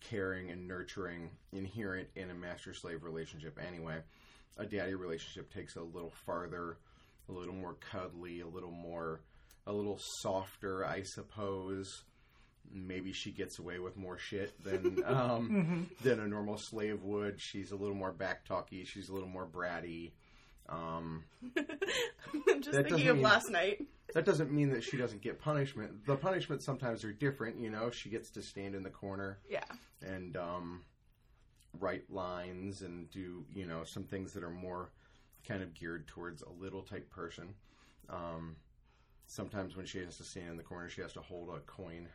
caring 0.00 0.50
and 0.50 0.66
nurturing 0.66 1.30
inherent 1.52 2.08
in 2.16 2.30
a 2.30 2.34
master 2.34 2.74
slave 2.74 3.02
relationship 3.04 3.58
anyway. 3.66 3.98
A 4.58 4.66
daddy 4.66 4.94
relationship 4.94 5.52
takes 5.52 5.76
a 5.76 5.82
little 5.82 6.12
farther, 6.26 6.76
a 7.28 7.32
little 7.32 7.54
more 7.54 7.74
cuddly, 7.92 8.40
a 8.40 8.46
little 8.46 8.70
more 8.72 9.20
a 9.66 9.72
little 9.72 9.98
softer, 10.22 10.84
I 10.84 11.02
suppose. 11.02 12.04
Maybe 12.72 13.12
she 13.12 13.32
gets 13.32 13.58
away 13.58 13.78
with 13.78 13.96
more 13.96 14.18
shit 14.18 14.52
than 14.62 15.02
um, 15.06 15.90
than 16.02 16.20
a 16.20 16.26
normal 16.26 16.56
slave 16.58 17.02
would. 17.02 17.40
She's 17.40 17.70
a 17.72 17.76
little 17.76 17.94
more 17.96 18.12
back 18.12 18.44
talky. 18.44 18.84
She's 18.84 19.08
a 19.08 19.12
little 19.12 19.28
more 19.28 19.46
bratty. 19.46 20.12
Um, 20.68 21.24
I'm 22.48 22.62
just 22.62 22.76
thinking 22.76 23.08
of 23.08 23.16
mean- 23.16 23.24
last 23.24 23.50
night. 23.50 23.82
That 24.14 24.24
doesn't 24.24 24.50
mean 24.52 24.70
that 24.70 24.82
she 24.84 24.96
doesn't 24.96 25.22
get 25.22 25.38
punishment. 25.40 26.06
The 26.06 26.16
punishments 26.16 26.64
sometimes 26.64 27.04
are 27.04 27.12
different. 27.12 27.58
You 27.60 27.70
know, 27.70 27.90
she 27.90 28.08
gets 28.10 28.30
to 28.32 28.42
stand 28.42 28.74
in 28.74 28.82
the 28.82 28.90
corner 28.90 29.38
Yeah. 29.48 29.64
and 30.02 30.36
um, 30.36 30.82
write 31.78 32.10
lines 32.10 32.82
and 32.82 33.08
do 33.10 33.44
you 33.54 33.66
know 33.66 33.84
some 33.84 34.04
things 34.04 34.32
that 34.32 34.42
are 34.42 34.50
more 34.50 34.90
kind 35.46 35.62
of 35.62 35.72
geared 35.74 36.06
towards 36.08 36.42
a 36.42 36.50
little 36.50 36.82
type 36.82 37.08
person. 37.10 37.54
Um, 38.08 38.56
sometimes 39.26 39.76
when 39.76 39.86
she 39.86 39.98
has 39.98 40.16
to 40.16 40.24
stand 40.24 40.50
in 40.50 40.56
the 40.56 40.62
corner, 40.62 40.88
she 40.88 41.00
has 41.02 41.12
to 41.14 41.20
hold 41.20 41.48
a 41.50 41.60
coin 41.60 42.08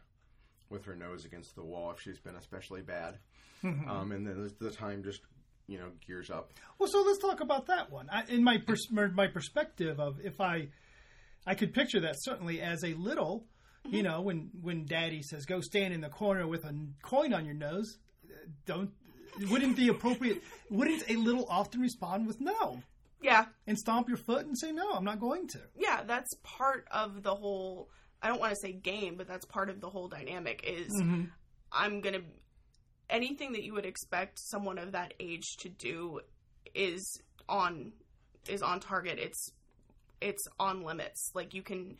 with 0.69 0.83
her 0.85 0.95
nose 0.95 1.25
against 1.25 1.55
the 1.55 1.63
wall 1.63 1.91
if 1.91 2.01
she's 2.01 2.19
been 2.19 2.35
especially 2.35 2.81
bad. 2.81 3.17
um, 3.63 4.11
and 4.11 4.27
then 4.27 4.51
the 4.59 4.71
time 4.71 5.03
just 5.03 5.21
you 5.67 5.77
know 5.79 5.89
gears 6.05 6.29
up. 6.29 6.51
Well, 6.77 6.89
so 6.89 7.01
let's 7.01 7.19
talk 7.19 7.39
about 7.39 7.67
that 7.67 7.91
one. 7.91 8.09
I, 8.11 8.23
in 8.29 8.43
my 8.43 8.57
pers- 8.59 8.91
my 8.91 9.27
perspective 9.27 9.99
of 9.99 10.19
if 10.23 10.39
I, 10.41 10.67
I 11.45 11.55
could 11.55 11.73
picture 11.73 11.99
that 12.01 12.15
certainly 12.19 12.61
as 12.61 12.83
a 12.83 12.93
little, 12.95 13.45
you 13.83 14.03
mm-hmm. 14.03 14.03
know, 14.03 14.21
when 14.21 14.49
when 14.61 14.85
Daddy 14.85 15.21
says 15.21 15.45
go 15.45 15.61
stand 15.61 15.93
in 15.93 16.01
the 16.01 16.09
corner 16.09 16.47
with 16.47 16.65
a 16.65 16.73
coin 17.01 17.33
on 17.33 17.45
your 17.45 17.55
nose, 17.55 17.97
don't. 18.65 18.91
Wouldn't 19.49 19.75
the 19.75 19.89
appropriate? 19.89 20.41
Wouldn't 20.69 21.09
a 21.09 21.17
little 21.17 21.45
often 21.49 21.81
respond 21.81 22.25
with 22.25 22.39
no 22.39 22.81
Yeah. 23.21 23.45
and 23.67 23.77
stomp 23.77 24.07
your 24.07 24.17
foot 24.17 24.45
and 24.45 24.57
say 24.57 24.71
no, 24.71 24.93
I'm 24.93 25.03
not 25.03 25.19
going 25.19 25.47
to. 25.49 25.59
Yeah, 25.75 26.03
that's 26.03 26.33
part 26.43 26.87
of 26.89 27.21
the 27.21 27.35
whole 27.35 27.89
I 28.21 28.29
don't 28.29 28.39
want 28.39 28.53
to 28.53 28.59
say 28.59 28.71
game, 28.71 29.15
but 29.17 29.27
that's 29.27 29.45
part 29.45 29.69
of 29.69 29.81
the 29.81 29.89
whole 29.89 30.07
dynamic 30.07 30.63
is 30.65 30.89
mm-hmm. 30.99 31.25
I'm 31.71 32.01
going 32.01 32.15
to 32.15 32.23
anything 33.09 33.51
that 33.53 33.63
you 33.63 33.73
would 33.73 33.85
expect 33.85 34.39
someone 34.39 34.77
of 34.77 34.93
that 34.93 35.13
age 35.19 35.57
to 35.59 35.69
do 35.69 36.21
is 36.73 37.21
on 37.47 37.91
is 38.47 38.61
on 38.61 38.79
target. 38.79 39.19
It's 39.19 39.51
it's 40.25 40.47
on 40.59 40.83
limits. 40.83 41.31
Like 41.33 41.53
you 41.53 41.61
can 41.61 41.97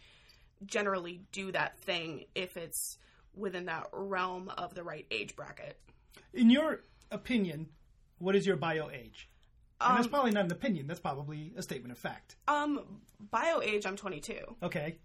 generally 0.66 1.22
do 1.32 1.52
that 1.52 1.78
thing 1.82 2.26
if 2.34 2.58
it's 2.58 2.98
within 3.36 3.66
that 3.66 3.88
realm 3.94 4.50
of 4.58 4.74
the 4.74 4.84
right 4.84 5.06
age 5.12 5.36
bracket. 5.36 5.78
In 6.34 6.50
your 6.50 6.82
opinion, 7.12 7.68
what 8.18 8.36
is 8.36 8.46
your 8.48 8.56
bio 8.58 8.90
age? 8.90 9.30
And 9.82 9.96
that's 9.98 10.08
Um, 10.08 10.12
probably 10.12 10.32
not 10.32 10.46
an 10.46 10.52
opinion. 10.52 10.88
That's 10.88 11.00
probably 11.02 11.54
a 11.58 11.62
statement 11.62 11.92
of 11.92 11.98
fact. 12.00 12.36
Um 12.48 13.02
bio 13.20 13.62
age 13.62 13.86
I'm 13.86 13.96
22 13.98 14.56
Okay. 14.64 14.98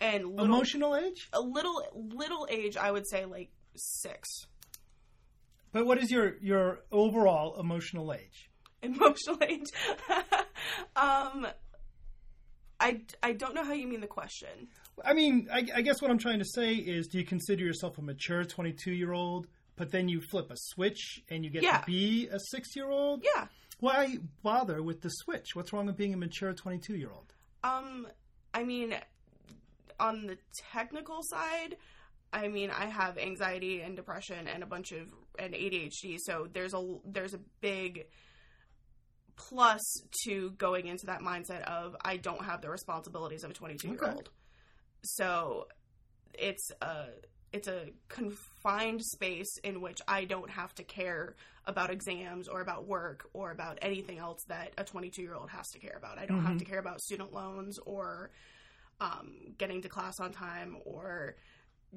and 0.00 0.24
little, 0.28 0.44
Emotional 0.44 0.96
age? 0.96 1.28
a 1.32 1.40
little 1.40 1.82
little 1.94 2.46
age 2.50 2.76
I 2.76 2.90
would 2.90 3.06
say 3.08 3.24
like 3.24 3.50
6. 3.76 4.28
But 5.72 5.86
what 5.86 5.98
is 5.98 6.10
your 6.10 6.36
your 6.40 6.80
overall 6.90 7.58
emotional 7.58 8.12
age? 8.12 8.50
emotional 8.82 9.38
age. 9.42 9.68
um, 10.96 11.46
I 12.82 13.00
I 13.22 13.32
don't 13.32 13.54
know 13.54 13.64
how 13.64 13.72
you 13.72 13.86
mean 13.86 14.00
the 14.00 14.06
question. 14.06 14.68
I 15.04 15.14
mean, 15.14 15.48
I, 15.52 15.66
I 15.76 15.82
guess 15.82 16.02
what 16.02 16.10
I'm 16.10 16.18
trying 16.18 16.40
to 16.40 16.44
say 16.44 16.74
is, 16.74 17.06
do 17.06 17.18
you 17.18 17.24
consider 17.24 17.64
yourself 17.64 17.96
a 17.98 18.02
mature 18.02 18.44
22 18.44 18.90
year 18.92 19.12
old, 19.12 19.46
but 19.76 19.90
then 19.90 20.08
you 20.08 20.20
flip 20.20 20.50
a 20.50 20.56
switch 20.56 21.22
and 21.30 21.44
you 21.44 21.50
get 21.50 21.62
Yeah. 21.62 21.78
to 21.78 21.86
be 21.86 22.28
a 22.28 22.38
six 22.50 22.74
year 22.76 22.90
old. 22.90 23.24
Yeah. 23.24 23.46
Why 23.80 24.18
bother 24.42 24.82
with 24.82 25.00
the 25.00 25.08
switch? 25.08 25.54
What's 25.54 25.72
wrong 25.72 25.86
with 25.86 25.96
being 25.96 26.12
a 26.14 26.16
mature 26.16 26.52
twenty 26.52 26.78
two 26.78 26.96
year 26.96 27.10
old? 27.14 27.32
Um, 27.64 28.06
I 28.54 28.64
mean, 28.64 28.94
on 29.98 30.26
the 30.26 30.36
technical 30.72 31.20
side, 31.22 31.76
I 32.32 32.48
mean, 32.48 32.70
I 32.70 32.86
have 32.86 33.18
anxiety 33.18 33.80
and 33.82 33.94
depression 33.96 34.48
and 34.48 34.62
a 34.62 34.66
bunch 34.66 34.92
of 34.92 35.08
and 35.38 35.54
ADHD, 35.54 36.18
so 36.18 36.46
there's 36.52 36.74
a 36.74 36.96
there's 37.06 37.34
a 37.34 37.40
big 37.60 38.06
plus 39.48 39.80
to 40.24 40.50
going 40.52 40.86
into 40.86 41.06
that 41.06 41.20
mindset 41.20 41.62
of 41.62 41.96
I 42.04 42.16
don't 42.16 42.44
have 42.44 42.60
the 42.60 42.70
responsibilities 42.70 43.44
of 43.44 43.50
a 43.50 43.54
22 43.54 43.88
year 43.88 43.98
old. 44.02 44.30
So 45.02 45.68
it's 46.34 46.70
a 46.80 47.06
it's 47.52 47.68
a 47.68 47.88
confined 48.08 49.02
space 49.04 49.58
in 49.62 49.80
which 49.82 50.00
I 50.08 50.24
don't 50.24 50.48
have 50.48 50.74
to 50.76 50.84
care 50.84 51.36
about 51.66 51.90
exams 51.90 52.48
or 52.48 52.60
about 52.62 52.86
work 52.86 53.28
or 53.34 53.50
about 53.50 53.78
anything 53.82 54.18
else 54.18 54.42
that 54.48 54.72
a 54.78 54.84
22 54.84 55.20
year 55.22 55.34
old 55.34 55.50
has 55.50 55.68
to 55.70 55.78
care 55.78 55.94
about. 55.96 56.18
I 56.18 56.24
don't 56.26 56.42
have 56.44 56.58
to 56.58 56.64
care 56.64 56.78
about 56.78 57.00
student 57.02 57.32
loans 57.34 57.78
or 57.84 58.30
um, 59.00 59.54
getting 59.58 59.82
to 59.82 59.88
class 59.88 60.18
on 60.18 60.32
time 60.32 60.76
or 60.86 61.36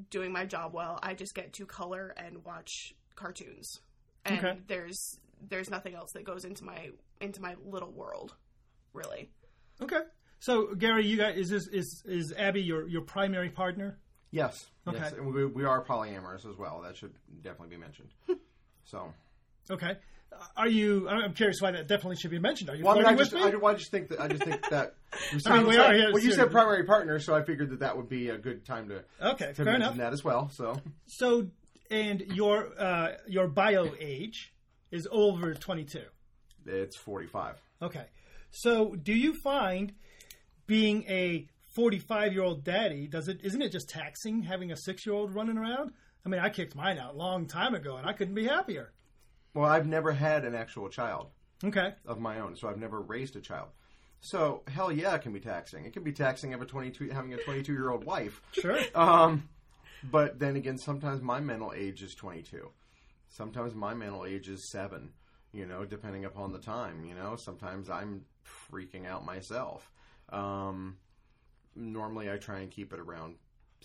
doing 0.09 0.31
my 0.33 0.45
job 0.45 0.73
well. 0.73 0.99
I 1.01 1.13
just 1.13 1.33
get 1.35 1.53
to 1.53 1.65
color 1.65 2.13
and 2.17 2.43
watch 2.43 2.93
cartoons, 3.15 3.79
and 4.25 4.37
Okay. 4.45 4.57
there's 4.67 5.19
there's 5.49 5.69
nothing 5.69 5.95
else 5.95 6.11
that 6.13 6.25
goes 6.25 6.43
into 6.45 6.63
my 6.65 6.89
into 7.21 7.41
my 7.41 7.55
little 7.65 7.91
world, 7.91 8.35
really. 8.93 9.29
Okay. 9.81 10.01
So 10.39 10.73
Gary, 10.75 11.05
you 11.05 11.17
guys 11.17 11.37
is 11.37 11.49
this 11.49 11.67
is 11.67 12.03
is 12.05 12.33
Abby 12.37 12.61
your 12.61 12.87
your 12.87 13.01
primary 13.01 13.49
partner? 13.49 13.99
Yes. 14.31 14.65
Okay. 14.87 14.97
Yes. 14.97 15.13
And 15.13 15.33
we, 15.33 15.45
we 15.45 15.63
are 15.63 15.83
polyamorous 15.83 16.45
as 16.49 16.57
well. 16.57 16.81
That 16.83 16.97
should 16.97 17.13
definitely 17.41 17.75
be 17.75 17.81
mentioned. 17.81 18.09
so. 18.83 19.13
Okay. 19.71 19.97
Are 20.57 20.67
you? 20.67 21.07
I'm 21.07 21.33
curious 21.33 21.61
why 21.61 21.71
that 21.71 21.87
definitely 21.87 22.17
should 22.17 22.31
be 22.31 22.39
mentioned. 22.39 22.69
Are 22.69 22.75
you 22.75 22.83
Well, 22.83 22.95
I 22.95 22.97
mean, 22.97 23.03
flirting 23.05 23.19
I 23.19 23.23
just, 23.23 23.33
with 23.33 23.41
I, 23.43 23.51
me? 23.51 23.57
well, 23.57 23.73
I 23.73 23.77
just 23.77 23.91
think 23.91 24.09
that 24.09 24.19
I 24.19 24.27
just 24.27 24.43
think 24.43 24.69
that. 24.69 24.95
You 25.31 25.39
I 25.45 25.57
mean, 25.59 25.67
we 25.67 25.77
are 25.77 25.93
here 25.93 26.11
Well, 26.11 26.21
you 26.21 26.33
said 26.33 26.51
primary 26.51 26.83
partner, 26.83 27.19
so 27.19 27.33
I 27.33 27.41
figured 27.41 27.69
that 27.69 27.79
that 27.79 27.95
would 27.95 28.09
be 28.09 28.27
a 28.27 28.37
good 28.37 28.65
time 28.65 28.89
to, 28.89 29.05
okay, 29.21 29.47
to 29.47 29.53
fair 29.53 29.65
mention 29.65 29.81
enough. 29.83 29.95
that 29.95 30.11
as 30.11 30.25
well. 30.25 30.49
So 30.49 30.75
So, 31.07 31.47
and 31.89 32.19
your 32.19 32.69
uh, 32.77 33.13
your 33.25 33.47
bio 33.47 33.93
age 33.97 34.53
is 34.91 35.07
over 35.09 35.53
22. 35.53 36.01
It's 36.65 36.95
forty-five. 36.95 37.55
Okay. 37.81 38.05
So, 38.51 38.95
do 38.95 39.13
you 39.13 39.33
find 39.41 39.93
being 40.65 41.03
a 41.09 41.47
45 41.73 42.31
year 42.33 42.41
old 42.43 42.63
daddy 42.63 43.05
does 43.07 43.27
it 43.27 43.41
isn't 43.43 43.61
it 43.61 43.71
just 43.71 43.89
taxing 43.89 44.43
having 44.43 44.71
a 44.71 44.77
six 44.77 45.05
year 45.05 45.13
old 45.13 45.35
running 45.35 45.57
around? 45.57 45.91
I 46.25 46.29
mean, 46.29 46.39
I 46.39 46.49
kicked 46.49 46.75
mine 46.75 46.97
out 46.97 47.13
a 47.13 47.17
long 47.17 47.45
time 47.47 47.75
ago, 47.75 47.97
and 47.97 48.07
I 48.07 48.13
couldn't 48.13 48.33
be 48.33 48.45
happier. 48.45 48.93
Well, 49.53 49.69
I've 49.69 49.85
never 49.87 50.11
had 50.13 50.43
an 50.45 50.55
actual 50.55 50.89
child 50.89 51.27
Okay. 51.63 51.93
of 52.05 52.19
my 52.19 52.39
own, 52.39 52.55
so 52.55 52.67
I've 52.67 52.79
never 52.79 52.99
raised 53.01 53.35
a 53.35 53.41
child. 53.41 53.69
So 54.21 54.63
hell 54.67 54.91
yeah, 54.91 55.13
it 55.15 55.21
can 55.21 55.33
be 55.33 55.39
taxing. 55.39 55.85
It 55.85 55.93
can 55.93 56.03
be 56.03 56.11
taxing 56.13 56.51
having 56.51 56.65
a 56.65 56.69
twenty-two 56.69 57.09
having 57.09 57.33
a 57.33 57.37
twenty-two-year-old 57.37 58.05
wife. 58.05 58.41
Sure. 58.53 58.79
Um, 58.95 59.49
but 60.03 60.39
then 60.39 60.55
again, 60.55 60.77
sometimes 60.77 61.21
my 61.21 61.39
mental 61.39 61.73
age 61.75 62.01
is 62.01 62.15
22. 62.15 62.69
Sometimes 63.29 63.75
my 63.75 63.93
mental 63.93 64.25
age 64.25 64.47
is 64.49 64.69
seven. 64.69 65.09
You 65.55 65.65
know, 65.65 65.85
depending 65.85 66.25
upon 66.25 66.51
the 66.51 66.59
time. 66.59 67.05
You 67.05 67.15
know, 67.15 67.35
sometimes 67.35 67.89
I'm 67.89 68.25
freaking 68.45 69.05
out 69.05 69.25
myself. 69.25 69.89
Um, 70.29 70.97
normally, 71.75 72.29
I 72.29 72.37
try 72.37 72.59
and 72.59 72.69
keep 72.69 72.91
it 72.93 72.99
around, 72.99 73.35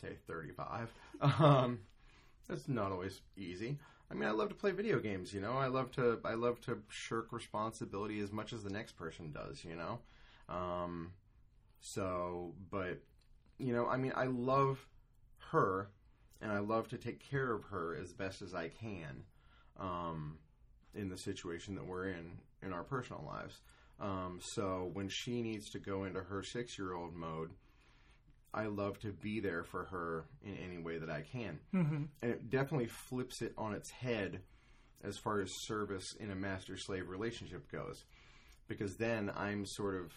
say, 0.01 0.17
35. 0.27 0.93
Um, 1.39 1.81
that's 2.49 2.67
not 2.67 2.91
always 2.91 3.21
easy. 3.37 3.79
I 4.11 4.15
mean, 4.15 4.29
I 4.29 4.33
love 4.33 4.49
to 4.49 4.55
play 4.55 4.73
video 4.73 4.99
games. 4.99 5.33
You 5.33 5.41
know, 5.41 5.53
I 5.53 5.67
love 5.67 5.93
to 5.93 6.19
I 6.25 6.35
love 6.35 6.61
to 6.63 6.79
shirk 6.89 7.31
responsibility 7.31 8.21
as 8.21 8.33
much 8.33 8.53
as 8.53 8.65
the 8.65 8.71
next 8.71 8.93
person 8.93 9.31
does. 9.31 9.65
You 9.65 9.77
know, 9.77 9.99
um, 10.49 11.13
so 11.81 12.55
but 12.71 13.03
you 13.59 13.73
know, 13.73 13.87
I 13.87 13.99
mean, 13.99 14.13
I 14.17 14.25
love 14.25 14.89
her, 15.51 15.91
and 16.41 16.51
I 16.51 16.59
love 16.59 16.89
to 16.89 16.97
take 16.97 17.21
care 17.21 17.53
of 17.53 17.65
her 17.65 17.95
as 17.95 18.13
best 18.13 18.43
as 18.43 18.55
I 18.55 18.69
can 18.69 19.25
um, 19.81 20.39
in 20.95 21.09
the 21.09 21.17
situation 21.17 21.75
that 21.77 21.87
we're 21.87 22.09
in 22.09 22.33
in 22.63 22.73
our 22.73 22.83
personal 22.85 23.25
lives. 23.27 23.61
Um, 24.01 24.39
so 24.43 24.91
when 24.93 25.09
she 25.09 25.43
needs 25.43 25.71
to 25.71 25.79
go 25.79 26.05
into 26.05 26.21
her 26.21 26.43
six 26.43 26.79
year 26.79 26.95
old 26.95 27.15
mode, 27.15 27.51
I 28.53 28.67
love 28.67 28.99
to 29.01 29.13
be 29.13 29.41
there 29.41 29.63
for 29.63 29.85
her 29.85 30.25
in 30.43 30.57
any 30.57 30.79
way 30.79 30.99
that 30.99 31.11
I 31.11 31.23
can. 31.23 31.61
hmm 31.71 32.05
And 32.23 32.33
it 32.33 32.51
definitely 32.51 32.89
flips 32.89 33.43
it 33.43 33.53
on 33.57 33.75
its 33.75 33.91
head 33.91 34.41
as 35.05 35.17
far 35.17 35.41
as 35.41 35.51
service 35.67 36.15
in 36.19 36.31
a 36.31 36.35
master 36.35 36.77
slave 36.77 37.09
relationship 37.09 37.71
goes. 37.71 38.05
Because 38.69 38.97
then 38.97 39.31
I'm 39.37 39.67
sort 39.67 39.97
of 39.97 40.13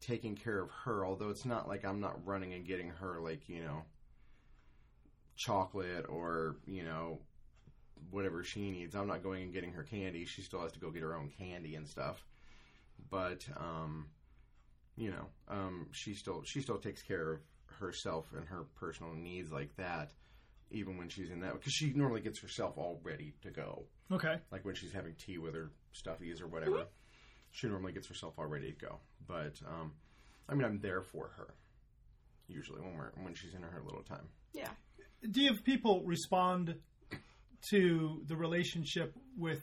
taking 0.00 0.34
care 0.34 0.60
of 0.60 0.70
her, 0.84 1.04
although 1.06 1.30
it's 1.30 1.44
not 1.44 1.68
like 1.68 1.84
I'm 1.84 2.00
not 2.00 2.26
running 2.26 2.54
and 2.54 2.66
getting 2.66 2.88
her, 2.90 3.20
like, 3.20 3.48
you 3.48 3.62
know, 3.62 3.84
chocolate 5.36 6.06
or, 6.08 6.56
you 6.66 6.82
know, 6.84 7.20
whatever 8.10 8.44
she 8.44 8.70
needs. 8.70 8.94
I'm 8.94 9.06
not 9.06 9.22
going 9.22 9.44
and 9.44 9.52
getting 9.52 9.72
her 9.72 9.82
candy. 9.82 10.24
She 10.24 10.42
still 10.42 10.60
has 10.62 10.72
to 10.72 10.78
go 10.78 10.90
get 10.90 11.02
her 11.02 11.16
own 11.16 11.30
candy 11.38 11.74
and 11.74 11.86
stuff. 11.86 12.24
But, 13.10 13.44
um, 13.56 14.06
you 14.96 15.10
know, 15.10 15.26
um, 15.48 15.88
she 15.92 16.14
still 16.14 16.42
she 16.44 16.60
still 16.60 16.78
takes 16.78 17.02
care 17.02 17.32
of 17.32 17.40
herself 17.80 18.26
and 18.36 18.46
her 18.46 18.64
personal 18.78 19.14
needs 19.14 19.50
like 19.50 19.74
that, 19.76 20.12
even 20.70 20.96
when 20.98 21.08
she's 21.08 21.30
in 21.30 21.40
that 21.40 21.54
because 21.54 21.72
she 21.72 21.92
normally 21.92 22.20
gets 22.20 22.40
herself 22.40 22.76
all 22.76 23.00
ready 23.02 23.34
to 23.42 23.50
go. 23.50 23.84
Okay. 24.10 24.36
Like 24.50 24.64
when 24.64 24.74
she's 24.74 24.92
having 24.92 25.14
tea 25.14 25.38
with 25.38 25.54
her 25.54 25.70
stuffies 25.94 26.40
or 26.40 26.46
whatever, 26.46 26.84
she 27.50 27.66
normally 27.66 27.92
gets 27.92 28.08
herself 28.08 28.34
all 28.38 28.46
ready 28.46 28.72
to 28.72 28.86
go. 28.86 28.98
But 29.26 29.60
um, 29.66 29.92
I 30.48 30.54
mean, 30.54 30.64
I'm 30.64 30.80
there 30.80 31.02
for 31.02 31.30
her 31.36 31.54
usually 32.48 32.80
when 32.80 32.96
we're 32.96 33.10
when 33.22 33.34
she's 33.34 33.54
in 33.54 33.62
her 33.62 33.82
little 33.84 34.02
time. 34.02 34.28
Yeah. 34.52 34.68
Do 35.30 35.40
you 35.40 35.52
have 35.52 35.64
people 35.64 36.02
respond 36.04 36.74
to 37.70 38.22
the 38.26 38.36
relationship 38.36 39.16
with? 39.36 39.62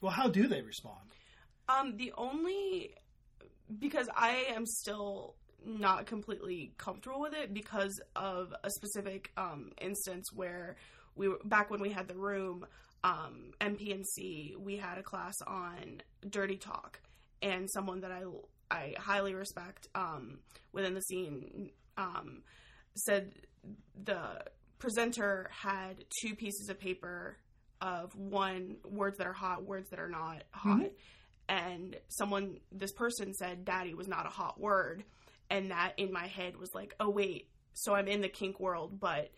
Well, 0.00 0.12
how 0.12 0.28
do 0.28 0.46
they 0.46 0.62
respond? 0.62 0.98
Um, 1.68 1.96
the 1.96 2.12
only 2.16 2.94
because 3.78 4.08
I 4.14 4.46
am 4.54 4.66
still 4.66 5.36
not 5.64 6.06
completely 6.06 6.72
comfortable 6.76 7.20
with 7.20 7.34
it 7.34 7.54
because 7.54 8.00
of 8.16 8.52
a 8.64 8.70
specific 8.70 9.30
um, 9.36 9.70
instance 9.80 10.26
where 10.34 10.76
we 11.14 11.28
were 11.28 11.38
back 11.44 11.70
when 11.70 11.80
we 11.80 11.90
had 11.90 12.08
the 12.08 12.16
room 12.16 12.66
um, 13.04 13.52
MPNC 13.60 14.56
we 14.56 14.76
had 14.76 14.98
a 14.98 15.02
class 15.02 15.34
on 15.46 16.02
dirty 16.28 16.56
talk 16.56 17.00
and 17.42 17.70
someone 17.70 18.00
that 18.00 18.10
I 18.10 18.24
I 18.70 18.94
highly 18.98 19.34
respect 19.34 19.88
um, 19.94 20.38
within 20.72 20.94
the 20.94 21.02
scene 21.02 21.70
um, 21.96 22.42
said 22.94 23.32
the 24.02 24.44
presenter 24.82 25.48
had 25.52 26.04
two 26.20 26.34
pieces 26.34 26.68
of 26.68 26.76
paper 26.76 27.38
of 27.80 28.14
one 28.16 28.76
words 28.84 29.16
that 29.18 29.28
are 29.28 29.32
hot 29.32 29.64
words 29.64 29.88
that 29.90 30.00
are 30.00 30.08
not 30.08 30.42
hot. 30.50 30.78
Mm-hmm. 30.78 30.86
And 31.48 31.96
someone 32.08 32.58
this 32.72 32.92
person 32.92 33.32
said 33.32 33.64
daddy 33.64 33.94
was 33.94 34.08
not 34.08 34.26
a 34.26 34.28
hot 34.28 34.60
word. 34.60 35.04
And 35.48 35.70
that 35.70 35.92
in 35.98 36.12
my 36.12 36.26
head 36.26 36.56
was 36.56 36.70
like 36.74 36.94
oh 36.98 37.08
wait 37.08 37.48
so 37.74 37.94
i'm 37.94 38.08
in 38.08 38.20
the 38.20 38.28
kink 38.28 38.58
world 38.58 38.98
but 38.98 39.30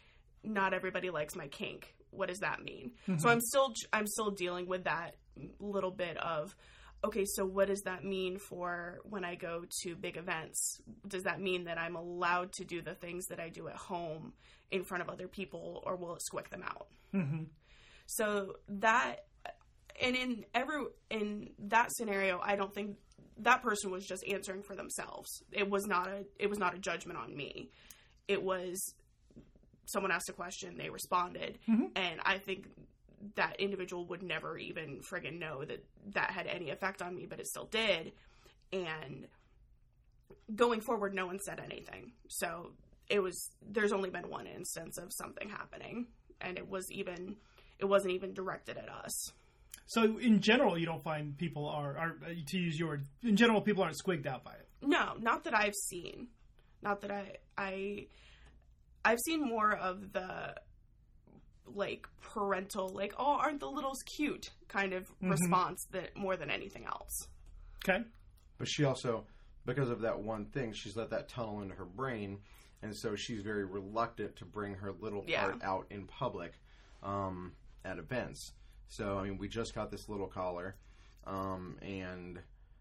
not 0.43 0.73
everybody 0.73 1.11
likes 1.11 1.37
my 1.37 1.47
kink. 1.49 1.95
What 2.11 2.29
does 2.29 2.39
that 2.39 2.63
mean? 2.63 2.93
Mm-hmm. 3.07 3.19
So 3.19 3.29
i'm 3.29 3.41
still 3.43 3.75
i'm 3.93 4.07
still 4.07 4.31
dealing 4.31 4.67
with 4.67 4.85
that 4.85 5.17
little 5.61 5.91
bit 5.91 6.17
of 6.17 6.57
okay 7.05 7.27
so 7.27 7.45
what 7.45 7.69
does 7.69 7.83
that 7.83 8.03
mean 8.03 8.39
for 8.39 9.01
when 9.05 9.27
i 9.27 9.35
go 9.35 9.65
to 9.83 9.95
big 9.95 10.17
events? 10.17 10.81
Does 11.07 11.25
that 11.25 11.39
mean 11.39 11.65
that 11.65 11.77
i'm 11.77 11.97
allowed 11.97 12.53
to 12.55 12.65
do 12.65 12.81
the 12.81 12.95
things 12.95 13.27
that 13.27 13.41
i 13.41 13.51
do 13.51 13.69
at 13.69 13.77
home 13.77 14.33
in 14.75 14.85
front 14.85 15.03
of 15.03 15.09
other 15.09 15.29
people 15.29 15.83
or 15.87 15.97
will 15.97 16.15
it 16.17 16.23
squick 16.23 16.49
them 16.51 16.63
out 16.63 16.89
Mm-hmm. 17.15 17.45
so 18.07 18.57
that 18.69 19.25
and 20.03 20.17
in 20.17 20.45
every 20.53 20.85
in 21.11 21.51
that 21.69 21.93
scenario, 21.93 22.41
I 22.43 22.57
don't 22.57 22.75
think 22.75 22.97
that 23.39 23.63
person 23.63 23.93
was 23.93 24.05
just 24.05 24.25
answering 24.27 24.63
for 24.63 24.75
themselves. 24.75 25.29
It 25.53 25.71
was 25.71 25.87
not 25.87 26.09
a 26.09 26.25
it 26.39 26.51
was 26.51 26.59
not 26.59 26.75
a 26.75 26.79
judgment 26.79 27.19
on 27.19 27.37
me. 27.37 27.71
It 28.27 28.43
was 28.43 28.95
someone 29.87 30.11
asked 30.11 30.29
a 30.29 30.33
question, 30.33 30.77
they 30.77 30.91
responded, 30.91 31.59
and 31.69 32.21
I 32.25 32.39
think 32.39 32.67
that 33.37 33.61
individual 33.61 34.05
would 34.07 34.23
never 34.23 34.59
even 34.59 35.01
friggin' 35.09 35.39
know 35.39 35.65
that 35.65 35.85
that 36.15 36.31
had 36.31 36.47
any 36.49 36.71
effect 36.71 37.01
on 37.01 37.15
me, 37.15 37.27
but 37.27 37.39
it 37.39 37.47
still 37.47 37.67
did. 37.67 38.13
And 38.73 39.29
going 40.55 40.81
forward, 40.81 41.15
no 41.15 41.27
one 41.27 41.39
said 41.39 41.61
anything. 41.61 42.13
So 42.29 42.73
it 43.09 43.21
was 43.21 43.51
there's 43.63 43.93
only 43.93 44.11
been 44.11 44.29
one 44.29 44.47
instance 44.47 44.99
of 44.99 45.13
something 45.13 45.49
happening, 45.49 46.07
and 46.41 46.59
it 46.59 46.69
was 46.69 46.91
even 46.91 47.37
it 47.79 47.85
wasn't 47.85 48.13
even 48.13 48.33
directed 48.35 48.77
at 48.77 48.89
us. 48.89 49.33
So, 49.87 50.19
in 50.19 50.41
general, 50.41 50.79
you 50.79 50.87
don't 50.87 51.03
find 51.03 51.37
people 51.37 51.69
are, 51.69 51.97
are 51.97 52.17
uh, 52.25 52.31
to 52.47 52.59
use 52.59 52.79
your 52.79 53.03
in 53.23 53.37
general, 53.37 53.61
people 53.61 53.83
aren't 53.83 53.99
squicked 53.99 54.27
out 54.27 54.45
by 54.45 54.53
it. 54.53 54.67
No, 54.83 55.15
not 55.21 55.45
that 55.45 55.55
I've 55.55 55.75
seen. 55.75 56.29
Not 56.83 57.01
that 57.03 57.11
I 57.11 57.37
I 57.59 58.07
I've 59.05 59.21
seen 59.21 59.47
more 59.47 59.75
of 59.77 60.13
the 60.13 60.55
like 61.67 62.07
parental, 62.21 62.89
like 62.89 63.15
oh, 63.19 63.39
aren't 63.41 63.61
the 63.61 63.69
littles 63.69 64.03
cute 64.17 64.51
kind 64.69 64.93
of 64.93 65.11
response 65.21 65.87
that 65.93 66.17
more 66.17 66.37
than 66.37 66.51
anything 66.51 66.87
else. 66.87 67.27
Okay. 67.87 68.05
But 68.59 68.69
she 68.69 68.85
also, 68.85 69.27
because 69.67 69.91
of 69.91 70.01
that 70.03 70.19
one 70.19 70.47
thing, 70.47 70.73
she's 70.73 70.97
let 70.97 71.11
that 71.11 71.29
tunnel 71.29 71.61
into 71.61 71.75
her 71.75 71.85
brain, 71.85 72.39
and 72.85 72.95
so 72.95 73.17
she's 73.17 73.41
very 73.43 73.65
reluctant 73.65 74.37
to 74.37 74.45
bring 74.45 74.75
her 74.75 74.93
little 74.93 75.25
Yeah. 75.27 75.43
part 75.45 75.63
out 75.63 75.87
in 75.91 76.07
public 76.07 76.53
um, 77.03 77.53
at 77.85 77.99
events. 77.99 78.53
So 78.89 79.19
I 79.19 79.25
mean, 79.25 79.39
we 79.39 79.49
just 79.49 79.75
got 79.75 79.91
this 79.91 80.09
little 80.09 80.27
collar, 80.29 80.77
um, 81.27 81.79
and 81.83 82.39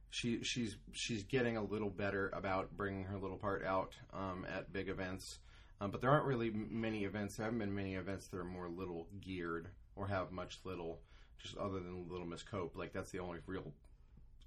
she 0.09 0.43
she's 0.43 0.75
she's 0.91 1.23
getting 1.23 1.57
a 1.57 1.63
little 1.63 1.89
better 1.89 2.29
about 2.33 2.75
bringing 2.77 3.05
her 3.05 3.17
little 3.17 3.37
part 3.37 3.65
out 3.65 3.93
um, 4.13 4.45
at 4.53 4.71
big 4.71 4.89
events. 4.89 5.39
Um, 5.81 5.89
but 5.91 6.01
there 6.01 6.11
aren't 6.11 6.25
really 6.25 6.51
many 6.51 7.03
events. 7.05 7.35
There 7.37 7.45
haven't 7.45 7.59
been 7.59 7.73
many 7.73 7.95
events 7.95 8.27
that 8.27 8.37
are 8.37 8.43
more 8.45 8.67
little 8.69 9.07
geared 9.21 9.69
or 9.95 10.07
have 10.07 10.31
much 10.31 10.59
little, 10.65 10.99
just 11.41 11.57
other 11.57 11.79
than 11.79 12.07
Little 12.09 12.27
Miss 12.27 12.43
Cope. 12.43 12.75
Like 12.77 12.93
that's 12.93 13.11
the 13.11 13.19
only 13.19 13.39
real 13.47 13.73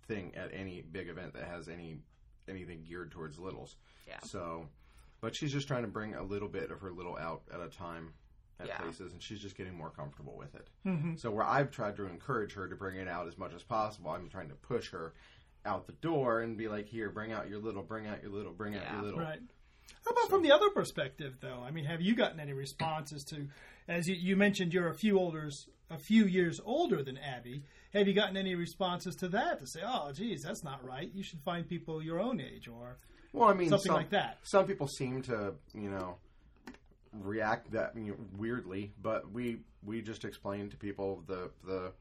thing 0.06 0.34
at 0.36 0.50
any 0.52 0.82
big 0.82 1.08
event 1.08 1.32
that 1.34 1.44
has 1.44 1.68
any 1.68 1.98
anything 2.48 2.84
geared 2.86 3.10
towards 3.10 3.38
littles. 3.38 3.76
Yeah. 4.06 4.20
So, 4.22 4.68
but 5.20 5.34
she's 5.34 5.52
just 5.52 5.66
trying 5.68 5.82
to 5.82 5.88
bring 5.88 6.14
a 6.14 6.22
little 6.22 6.48
bit 6.48 6.70
of 6.70 6.80
her 6.80 6.90
little 6.92 7.16
out 7.16 7.42
at 7.52 7.60
a 7.60 7.68
time 7.68 8.12
at 8.58 8.68
Yeah. 8.68 8.78
places, 8.78 9.12
and 9.12 9.22
she's 9.22 9.40
just 9.40 9.56
getting 9.56 9.74
more 9.74 9.90
comfortable 9.90 10.36
with 10.36 10.54
it. 10.54 10.68
Mm-hmm. 10.86 11.16
So 11.16 11.30
where 11.30 11.44
I've 11.44 11.70
tried 11.70 11.96
to 11.96 12.06
encourage 12.06 12.54
her 12.54 12.68
to 12.68 12.76
bring 12.76 12.96
it 12.96 13.08
out 13.08 13.26
as 13.28 13.36
much 13.36 13.52
as 13.54 13.62
possible, 13.62 14.10
I'm 14.10 14.28
trying 14.28 14.48
to 14.48 14.54
push 14.54 14.90
her 14.92 15.12
out 15.64 15.86
the 15.86 15.92
door 15.94 16.40
and 16.40 16.56
be 16.56 16.68
like, 16.68 16.86
"Here, 16.86 17.10
bring 17.10 17.32
out 17.32 17.48
your 17.48 17.58
little, 17.58 17.82
bring 17.82 18.06
out 18.06 18.22
your 18.22 18.30
little, 18.30 18.52
bring 18.52 18.76
out 18.76 18.90
your 18.92 19.02
little." 19.02 19.20
Right. 19.20 19.40
How 20.04 20.12
about 20.12 20.30
from 20.30 20.42
the 20.42 20.52
other 20.52 20.70
perspective, 20.70 21.38
though? 21.40 21.62
I 21.66 21.70
mean, 21.70 21.84
have 21.84 22.00
you 22.00 22.14
gotten 22.14 22.38
any 22.40 22.52
responses 22.52 23.24
to, 23.24 23.48
as 23.88 24.06
you, 24.06 24.14
you 24.14 24.36
mentioned, 24.36 24.72
you're 24.72 24.88
a 24.88 24.94
few 24.94 25.18
older, 25.18 25.50
a 25.90 25.98
few 25.98 26.24
years 26.26 26.60
older 26.64 27.02
than 27.02 27.18
Abby. 27.18 27.62
Have 27.92 28.06
you 28.06 28.14
gotten 28.14 28.36
any 28.36 28.54
responses 28.54 29.16
to 29.16 29.28
that 29.28 29.58
to 29.60 29.66
say, 29.66 29.80
"Oh, 29.84 30.12
geez, 30.12 30.42
that's 30.42 30.62
not 30.62 30.84
right. 30.84 31.10
You 31.12 31.22
should 31.24 31.40
find 31.42 31.68
people 31.68 32.00
your 32.02 32.20
own 32.20 32.40
age," 32.40 32.68
or 32.68 32.98
Well, 33.36 33.50
I 33.50 33.52
mean, 33.52 33.68
Something 33.68 33.90
some, 33.90 33.96
like 33.96 34.10
that. 34.10 34.38
Some 34.44 34.66
people 34.66 34.88
seem 34.88 35.20
to, 35.22 35.52
you 35.74 35.90
know, 35.90 36.16
react 37.12 37.70
that 37.72 37.92
you 37.94 38.12
know, 38.12 38.16
weirdly, 38.38 38.92
but 39.02 39.30
we 39.30 39.58
we 39.84 40.00
just 40.00 40.24
explain 40.24 40.70
to 40.70 40.76
people 40.78 41.22
the 41.26 41.50
the 41.64 41.92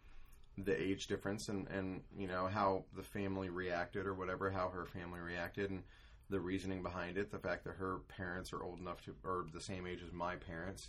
the 0.58 0.82
age 0.82 1.08
difference 1.08 1.50
and 1.50 1.68
and 1.68 2.02
you 2.18 2.28
know 2.28 2.48
how 2.48 2.86
the 2.96 3.04
family 3.04 3.50
reacted 3.50 4.08
or 4.08 4.14
whatever, 4.14 4.50
how 4.50 4.70
her 4.70 4.86
family 4.86 5.20
reacted, 5.20 5.72
and 5.72 5.84
the 6.30 6.40
reasoning 6.40 6.82
behind 6.82 7.18
it. 7.18 7.32
The 7.32 7.40
fact 7.40 7.66
that 7.66 7.74
her 7.74 7.98
parents 8.08 8.54
are 8.54 8.64
old 8.64 8.80
enough 8.80 9.04
to 9.04 9.14
or 9.26 9.46
the 9.54 9.60
same 9.62 9.86
age 9.86 10.00
as 10.08 10.14
my 10.14 10.38
parents, 10.38 10.88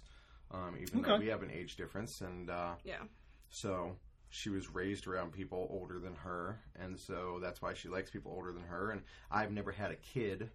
um, 0.52 0.76
even 0.80 1.02
though 1.02 1.16
we 1.18 1.26
have 1.26 1.42
an 1.42 1.50
age 1.50 1.74
difference, 1.74 2.20
and 2.20 2.50
uh, 2.50 2.74
Yeah. 2.84 3.02
so 3.50 3.96
she 4.28 4.50
was 4.50 4.72
raised 4.72 5.06
around 5.06 5.32
people 5.32 5.68
older 5.70 5.98
than 5.98 6.14
her, 6.16 6.58
and 6.80 6.98
so 6.98 7.38
that's 7.40 7.62
why 7.62 7.74
she 7.74 7.88
likes 7.88 8.10
people 8.10 8.32
older 8.32 8.52
than 8.52 8.64
her. 8.64 8.90
And 8.90 9.02
I've 9.30 9.52
never 9.52 9.72
had 9.72 9.90
a 9.90 9.96
kid, 9.96 10.50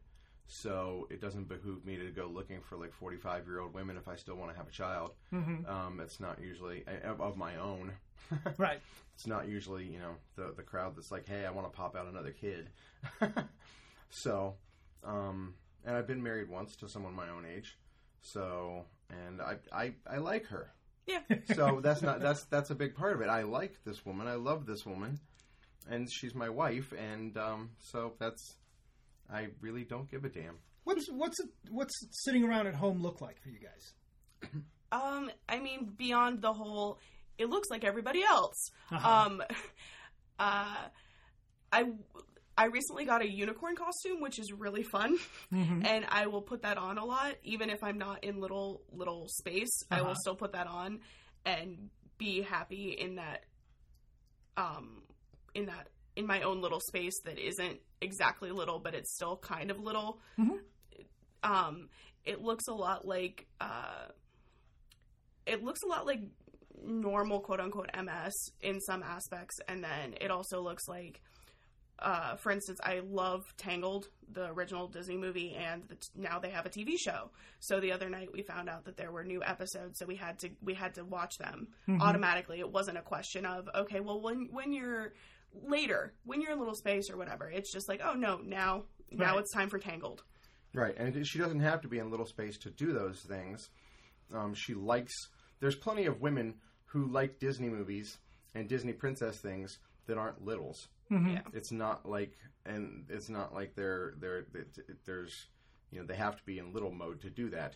so 0.47 1.07
it 1.09 1.21
doesn't 1.21 1.47
behoove 1.47 1.85
me 1.85 1.97
to 1.97 2.11
go 2.11 2.27
looking 2.27 2.61
for 2.61 2.77
like 2.77 2.93
forty-five 2.93 3.47
year 3.47 3.59
old 3.59 3.73
women 3.73 3.97
if 3.97 4.07
I 4.07 4.15
still 4.15 4.35
want 4.35 4.51
to 4.51 4.57
have 4.57 4.67
a 4.67 4.71
child. 4.71 5.11
Um, 5.67 5.99
it's 6.01 6.19
not 6.19 6.41
usually 6.41 6.83
of 7.03 7.21
of 7.21 7.37
my 7.37 7.55
own. 7.57 7.93
right? 8.57 8.79
it's 9.21 9.27
not 9.27 9.47
usually 9.47 9.85
you 9.85 9.99
know 9.99 10.15
the 10.35 10.53
the 10.55 10.63
crowd 10.63 10.95
that's 10.95 11.11
like, 11.11 11.27
hey, 11.27 11.45
I 11.45 11.51
want 11.51 11.71
to 11.71 11.77
pop 11.77 11.95
out 11.95 12.07
another 12.07 12.31
kid. 12.31 12.69
so, 14.09 14.55
um, 15.03 15.53
and 15.85 15.95
I've 15.95 16.07
been 16.07 16.23
married 16.23 16.49
once 16.49 16.75
to 16.77 16.89
someone 16.89 17.13
my 17.13 17.29
own 17.29 17.45
age, 17.45 17.77
so 18.21 18.85
and 19.09 19.41
I 19.41 19.57
I, 19.71 19.93
I 20.09 20.17
like 20.17 20.45
her 20.47 20.71
Yeah. 21.07 21.19
so 21.55 21.79
that's 21.83 22.01
not 22.01 22.19
that's 22.19 22.43
that's 22.45 22.69
a 22.69 22.75
big 22.75 22.95
part 22.95 23.13
of 23.15 23.21
it. 23.21 23.29
I 23.29 23.43
like 23.43 23.83
this 23.85 24.05
woman. 24.05 24.27
I 24.27 24.35
love 24.35 24.65
this 24.65 24.85
woman, 24.85 25.19
and 25.89 26.11
she's 26.11 26.35
my 26.35 26.49
wife. 26.49 26.93
And 26.97 27.37
um, 27.37 27.71
so 27.79 28.13
that's 28.19 28.55
I 29.31 29.47
really 29.61 29.83
don't 29.83 30.09
give 30.09 30.25
a 30.25 30.29
damn. 30.29 30.57
What's 30.83 31.09
what's 31.11 31.39
it, 31.39 31.49
what's 31.69 31.93
sitting 32.23 32.43
around 32.43 32.67
at 32.67 32.75
home 32.75 33.01
look 33.01 33.21
like 33.21 33.41
for 33.41 33.49
you 33.49 33.59
guys? 33.59 34.51
Um, 34.91 35.31
I 35.47 35.59
mean, 35.59 35.93
beyond 35.97 36.41
the 36.41 36.51
whole, 36.51 36.99
it 37.37 37.49
looks 37.49 37.69
like 37.69 37.85
everybody 37.85 38.23
else. 38.23 38.71
Uh-huh. 38.91 39.25
Um, 39.25 39.41
uh, 40.39 40.75
I 41.71 41.85
I 42.61 42.65
recently 42.65 43.05
got 43.05 43.21
a 43.23 43.27
unicorn 43.29 43.75
costume, 43.75 44.21
which 44.21 44.37
is 44.37 44.51
really 44.53 44.83
fun, 44.83 45.17
Mm-hmm. 45.51 45.83
and 45.85 46.05
I 46.09 46.27
will 46.27 46.43
put 46.43 46.61
that 46.61 46.77
on 46.77 46.97
a 46.99 47.05
lot, 47.05 47.33
even 47.43 47.69
if 47.71 47.83
I'm 47.83 47.97
not 47.97 48.23
in 48.23 48.39
little 48.39 48.83
little 48.91 49.27
space. 49.27 49.71
I 49.89 49.95
Uh-huh. 49.95 50.09
will 50.09 50.15
still 50.15 50.35
put 50.35 50.51
that 50.53 50.67
on 50.67 50.99
and 51.43 51.89
be 52.19 52.41
happy 52.41 52.91
in 52.91 53.15
that, 53.15 53.45
um, 54.57 55.01
in 55.55 55.65
that 55.65 55.87
in 56.15 56.27
my 56.27 56.41
own 56.41 56.61
little 56.61 56.79
space 56.81 57.19
that 57.25 57.39
isn't 57.39 57.79
exactly 58.01 58.51
little, 58.51 58.77
but 58.79 58.93
it's 58.93 59.11
still 59.15 59.37
kind 59.37 59.71
of 59.71 59.79
little. 59.79 60.19
Mhm. 60.37 60.59
Um, 61.41 61.89
it 62.25 62.41
looks 62.41 62.67
a 62.67 62.73
lot 62.73 63.07
like 63.07 63.47
uh, 63.59 64.09
it 65.47 65.63
looks 65.63 65.81
a 65.83 65.87
lot 65.87 66.05
like 66.05 66.21
normal 66.83 67.39
quote 67.39 67.59
unquote 67.59 67.89
MS 67.95 68.33
in 68.61 68.79
some 68.81 69.01
aspects, 69.01 69.55
and 69.67 69.83
then 69.83 70.13
it 70.21 70.29
also 70.29 70.61
looks 70.61 70.87
like, 70.87 71.21
uh, 72.01 72.35
for 72.35 72.51
instance, 72.51 72.79
I 72.83 73.01
love 73.07 73.43
Tangled, 73.57 74.07
the 74.31 74.45
original 74.51 74.87
Disney 74.87 75.17
movie, 75.17 75.53
and 75.55 75.83
the 75.87 75.95
t- 75.95 76.07
now 76.15 76.39
they 76.39 76.49
have 76.49 76.65
a 76.65 76.69
TV 76.69 76.95
show. 76.97 77.29
So 77.59 77.79
the 77.79 77.91
other 77.91 78.09
night 78.09 78.29
we 78.33 78.41
found 78.41 78.69
out 78.69 78.85
that 78.85 78.97
there 78.97 79.11
were 79.11 79.23
new 79.23 79.43
episodes, 79.43 79.99
so 79.99 80.05
we 80.05 80.15
had 80.15 80.39
to 80.39 80.49
we 80.61 80.73
had 80.73 80.95
to 80.95 81.03
watch 81.05 81.37
them 81.37 81.67
automatically. 81.99 82.59
It 82.59 82.71
wasn't 82.71 82.97
a 82.97 83.01
question 83.01 83.45
of 83.45 83.69
okay, 83.75 83.99
well 83.99 84.19
when 84.21 84.49
when 84.51 84.73
you're 84.73 85.13
later 85.67 86.13
when 86.23 86.41
you're 86.41 86.53
in 86.53 86.59
little 86.59 86.75
space 86.75 87.09
or 87.09 87.17
whatever, 87.17 87.49
it's 87.49 87.71
just 87.73 87.87
like 87.89 88.01
oh 88.03 88.13
no 88.13 88.39
now 88.43 88.83
now 89.11 89.31
Right. 89.33 89.39
it's 89.39 89.53
time 89.53 89.69
for 89.69 89.77
Tangled. 89.79 90.23
Right, 90.73 90.95
and 90.97 91.27
she 91.27 91.37
doesn't 91.37 91.59
have 91.59 91.81
to 91.81 91.89
be 91.89 91.99
in 91.99 92.09
little 92.09 92.25
space 92.25 92.57
to 92.59 92.69
do 92.69 92.93
those 92.93 93.19
things. 93.19 93.69
Um, 94.33 94.53
she 94.53 94.73
likes. 94.73 95.13
There's 95.59 95.75
plenty 95.75 96.05
of 96.05 96.21
women 96.21 96.55
who 96.85 97.07
like 97.11 97.39
Disney 97.39 97.67
movies 97.69 98.17
and 98.55 98.69
Disney 98.69 98.93
princess 98.93 99.37
things 99.37 99.77
that 100.07 100.17
aren't 100.17 100.43
littles. 100.45 100.87
Yeah. 101.11 101.41
It's 101.53 101.71
not 101.71 102.07
like, 102.07 102.37
and 102.65 103.05
it's 103.09 103.29
not 103.29 103.53
like 103.53 103.75
they're 103.75 104.13
they're 104.19 104.39
it, 104.39 104.47
it- 104.77 105.05
there's, 105.05 105.47
you 105.91 105.99
know, 105.99 106.05
they 106.05 106.15
have 106.15 106.37
to 106.37 106.43
be 106.45 106.57
in 106.59 106.73
little 106.73 106.91
mode 106.91 107.21
to 107.21 107.29
do 107.29 107.49
that. 107.49 107.75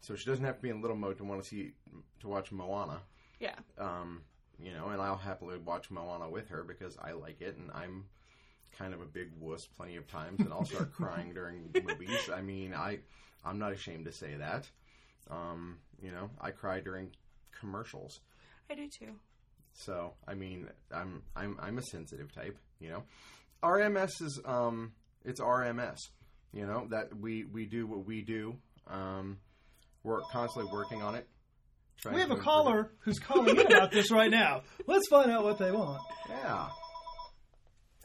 So 0.00 0.14
she 0.14 0.26
doesn't 0.26 0.44
have 0.44 0.56
to 0.56 0.62
be 0.62 0.68
in 0.70 0.82
little 0.82 0.96
mode 0.96 1.16
to 1.18 1.24
want 1.24 1.42
to 1.42 1.48
see 1.48 1.72
to 2.20 2.28
watch 2.28 2.52
Moana. 2.52 3.00
Yeah. 3.40 3.56
um, 3.78 4.22
you 4.58 4.72
know, 4.72 4.88
and 4.88 5.00
I'll 5.02 5.16
happily 5.18 5.58
watch 5.58 5.90
Moana 5.90 6.30
with 6.30 6.48
her 6.48 6.62
because 6.62 6.96
I 7.02 7.12
like 7.12 7.40
it, 7.42 7.56
and 7.58 7.70
I'm 7.74 8.06
kind 8.78 8.94
of 8.94 9.00
a 9.02 9.04
big 9.06 9.28
wuss 9.38 9.66
plenty 9.66 9.96
of 9.96 10.06
times, 10.06 10.40
and 10.40 10.50
I'll 10.52 10.64
start 10.64 10.92
crying 10.94 11.32
during 11.34 11.70
movies. 11.86 12.30
I 12.34 12.40
mean, 12.40 12.72
I 12.74 13.00
I'm 13.44 13.58
not 13.58 13.72
ashamed 13.72 14.04
to 14.06 14.12
say 14.12 14.34
that. 14.36 14.68
Um, 15.30 15.78
you 16.00 16.10
know, 16.10 16.30
I 16.40 16.50
cry 16.52 16.80
during 16.80 17.10
commercials, 17.58 18.20
I 18.70 18.74
do 18.74 18.88
too. 18.88 19.12
So 19.84 20.14
I 20.26 20.34
mean, 20.34 20.68
I'm 20.92 21.22
I'm 21.34 21.58
I'm 21.60 21.78
a 21.78 21.82
sensitive 21.82 22.32
type. 22.34 22.58
You 22.80 22.90
know, 22.90 23.02
RMS 23.62 24.10
is 24.20 24.40
um, 24.44 24.92
it's 25.24 25.40
RMS. 25.40 25.98
You 26.52 26.66
know 26.66 26.86
that 26.90 27.16
we 27.18 27.44
we 27.44 27.66
do 27.66 27.86
what 27.86 28.06
we 28.06 28.22
do. 28.22 28.56
Um, 28.88 29.38
we're 30.02 30.20
constantly 30.32 30.70
working 30.72 31.02
on 31.02 31.14
it. 31.14 31.26
We 32.04 32.20
have 32.20 32.30
a 32.30 32.34
improve 32.34 32.38
it. 32.38 32.42
caller 32.44 32.90
who's 33.00 33.18
calling 33.18 33.58
in 33.58 33.66
about 33.66 33.90
this 33.90 34.10
right 34.10 34.30
now. 34.30 34.62
Let's 34.86 35.08
find 35.08 35.30
out 35.30 35.44
what 35.44 35.58
they 35.58 35.70
want. 35.70 36.00
Yeah. 36.28 36.68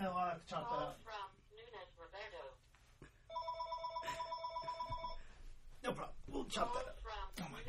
Oh, 0.01 0.05
I'll 0.05 0.29
have 0.29 0.41
to 0.43 0.47
chop 0.49 0.69
that 0.71 0.77
up. 0.77 0.99
from 1.03 1.13
Nunes 1.51 1.91
Roberto. 1.99 2.43
No 5.83 5.91
problem. 5.91 6.15
We'll 6.27 6.45
chop 6.45 6.73
that 6.73 6.87
up. 6.87 6.97
Oh 7.41 7.45
my 7.51 7.59
Nunes 7.59 7.65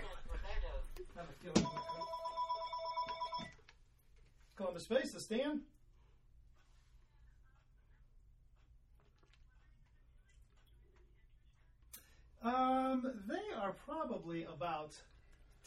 God. 1.54 1.81
Columbus 4.62 4.86
the 4.86 5.18
stand. 5.18 5.62
Um, 12.44 13.12
they 13.26 13.56
are 13.60 13.72
probably 13.72 14.44
about 14.44 14.94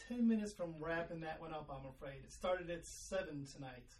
ten 0.07 0.25
minutes 0.25 0.53
from 0.53 0.75
wrapping 0.79 1.19
that 1.21 1.41
one 1.41 1.51
up. 1.51 1.69
I'm 1.69 1.89
afraid 1.89 2.23
it 2.23 2.31
started 2.31 2.69
at 2.69 2.85
seven 2.85 3.45
tonight. 3.53 3.91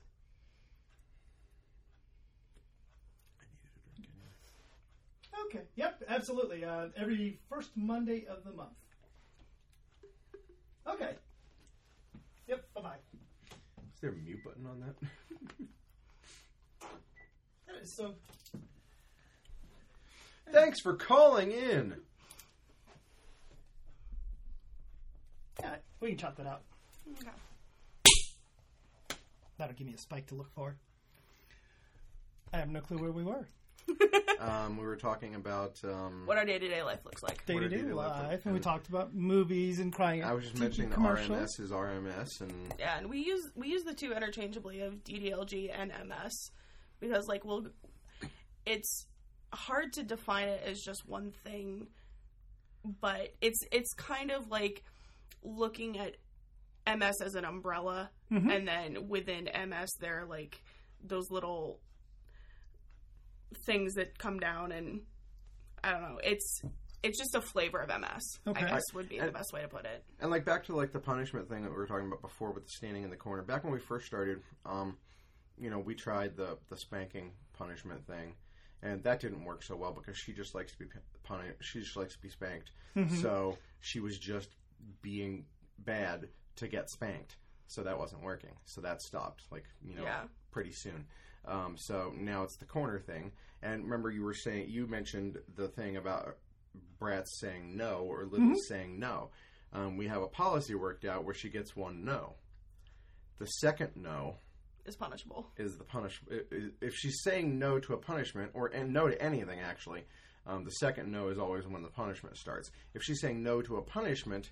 Okay. 5.47 5.63
Yep. 5.75 6.03
Absolutely. 6.07 6.63
Uh, 6.63 6.87
every 6.95 7.39
first 7.49 7.71
Monday 7.75 8.25
of 8.27 8.45
the 8.45 8.53
month. 8.53 8.69
Okay. 10.87 11.15
Yep. 12.47 12.73
Bye 12.73 12.81
bye. 12.81 13.14
Is 14.05 14.11
there 14.11 14.19
a 14.19 14.23
mute 14.23 14.43
button 14.43 14.67
on 14.67 14.79
that? 14.81 14.95
So 17.85 18.15
Thanks 20.51 20.81
for 20.81 20.95
calling 20.95 21.51
in. 21.51 21.95
yeah, 25.59 25.75
we 25.99 26.09
can 26.09 26.17
chop 26.17 26.35
that 26.37 26.47
out. 26.47 26.61
Okay. 27.11 27.29
That'll 29.57 29.75
give 29.75 29.85
me 29.85 29.93
a 29.93 29.97
spike 29.97 30.25
to 30.27 30.35
look 30.35 30.51
for. 30.55 30.75
I 32.53 32.57
have 32.57 32.69
no 32.69 32.81
clue 32.81 32.97
where 32.97 33.11
we 33.11 33.23
were. 33.23 33.45
Um, 34.37 34.77
we 34.77 34.85
were 34.85 34.95
talking 34.97 35.33
about. 35.35 35.79
Um, 35.83 36.23
What 36.25 36.37
our 36.37 36.45
day 36.45 36.59
to 36.59 36.67
day 36.67 36.83
life 36.83 36.99
looks 37.05 37.23
like. 37.23 37.43
Day 37.45 37.53
to 37.55 37.61
did 37.61 37.69
day 37.71 37.77
you 37.77 37.83
do 37.89 37.95
left 37.95 38.19
life, 38.23 38.31
with- 38.31 38.45
and 38.45 38.53
we 38.53 38.59
talked 38.59 38.89
about 38.89 39.13
movies 39.15 39.79
and 39.79 39.91
crying. 39.93 40.23
I 40.23 40.33
was 40.33 40.43
just 40.43 40.57
mentioning 40.59 40.89
the 40.89 40.95
commercials. 40.95 41.29
RMS 41.29 41.59
is 41.59 41.71
RMS, 41.71 42.41
and 42.41 42.73
Yeah, 42.77 42.97
and 42.97 43.09
we 43.09 43.19
use 43.25 43.49
we 43.55 43.69
use 43.69 43.83
the 43.83 43.93
two 43.93 44.11
interchangeably 44.11 44.81
of 44.81 45.03
DDLG 45.03 45.71
and 45.73 45.91
MS 46.07 46.51
because 46.99 47.27
like 47.27 47.43
we'll 47.45 47.67
it's 48.65 49.07
hard 49.53 49.93
to 49.93 50.03
define 50.03 50.47
it 50.49 50.61
as 50.65 50.79
just 50.81 51.07
one 51.07 51.31
thing, 51.43 51.87
but 53.01 53.33
it's 53.41 53.59
it's 53.71 53.93
kind 53.93 54.31
of 54.31 54.49
like 54.49 54.83
looking 55.43 55.97
at 55.97 56.17
MS 56.85 57.21
as 57.21 57.33
an 57.35 57.45
umbrella, 57.45 58.11
Mhm. 58.31 58.55
and 58.55 58.67
then 58.67 59.07
within 59.07 59.47
MS 59.47 59.89
there 59.99 60.21
are 60.21 60.25
like 60.25 60.61
those 61.03 61.31
little 61.31 61.79
things 63.65 63.93
that 63.95 64.17
come 64.17 64.39
down, 64.39 64.71
and 64.71 65.01
I 65.83 65.91
don't 65.91 66.01
know. 66.01 66.19
It's 66.23 66.61
it's 67.03 67.19
just 67.19 67.35
a 67.35 67.41
flavor 67.41 67.79
of 67.79 67.89
MS. 67.89 68.23
Okay. 68.47 68.65
I 68.65 68.69
guess 68.69 68.81
would 68.93 69.07
be 69.09 69.19
the 69.19 69.31
best 69.31 69.53
way 69.53 69.61
to 69.61 69.67
put 69.67 69.85
it. 69.85 70.03
and 70.19 70.31
like 70.31 70.43
back 70.45 70.63
to 70.65 70.75
like 70.75 70.91
the 70.91 70.99
punishment 70.99 71.47
thing 71.49 71.61
that 71.63 71.69
we 71.69 71.77
were 71.77 71.85
talking 71.85 72.07
about 72.07 72.21
before 72.21 72.51
with 72.51 72.65
the 72.65 72.71
standing 72.71 73.03
in 73.03 73.09
the 73.09 73.15
corner. 73.15 73.43
Back 73.43 73.63
when 73.63 73.71
we 73.73 73.79
first 73.79 74.07
started, 74.07 74.41
um, 74.65 74.97
you 75.57 75.69
know, 75.69 75.79
we 75.79 75.93
tried 75.95 76.35
the 76.35 76.57
the 76.69 76.77
spanking 76.77 77.31
punishment 77.53 78.05
thing, 78.07 78.33
and 78.81 79.03
that 79.03 79.19
didn't 79.19 79.43
work 79.43 79.61
so 79.63 79.75
well 79.75 79.91
because 79.93 80.17
she 80.17 80.33
just 80.33 80.55
likes 80.55 80.71
to 80.73 80.79
be 80.79 80.85
punished. 81.23 81.53
She 81.61 81.79
just 81.81 81.95
likes 81.95 82.13
to 82.15 82.21
be 82.21 82.29
spanked. 82.29 82.71
Mm-hmm. 82.95 83.17
So 83.17 83.57
she 83.81 83.99
was 83.99 84.17
just 84.17 84.49
being 85.01 85.45
bad 85.79 86.29
to 86.55 86.67
get 86.67 86.89
spanked. 86.89 87.35
So 87.67 87.83
that 87.83 87.97
wasn't 87.97 88.23
working. 88.23 88.51
So 88.65 88.81
that 88.81 89.01
stopped. 89.01 89.43
Like 89.51 89.65
you 89.83 89.95
know, 89.95 90.03
Yeah. 90.03 90.23
pretty 90.51 90.71
soon. 90.71 91.05
Um, 91.47 91.75
so 91.77 92.13
now 92.17 92.43
it's 92.43 92.57
the 92.57 92.65
corner 92.65 92.99
thing. 92.99 93.31
And 93.61 93.83
remember, 93.83 94.09
you 94.11 94.23
were 94.23 94.33
saying 94.33 94.69
you 94.69 94.87
mentioned 94.87 95.37
the 95.55 95.67
thing 95.69 95.97
about 95.97 96.37
Bratz 97.01 97.27
saying 97.39 97.75
no 97.75 98.05
or 98.07 98.25
Lily 98.25 98.55
saying 98.67 98.99
no. 98.99 99.29
Um, 99.73 99.97
we 99.97 100.07
have 100.07 100.21
a 100.21 100.27
policy 100.27 100.75
worked 100.75 101.05
out 101.05 101.25
where 101.25 101.33
she 101.33 101.49
gets 101.49 101.75
one 101.75 102.05
no. 102.05 102.33
The 103.39 103.45
second 103.45 103.91
no 103.95 104.37
Is 104.85 104.95
punishable. 104.95 105.47
is 105.57 105.77
the 105.77 105.83
punish. 105.83 106.21
If 106.81 106.93
she's 106.95 107.21
saying 107.23 107.57
no 107.59 107.79
to 107.79 107.93
a 107.93 107.97
punishment 107.97 108.51
or 108.53 108.67
and 108.67 108.93
no 108.93 109.07
to 109.09 109.21
anything, 109.21 109.59
actually, 109.59 110.03
um, 110.47 110.63
the 110.63 110.71
second 110.71 111.11
no 111.11 111.27
is 111.29 111.37
always 111.37 111.67
when 111.67 111.81
the 111.81 111.89
punishment 111.89 112.37
starts. 112.37 112.71
If 112.93 113.01
she's 113.03 113.19
saying 113.19 113.41
no 113.43 113.61
to 113.63 113.77
a 113.77 113.81
punishment, 113.81 114.51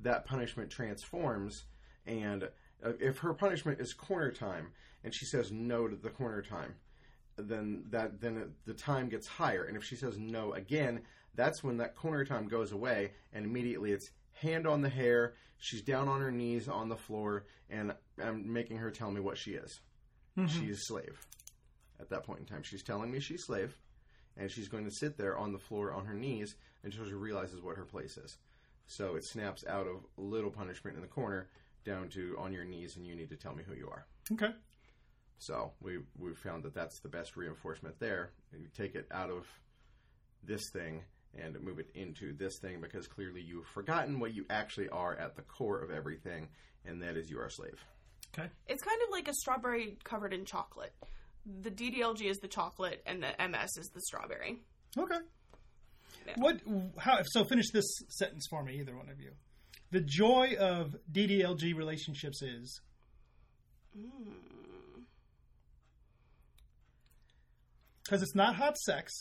that 0.00 0.26
punishment 0.26 0.70
transforms, 0.70 1.64
and 2.06 2.48
Uh, 2.84 2.92
if 3.00 3.18
her 3.18 3.34
punishment 3.34 3.80
is 3.80 3.92
corner 3.92 4.30
time 4.30 4.68
and 5.04 5.14
she 5.14 5.24
says 5.24 5.50
no 5.50 5.88
to 5.88 5.96
the 5.96 6.10
corner 6.10 6.42
time, 6.42 6.74
then 7.36 7.84
that 7.90 8.20
then 8.20 8.52
the 8.66 8.74
time 8.74 9.08
gets 9.08 9.26
higher. 9.26 9.64
And 9.64 9.76
if 9.76 9.84
she 9.84 9.96
says 9.96 10.18
no 10.18 10.52
again, 10.52 11.02
that's 11.34 11.62
when 11.62 11.76
that 11.78 11.94
corner 11.94 12.24
time 12.24 12.48
goes 12.48 12.72
away, 12.72 13.12
and 13.32 13.44
immediately 13.44 13.92
it's 13.92 14.10
hand 14.32 14.66
on 14.66 14.82
the 14.82 14.88
hair. 14.88 15.34
She's 15.58 15.82
down 15.82 16.08
on 16.08 16.20
her 16.20 16.30
knees 16.30 16.68
on 16.68 16.88
the 16.88 16.96
floor, 16.96 17.46
and 17.70 17.94
I'm 18.22 18.52
making 18.52 18.78
her 18.78 18.90
tell 18.90 19.10
me 19.10 19.20
what 19.20 19.38
she 19.38 19.52
is. 19.52 19.80
Mm-hmm. 20.36 20.46
She 20.46 20.66
is 20.66 20.86
slave. 20.86 21.26
At 22.00 22.10
that 22.10 22.24
point 22.24 22.40
in 22.40 22.46
time, 22.46 22.62
she's 22.62 22.82
telling 22.82 23.10
me 23.10 23.18
she's 23.18 23.44
slave, 23.44 23.76
and 24.36 24.50
she's 24.50 24.68
going 24.68 24.84
to 24.84 24.90
sit 24.90 25.16
there 25.16 25.36
on 25.36 25.52
the 25.52 25.58
floor 25.58 25.92
on 25.92 26.06
her 26.06 26.14
knees 26.14 26.54
until 26.84 27.04
she 27.04 27.14
realizes 27.14 27.60
what 27.60 27.76
her 27.76 27.84
place 27.84 28.16
is. 28.16 28.36
So 28.86 29.16
it 29.16 29.24
snaps 29.24 29.64
out 29.68 29.86
of 29.86 30.06
little 30.16 30.50
punishment 30.50 30.96
in 30.96 31.02
the 31.02 31.08
corner 31.08 31.48
down 31.84 32.08
to 32.10 32.36
on 32.38 32.52
your 32.52 32.64
knees, 32.64 32.96
and 32.96 33.06
you 33.06 33.14
need 33.14 33.30
to 33.30 33.36
tell 33.36 33.54
me 33.54 33.62
who 33.66 33.74
you 33.74 33.88
are. 33.88 34.06
Okay. 34.32 34.52
So 35.38 35.72
we 35.80 35.98
we 36.18 36.34
found 36.34 36.64
that 36.64 36.74
that's 36.74 37.00
the 37.00 37.08
best 37.08 37.36
reinforcement 37.36 37.98
there. 38.00 38.32
You 38.52 38.68
take 38.76 38.94
it 38.94 39.06
out 39.10 39.30
of 39.30 39.46
this 40.42 40.62
thing 40.72 41.02
and 41.36 41.60
move 41.60 41.78
it 41.78 41.90
into 41.94 42.32
this 42.36 42.58
thing 42.60 42.80
because 42.80 43.06
clearly 43.06 43.40
you've 43.40 43.66
forgotten 43.66 44.18
what 44.18 44.34
you 44.34 44.44
actually 44.50 44.88
are 44.88 45.14
at 45.16 45.36
the 45.36 45.42
core 45.42 45.80
of 45.80 45.90
everything, 45.90 46.48
and 46.84 47.02
that 47.02 47.16
is 47.16 47.30
you 47.30 47.38
are 47.38 47.46
a 47.46 47.50
slave. 47.50 47.78
Okay. 48.36 48.48
It's 48.66 48.82
kind 48.82 49.00
of 49.06 49.10
like 49.10 49.28
a 49.28 49.34
strawberry 49.34 49.96
covered 50.04 50.34
in 50.34 50.44
chocolate. 50.44 50.92
The 51.62 51.70
DDLG 51.70 52.28
is 52.28 52.38
the 52.38 52.48
chocolate, 52.48 53.02
and 53.06 53.22
the 53.22 53.48
MS 53.48 53.70
is 53.78 53.90
the 53.94 54.00
strawberry. 54.02 54.58
Okay. 54.98 55.18
Yeah. 56.26 56.34
What? 56.36 56.60
How? 56.98 57.20
So 57.24 57.44
finish 57.44 57.70
this 57.72 57.86
sentence 58.08 58.46
for 58.50 58.62
me, 58.62 58.80
either 58.80 58.96
one 58.96 59.08
of 59.08 59.20
you. 59.20 59.30
The 59.90 60.00
joy 60.00 60.54
of 60.58 60.96
DDLG 61.10 61.74
relationships 61.74 62.42
is 62.42 62.80
because 68.04 68.22
it's 68.22 68.34
not 68.34 68.56
hot 68.56 68.76
sex, 68.78 69.12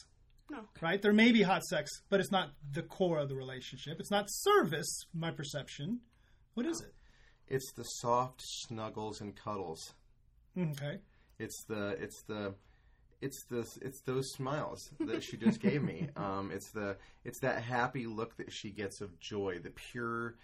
No. 0.49 0.59
right? 0.81 1.01
There 1.01 1.13
may 1.13 1.31
be 1.31 1.41
hot 1.41 1.63
sex, 1.63 1.91
but 2.09 2.19
it's 2.19 2.31
not 2.31 2.51
the 2.71 2.83
core 2.83 3.19
of 3.19 3.29
the 3.29 3.35
relationship. 3.35 3.99
It's 3.99 4.11
not 4.11 4.25
service. 4.29 5.03
My 5.13 5.31
perception. 5.31 5.99
What 6.53 6.65
is 6.65 6.81
it? 6.81 6.93
It's 7.47 7.71
the 7.73 7.83
soft 7.83 8.41
snuggles 8.43 9.21
and 9.21 9.35
cuddles. 9.35 9.93
Okay. 10.57 10.99
It's 11.39 11.63
the 11.65 11.89
it's 12.01 12.23
the 12.23 12.55
it's 13.21 13.45
the 13.49 13.67
it's 13.81 14.01
those 14.01 14.31
smiles 14.31 14.89
that 14.99 15.23
she 15.23 15.37
just 15.37 15.59
gave 15.59 15.83
me. 15.83 16.09
Um, 16.17 16.51
it's 16.53 16.71
the 16.71 16.97
it's 17.23 17.39
that 17.41 17.61
happy 17.61 18.05
look 18.07 18.35
that 18.37 18.51
she 18.51 18.71
gets 18.71 19.01
of 19.01 19.17
joy, 19.19 19.59
the 19.59 19.69
pure 19.69 20.35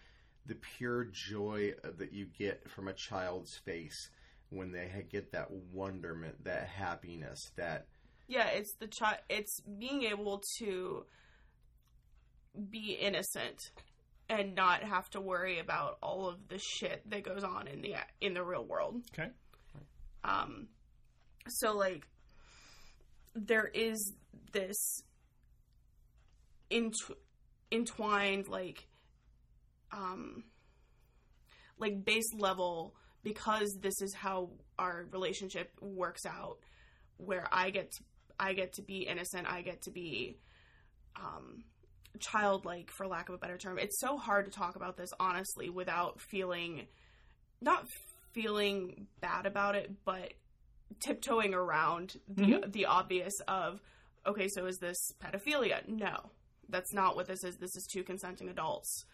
the 0.46 0.56
pure 0.56 1.06
joy 1.06 1.74
that 1.98 2.14
you 2.14 2.26
get 2.26 2.70
from 2.70 2.88
a 2.88 2.94
child's 2.94 3.56
face 3.56 4.10
when 4.50 4.72
they 4.72 5.06
get 5.10 5.32
that 5.32 5.50
wonderment, 5.52 6.44
that 6.44 6.68
happiness, 6.68 7.52
that 7.56 7.88
Yeah, 8.28 8.48
it's 8.48 8.76
the 8.76 8.88
child. 8.88 9.18
It's 9.30 9.62
being 9.62 10.04
able 10.04 10.44
to 10.60 11.06
be 12.70 12.98
innocent 13.00 13.72
and 14.30 14.56
not 14.56 14.84
have 14.84 15.10
to 15.12 15.22
worry 15.22 15.60
about 15.60 15.98
all 16.02 16.28
of 16.28 16.48
the 16.48 16.58
shit 16.60 17.02
that 17.10 17.24
goes 17.24 17.44
on 17.44 17.68
in 17.68 17.82
the 17.82 17.96
in 18.22 18.34
the 18.34 18.44
real 18.44 18.64
world. 18.64 19.02
Okay. 19.18 19.30
Um, 20.24 20.68
so 21.48 21.76
like, 21.76 22.08
there 23.36 23.68
is 23.68 24.14
this 24.52 25.04
int- 26.70 26.96
entwined 27.72 28.48
like, 28.48 28.88
um, 29.94 30.44
like 31.78 32.04
base 32.04 32.34
level 32.38 32.96
because 33.24 33.78
this 33.82 34.02
is 34.02 34.14
how 34.14 34.50
our 34.78 35.06
relationship 35.12 35.72
works 35.80 36.26
out, 36.26 36.58
where 37.18 37.48
I 37.52 37.70
get 37.70 37.92
to, 37.92 38.04
I 38.40 38.54
get 38.54 38.74
to 38.74 38.82
be 38.82 39.08
innocent, 39.08 39.48
I 39.50 39.62
get 39.62 39.84
to 39.84 39.92
be, 39.92 40.38
um, 41.16 41.64
childlike 42.20 42.92
for 42.92 43.08
lack 43.08 43.30
of 43.30 43.36
a 43.36 43.38
better 43.38 43.58
term. 43.58 43.80
It's 43.80 44.00
so 44.00 44.18
hard 44.18 44.46
to 44.46 44.52
talk 44.52 44.76
about 44.76 44.98
this 44.98 45.10
honestly 45.20 45.70
without 45.70 46.20
feeling, 46.20 46.88
not 47.62 47.88
feeling 48.34 49.08
bad 49.22 49.46
about 49.46 49.76
it, 49.76 49.92
but 50.06 50.34
tiptoeing 51.00 51.54
around 51.54 52.18
the 52.28 52.64
the 52.68 52.86
obvious 52.86 53.34
of 53.48 53.80
okay, 54.26 54.48
so 54.50 54.66
is 54.66 54.78
this 54.78 54.98
pedophilia? 55.22 55.88
No. 55.88 56.32
That's 56.70 56.94
not 56.94 57.16
what 57.16 57.28
this 57.28 57.44
is. 57.44 57.58
This 57.58 57.76
is 57.76 57.88
two 57.92 58.04
consenting 58.04 58.50
adults. 58.50 59.06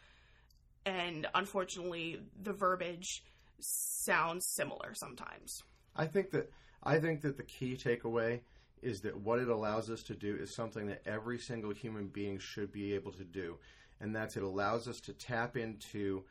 And 0.85 1.27
unfortunately, 1.35 2.21
the 2.41 2.53
verbiage 2.53 3.23
sounds 3.59 4.45
similar 4.55 4.93
sometimes. 4.93 5.61
I 5.95 6.05
think 6.05 6.31
that 6.31 6.51
I 6.83 6.99
think 6.99 7.21
that 7.21 7.37
the 7.37 7.43
key 7.43 7.75
takeaway 7.75 8.41
is 8.81 9.01
that 9.01 9.19
what 9.19 9.39
it 9.39 9.49
allows 9.49 9.89
us 9.89 10.01
to 10.03 10.15
do 10.15 10.37
is 10.39 10.55
something 10.55 10.87
that 10.87 11.01
every 11.05 11.37
single 11.37 11.71
human 11.71 12.07
being 12.07 12.39
should 12.39 12.71
be 12.71 12.93
able 12.93 13.11
to 13.11 13.25
do, 13.25 13.57
and 13.99 14.15
that's 14.15 14.37
it 14.37 14.43
allows 14.43 14.87
us 14.87 15.01
to 15.01 15.13
tap 15.13 15.57
into 15.57 16.23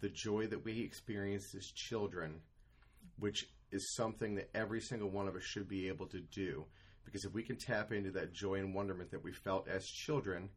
the 0.00 0.10
joy 0.10 0.46
that 0.46 0.64
we 0.64 0.82
experience 0.82 1.54
as 1.54 1.70
children, 1.70 2.40
which 3.18 3.48
is 3.72 3.94
something 3.94 4.34
that 4.34 4.50
every 4.54 4.80
single 4.80 5.08
one 5.08 5.26
of 5.26 5.34
us 5.34 5.42
should 5.42 5.68
be 5.68 5.88
able 5.88 6.06
to 6.06 6.20
do. 6.20 6.66
Because 7.04 7.24
if 7.24 7.32
we 7.32 7.42
can 7.42 7.56
tap 7.56 7.92
into 7.92 8.10
that 8.10 8.32
joy 8.32 8.54
and 8.56 8.74
wonderment 8.74 9.10
that 9.10 9.24
we 9.24 9.32
felt 9.32 9.68
as 9.68 9.86
children, 9.86 10.50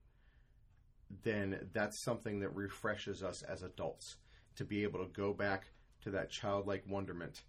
then 1.23 1.69
that's 1.73 2.03
something 2.03 2.39
that 2.39 2.55
refreshes 2.55 3.23
us 3.23 3.41
as 3.43 3.63
adults 3.63 4.17
to 4.55 4.65
be 4.65 4.83
able 4.83 4.99
to 4.99 5.11
go 5.13 5.33
back 5.33 5.67
to 6.01 6.11
that 6.11 6.29
childlike 6.29 6.83
wonderment 6.87 7.41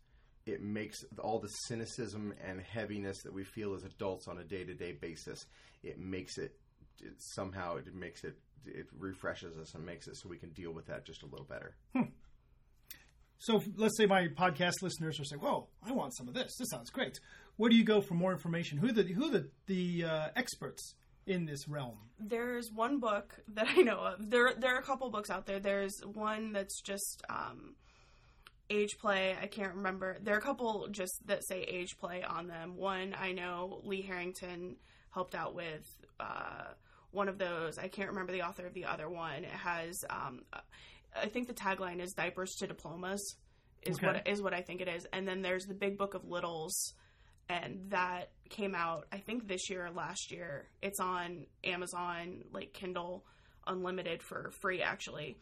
it 0.47 0.63
makes 0.63 1.05
all 1.19 1.39
the 1.39 1.49
cynicism 1.67 2.33
and 2.43 2.61
heaviness 2.61 3.19
that 3.23 3.33
we 3.33 3.45
feel 3.45 3.75
as 3.75 3.85
adults 3.85 4.29
on 4.29 4.39
a 4.39 4.45
day-to-day 4.45 4.93
basis 4.93 5.47
it 5.83 5.99
makes 5.99 6.39
it, 6.39 6.57
it 7.03 7.15
somehow 7.19 7.77
it 7.77 7.95
makes 7.95 8.25
it 8.25 8.37
it 8.67 8.87
refreshes 8.99 9.57
us 9.59 9.75
and 9.75 9.85
makes 9.85 10.07
it 10.09 10.17
so 10.17 10.29
we 10.29 10.37
can 10.37 10.51
deal 10.51 10.73
with 10.73 10.87
that 10.87 11.05
just 11.05 11.23
a 11.23 11.27
little 11.27 11.47
better 11.47 11.75
So 13.41 13.63
let's 13.77 13.97
say 13.97 14.07
my 14.07 14.27
podcast 14.27 14.83
listeners 14.83 15.21
are 15.21 15.25
saying, 15.25 15.41
"Whoa, 15.41 15.69
I 15.87 15.93
want 15.93 16.13
some 16.17 16.27
of 16.27 16.35
this. 16.35 16.57
This 16.59 16.69
sounds 16.71 16.91
great." 16.91 17.21
Where 17.57 17.71
do 17.71 17.77
you 17.77 17.85
go 17.85 18.01
for 18.01 18.15
more 18.15 18.33
information? 18.33 18.79
Who 18.79 18.89
are 18.89 18.93
the 18.93 19.05
who 19.05 19.27
are 19.27 19.31
the 19.31 19.49
the 19.67 20.05
uh, 20.05 20.29
experts 20.35 20.95
in 21.29 21.45
this 21.47 21.69
realm? 21.69 21.99
There's 22.19 22.73
one 22.73 22.99
book 23.01 23.35
that 23.49 23.67
I 23.69 23.83
know 23.83 23.99
of. 23.99 24.31
There 24.31 24.53
there 24.59 24.75
are 24.75 24.79
a 24.79 24.83
couple 24.83 25.11
books 25.11 25.31
out 25.31 25.47
there. 25.47 25.61
There's 25.61 26.01
one 26.05 26.53
that's 26.53 26.81
just 26.81 27.23
um 27.29 27.75
age 28.71 28.99
play. 28.99 29.37
I 29.41 29.47
can't 29.47 29.75
remember. 29.75 30.19
There 30.21 30.35
are 30.35 30.39
a 30.39 30.43
couple 30.43 30.89
just 30.91 31.27
that 31.27 31.45
say 31.45 31.63
age 31.63 31.97
play 31.99 32.23
on 32.23 32.47
them. 32.49 32.77
One 32.77 33.15
I 33.19 33.33
know 33.33 33.81
Lee 33.85 34.03
Harrington 34.03 34.77
helped 35.11 35.35
out 35.35 35.55
with 35.55 35.87
uh, 36.21 36.65
one 37.11 37.29
of 37.29 37.39
those. 37.39 37.79
I 37.79 37.89
can't 37.89 38.11
remember 38.11 38.33
the 38.33 38.43
author 38.43 38.67
of 38.67 38.75
the 38.75 38.85
other 38.85 39.09
one. 39.09 39.45
It 39.45 39.51
has, 39.51 40.05
um, 40.11 40.43
I 41.17 41.27
think 41.27 41.49
the 41.49 41.55
tagline 41.55 42.01
is 42.01 42.13
"Diapers 42.13 42.55
to 42.57 42.67
Diplomas." 42.67 43.37
Is 43.83 43.97
Okay. 43.97 44.07
what 44.09 44.29
is 44.29 44.43
what 44.43 44.53
I 44.55 44.61
think 44.61 44.81
it 44.81 44.89
is. 44.89 45.07
And 45.13 45.27
then 45.27 45.41
there's 45.41 45.65
the 45.65 45.73
Big 45.75 45.97
Book 45.97 46.15
of 46.15 46.25
Littles, 46.25 46.95
and 47.49 47.91
that 47.91 48.31
came 48.51 48.75
out 48.75 49.07
I 49.13 49.19
think 49.19 49.47
this 49.47 49.71
year 49.71 49.87
or 49.87 49.91
last 49.91 50.31
year. 50.31 50.69
It's 50.83 51.01
on 51.01 51.47
Amazon, 51.65 52.45
like 52.53 52.73
Kindle 52.73 53.25
Unlimited 53.67 54.23
for 54.23 54.51
free 54.61 54.83
actually 54.83 55.37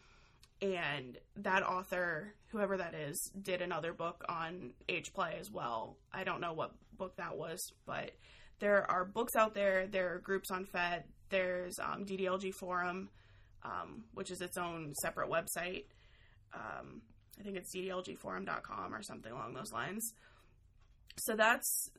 and 0.61 1.17
that 1.37 1.63
author, 1.63 2.33
whoever 2.47 2.77
that 2.77 2.95
is, 2.95 3.31
did 3.41 3.61
another 3.61 3.93
book 3.93 4.23
on 4.27 4.71
age 4.89 5.13
play 5.13 5.37
as 5.39 5.51
well. 5.51 5.97
I 6.11 6.23
don't 6.23 6.41
know 6.41 6.53
what 6.53 6.71
book 6.97 7.15
that 7.17 7.37
was, 7.37 7.59
but 7.85 8.11
there 8.59 8.89
are 8.89 9.05
books 9.05 9.35
out 9.35 9.53
there. 9.53 9.85
There 9.87 10.15
are 10.15 10.19
groups 10.19 10.49
on 10.49 10.65
FET. 10.65 11.07
There's 11.29 11.77
um, 11.79 12.05
DDLG 12.05 12.53
Forum, 12.53 13.09
um, 13.63 14.05
which 14.13 14.31
is 14.31 14.41
its 14.41 14.57
own 14.57 14.93
separate 15.01 15.29
website. 15.29 15.85
Um, 16.53 17.01
I 17.39 17.43
think 17.43 17.57
it's 17.57 17.75
ddlgforum.com 17.75 18.95
or 18.95 19.03
something 19.03 19.31
along 19.31 19.53
those 19.53 19.71
lines. 19.71 20.13
So 21.17 21.35
that's 21.35 21.89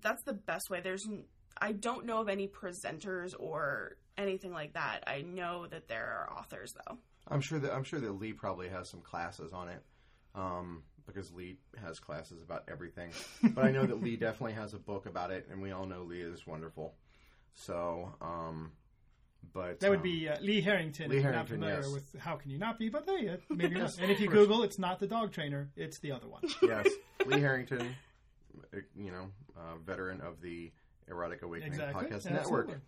that's 0.00 0.22
the 0.24 0.32
best 0.34 0.70
way. 0.70 0.80
There's 0.80 1.06
n- 1.06 1.24
I 1.60 1.72
don't 1.72 2.06
know 2.06 2.20
of 2.20 2.28
any 2.28 2.48
presenters 2.48 3.34
or 3.38 3.96
anything 4.16 4.52
like 4.52 4.74
that. 4.74 5.04
I 5.06 5.22
know 5.22 5.66
that 5.66 5.88
there 5.88 6.06
are 6.28 6.38
authors 6.38 6.74
though. 6.86 6.98
I'm 7.28 7.40
sure 7.40 7.58
that 7.58 7.72
I'm 7.74 7.84
sure 7.84 8.00
that 8.00 8.12
Lee 8.12 8.32
probably 8.32 8.68
has 8.68 8.88
some 8.88 9.00
classes 9.00 9.52
on 9.52 9.68
it, 9.68 9.82
um, 10.34 10.82
because 11.06 11.32
Lee 11.32 11.58
has 11.84 11.98
classes 12.00 12.42
about 12.42 12.64
everything. 12.68 13.10
but 13.54 13.64
I 13.64 13.70
know 13.70 13.84
that 13.84 14.02
Lee 14.02 14.16
definitely 14.16 14.54
has 14.54 14.72
a 14.74 14.78
book 14.78 15.06
about 15.06 15.30
it, 15.30 15.46
and 15.50 15.60
we 15.60 15.72
all 15.72 15.86
know 15.86 16.02
Lee 16.02 16.20
is 16.20 16.46
wonderful. 16.46 16.94
So, 17.54 18.12
um, 18.22 18.72
but 19.52 19.80
That 19.80 19.90
would 19.90 19.98
um, 19.98 20.02
be 20.04 20.28
uh, 20.28 20.36
Lee 20.40 20.60
Harrington. 20.60 21.10
Lee 21.10 21.16
if 21.18 21.22
you're 21.22 21.32
Harrington, 21.32 21.60
not 21.60 21.66
familiar 21.68 21.82
yes. 21.82 21.92
with 22.12 22.20
How 22.20 22.36
Can 22.36 22.50
You 22.50 22.58
Not 22.58 22.78
Be? 22.78 22.88
But 22.88 23.04
there 23.06 23.18
you 23.18 23.38
maybe 23.50 23.74
not. 23.74 23.80
Yes, 23.82 23.98
And 24.00 24.10
if 24.10 24.20
you 24.20 24.26
of 24.28 24.32
course. 24.32 24.46
Google, 24.46 24.62
it's 24.62 24.78
not 24.78 25.00
the 25.00 25.06
dog 25.06 25.32
trainer, 25.32 25.68
it's 25.76 25.98
the 25.98 26.12
other 26.12 26.28
one. 26.28 26.42
yes, 26.62 26.86
Lee 27.26 27.40
Harrington, 27.40 27.80
uh, 27.82 27.84
you 28.96 29.10
know, 29.10 29.30
uh, 29.56 29.76
veteran 29.84 30.20
of 30.20 30.40
the 30.40 30.70
Erotic 31.08 31.42
Awakening 31.42 31.72
Exactly. 31.72 32.06
Podcast 32.06 32.14
Absolutely. 32.26 32.34
Network. 32.40 32.80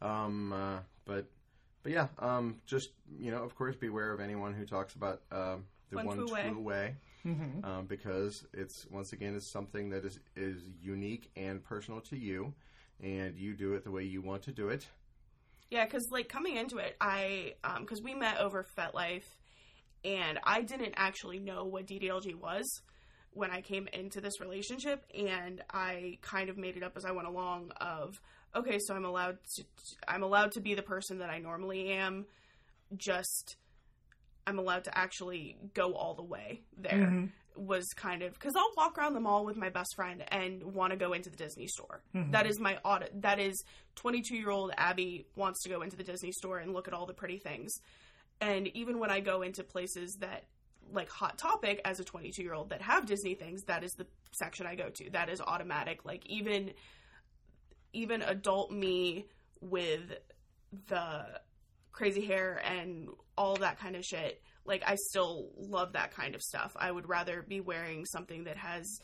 Um, 0.00 0.52
uh, 0.52 0.78
but 1.04 1.26
but 1.82 1.92
yeah, 1.92 2.08
um, 2.18 2.60
just 2.66 2.90
you 3.18 3.30
know, 3.30 3.42
of 3.42 3.54
course, 3.56 3.76
beware 3.76 4.12
of 4.12 4.20
anyone 4.20 4.52
who 4.54 4.64
talks 4.64 4.94
about 4.94 5.22
uh, 5.30 5.56
the 5.90 5.96
One 5.96 6.06
one 6.06 6.16
true 6.26 6.32
Way. 6.32 6.52
way, 6.54 6.94
Mhm. 7.24 7.64
um, 7.64 7.86
because 7.86 8.44
it's 8.52 8.86
once 8.90 9.12
again 9.12 9.34
it's 9.34 9.50
something 9.50 9.90
that 9.90 10.04
is 10.04 10.18
is 10.36 10.62
unique 10.80 11.30
and 11.36 11.62
personal 11.62 12.00
to 12.02 12.16
you, 12.16 12.54
and 13.00 13.36
you 13.36 13.54
do 13.54 13.74
it 13.74 13.84
the 13.84 13.90
way 13.90 14.04
you 14.04 14.22
want 14.22 14.42
to 14.44 14.52
do 14.52 14.68
it. 14.68 14.86
Yeah, 15.70 15.84
because 15.84 16.08
like 16.10 16.28
coming 16.28 16.56
into 16.56 16.78
it, 16.78 16.96
I 17.00 17.54
because 17.80 18.02
we 18.02 18.14
met 18.14 18.38
over 18.38 18.66
FetLife, 18.76 19.24
and 20.04 20.38
I 20.44 20.62
didn't 20.62 20.94
actually 20.96 21.38
know 21.40 21.64
what 21.64 21.86
DDLG 21.86 22.34
was 22.34 22.82
when 23.34 23.50
I 23.50 23.60
came 23.60 23.88
into 23.92 24.20
this 24.20 24.40
relationship, 24.40 25.04
and 25.14 25.62
I 25.72 26.18
kind 26.22 26.48
of 26.50 26.56
made 26.56 26.76
it 26.76 26.82
up 26.82 26.96
as 26.96 27.04
I 27.04 27.12
went 27.12 27.28
along. 27.28 27.70
Of 27.80 28.20
okay, 28.54 28.78
so 28.78 28.94
I'm 28.94 29.04
allowed 29.04 29.38
to 29.56 29.64
I'm 30.06 30.22
allowed 30.22 30.52
to 30.52 30.60
be 30.60 30.74
the 30.74 30.82
person 30.82 31.18
that 31.18 31.30
I 31.30 31.38
normally 31.38 31.88
am, 31.92 32.26
just 32.96 33.56
I'm 34.46 34.58
allowed 34.58 34.84
to 34.84 34.98
actually 34.98 35.56
go 35.74 35.94
all 35.94 36.14
the 36.14 36.22
way 36.22 36.62
there. 36.76 36.92
Mhm. 36.92 37.30
Was 37.54 37.86
kind 37.94 38.22
of 38.22 38.32
because 38.32 38.56
I'll 38.56 38.72
walk 38.78 38.96
around 38.96 39.12
the 39.12 39.20
mall 39.20 39.44
with 39.44 39.58
my 39.58 39.68
best 39.68 39.94
friend 39.94 40.24
and 40.28 40.62
want 40.74 40.90
to 40.92 40.96
go 40.96 41.12
into 41.12 41.28
the 41.28 41.36
Disney 41.36 41.66
store. 41.66 42.02
Mhm. 42.14 42.32
That 42.32 42.46
is 42.46 42.58
my 42.58 42.78
audit. 42.78 43.20
That 43.20 43.38
is 43.38 43.62
22 43.96 44.36
year 44.36 44.48
old 44.50 44.72
Abby 44.78 45.26
wants 45.36 45.62
to 45.64 45.68
go 45.68 45.82
into 45.82 45.94
the 45.96 46.02
Disney 46.02 46.32
store 46.32 46.58
and 46.60 46.72
look 46.72 46.88
at 46.88 46.94
all 46.94 47.04
the 47.04 47.12
pretty 47.12 47.36
things. 47.38 47.74
And 48.40 48.68
even 48.68 48.98
when 48.98 49.10
I 49.10 49.20
go 49.20 49.42
into 49.42 49.62
places 49.64 50.16
that 50.20 50.44
like 50.92 51.08
Hot 51.10 51.38
Topic 51.38 51.80
as 51.84 52.00
a 52.00 52.04
22 52.04 52.42
year 52.42 52.54
old 52.54 52.70
that 52.70 52.82
have 52.82 53.06
Disney 53.06 53.34
things, 53.34 53.64
that 53.64 53.84
is 53.84 53.92
the 53.92 54.06
section 54.32 54.66
I 54.66 54.74
go 54.74 54.88
to. 54.88 55.10
That 55.10 55.28
is 55.28 55.40
automatic. 55.40 56.04
Like 56.04 56.24
even 56.26 56.72
even 57.92 58.22
adult 58.22 58.70
me 58.70 59.26
with 59.60 60.12
the 60.88 61.26
crazy 61.92 62.24
hair 62.24 62.60
and 62.64 63.08
all 63.36 63.56
that 63.56 63.78
kind 63.78 63.96
of 63.96 64.04
shit. 64.04 64.42
Like 64.64 64.82
I 64.86 64.96
still 64.96 65.50
love 65.56 65.92
that 65.92 66.14
kind 66.14 66.34
of 66.34 66.42
stuff. 66.42 66.72
I 66.76 66.90
would 66.90 67.08
rather 67.08 67.42
be 67.42 67.60
wearing 67.60 68.06
something 68.06 68.44
that 68.44 68.56
has 68.56 69.00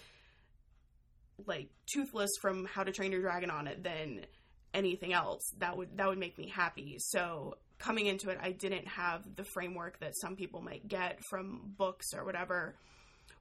like 1.46 1.68
toothless 1.92 2.30
from 2.40 2.64
How 2.64 2.84
to 2.84 2.92
Train 2.92 3.12
Your 3.12 3.20
Dragon 3.20 3.50
on 3.50 3.66
it 3.66 3.82
than 3.82 4.26
anything 4.74 5.12
else. 5.12 5.52
That 5.58 5.76
would 5.76 5.96
that 5.98 6.08
would 6.08 6.18
make 6.18 6.38
me 6.38 6.48
happy. 6.48 6.96
So 6.98 7.56
coming 7.78 8.06
into 8.06 8.30
it, 8.30 8.38
I 8.40 8.52
didn't 8.52 8.86
have 8.88 9.22
the 9.36 9.44
framework 9.44 10.00
that 10.00 10.16
some 10.16 10.36
people 10.36 10.60
might 10.62 10.86
get 10.88 11.20
from 11.28 11.72
books 11.76 12.12
or 12.14 12.24
whatever, 12.24 12.76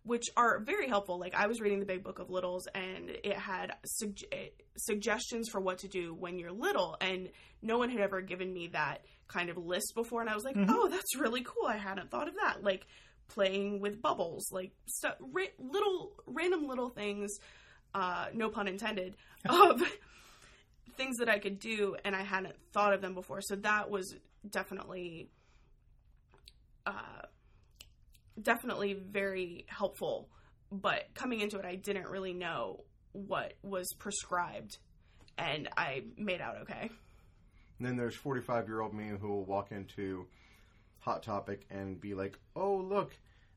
which 0.03 0.25
are 0.37 0.59
very 0.59 0.87
helpful. 0.87 1.19
Like 1.19 1.35
I 1.35 1.47
was 1.47 1.59
reading 1.59 1.79
the 1.79 1.85
Big 1.85 2.03
Book 2.03 2.19
of 2.19 2.29
Littles, 2.29 2.67
and 2.73 3.09
it 3.09 3.37
had 3.37 3.73
sug- 3.85 4.17
suggestions 4.77 5.49
for 5.49 5.59
what 5.59 5.79
to 5.79 5.87
do 5.87 6.13
when 6.13 6.39
you're 6.39 6.51
little, 6.51 6.97
and 7.01 7.29
no 7.61 7.77
one 7.77 7.89
had 7.89 7.99
ever 8.01 8.21
given 8.21 8.53
me 8.53 8.67
that 8.67 9.03
kind 9.27 9.49
of 9.49 9.57
list 9.57 9.93
before, 9.95 10.21
and 10.21 10.29
I 10.29 10.35
was 10.35 10.43
like, 10.43 10.55
Mhm. 10.55 10.67
oh, 10.69 10.87
that's 10.87 11.15
really 11.17 11.43
cool. 11.43 11.65
I 11.67 11.77
hadn't 11.77 12.09
thought 12.11 12.27
of 12.27 12.35
that. 12.35 12.63
Like 12.63 12.85
playing 13.29 13.81
with 13.81 14.01
bubbles, 14.01 14.49
like 14.51 14.71
ra- 15.19 15.43
little 15.59 16.13
random 16.25 16.67
little 16.67 16.89
things. 16.89 17.37
Uh, 17.93 18.27
no 18.33 18.49
pun 18.49 18.67
intended. 18.67 19.15
Of 19.49 19.81
things 20.97 21.17
that 21.17 21.29
I 21.29 21.39
could 21.39 21.59
do, 21.59 21.95
and 22.03 22.15
I 22.15 22.23
hadn't 22.23 22.55
thought 22.73 22.93
of 22.93 23.01
them 23.01 23.13
before. 23.13 23.41
So 23.41 23.55
that 23.57 23.89
was 23.89 24.15
definitely, 24.49 25.29
uh, 26.85 27.23
definitely 28.41 28.93
very 28.93 29.65
helpful. 29.67 30.29
But 30.71 31.05
coming 31.13 31.39
into 31.39 31.57
it, 31.59 31.65
I 31.65 31.75
didn't 31.75 32.07
really 32.07 32.33
know 32.33 32.83
what 33.13 33.53
was 33.63 33.87
prescribed, 33.99 34.77
and 35.37 35.69
I 35.77 36.03
made 36.17 36.41
out 36.41 36.57
okay. 36.63 36.89
And 37.79 37.87
then 37.87 37.95
there's 37.95 38.15
45 38.15 38.67
year 38.67 38.81
old 38.81 38.93
me 38.93 39.09
who 39.19 39.29
will 39.29 39.45
walk 39.45 39.71
into 39.71 40.27
Hot 40.99 41.23
Topic 41.23 41.65
and 41.69 41.99
be 42.01 42.15
like, 42.15 42.37
"Oh, 42.55 42.75
look, 42.75 43.15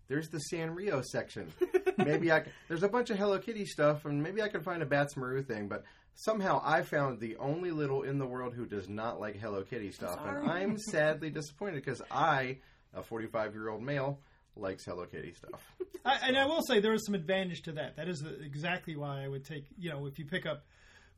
there's 0.08 0.28
the 0.28 0.40
Sanrio 0.52 1.04
section. 1.04 1.50
maybe 1.98 2.30
I 2.30 2.44
c- 2.44 2.50
there's 2.68 2.82
a 2.82 2.88
bunch 2.88 3.10
of 3.10 3.18
Hello 3.18 3.38
Kitty 3.38 3.64
stuff, 3.64 4.04
and 4.04 4.22
maybe 4.22 4.42
I 4.42 4.48
can 4.48 4.62
find 4.62 4.82
a 4.82 4.86
Badtz-Maru 4.86 5.42
thing." 5.42 5.68
But 5.68 5.84
somehow 6.14 6.60
I 6.64 6.82
found 6.82 7.20
the 7.20 7.36
only 7.36 7.70
little 7.70 8.02
in 8.02 8.18
the 8.18 8.26
world 8.26 8.54
who 8.54 8.66
does 8.66 8.88
not 8.88 9.20
like 9.20 9.36
Hello 9.36 9.62
Kitty 9.62 9.92
stuff, 9.92 10.18
and. 10.24 10.50
I'm 10.50 10.78
sadly 10.90 11.30
disappointed 11.30 11.76
because 11.76 12.02
I, 12.10 12.58
a 12.94 13.02
45 13.02 13.54
year 13.54 13.68
old 13.68 13.82
male, 13.82 14.20
likes 14.56 14.84
Hello 14.84 15.06
Kitty 15.06 15.32
stuff. 15.32 15.74
I, 16.04 16.18
and 16.28 16.36
I 16.36 16.46
will 16.46 16.62
say 16.62 16.80
there 16.80 16.94
is 16.94 17.04
some 17.04 17.14
advantage 17.14 17.62
to 17.62 17.72
that. 17.72 17.96
That 17.96 18.08
is 18.08 18.24
exactly 18.44 18.96
why 18.96 19.24
I 19.24 19.28
would 19.28 19.44
take, 19.44 19.66
you 19.78 19.90
know, 19.90 20.06
if 20.06 20.18
you 20.18 20.24
pick 20.24 20.46
up, 20.46 20.64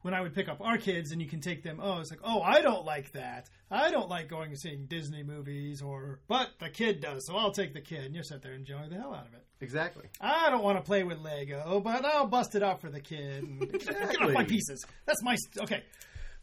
when 0.02 0.14
I 0.14 0.20
would 0.20 0.34
pick 0.34 0.48
up 0.48 0.60
our 0.60 0.78
kids 0.78 1.12
and 1.12 1.22
you 1.22 1.28
can 1.28 1.40
take 1.40 1.62
them, 1.62 1.80
oh, 1.82 2.00
it's 2.00 2.10
like, 2.10 2.20
oh, 2.24 2.42
I 2.42 2.60
don't 2.60 2.84
like 2.84 3.12
that. 3.12 3.48
I 3.70 3.90
don't 3.90 4.08
like 4.08 4.28
going 4.28 4.50
and 4.50 4.60
seeing 4.60 4.86
Disney 4.86 5.22
movies, 5.22 5.80
or, 5.80 6.20
but 6.28 6.50
the 6.60 6.68
kid 6.68 7.00
does, 7.00 7.26
so 7.26 7.36
I'll 7.36 7.52
take 7.52 7.72
the 7.72 7.80
kid. 7.80 8.04
And 8.04 8.14
you 8.14 8.22
sit 8.22 8.42
there 8.42 8.52
enjoying 8.52 8.90
the 8.90 8.96
hell 8.96 9.14
out 9.14 9.26
of 9.26 9.34
it. 9.34 9.44
Exactly. 9.60 10.04
I 10.20 10.50
don't 10.50 10.64
want 10.64 10.76
to 10.78 10.82
play 10.82 11.04
with 11.04 11.18
Lego, 11.18 11.80
but 11.80 12.04
I'll 12.04 12.26
bust 12.26 12.54
it 12.54 12.62
out 12.62 12.80
for 12.80 12.90
the 12.90 13.00
kid. 13.00 13.44
And 13.44 13.60
Get 13.70 14.20
off 14.20 14.32
my 14.32 14.44
pieces. 14.44 14.84
That's 15.06 15.22
my. 15.22 15.36
St- 15.36 15.64
okay. 15.64 15.84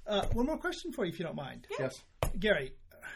Uh, 0.08 0.26
one 0.34 0.46
more 0.48 0.58
question 0.58 0.92
for 0.92 1.06
you, 1.06 1.12
if 1.12 1.20
you 1.20 1.26
don't 1.26 1.36
mind. 1.36 1.68
Yes. 1.78 2.02
Gary, 2.40 2.74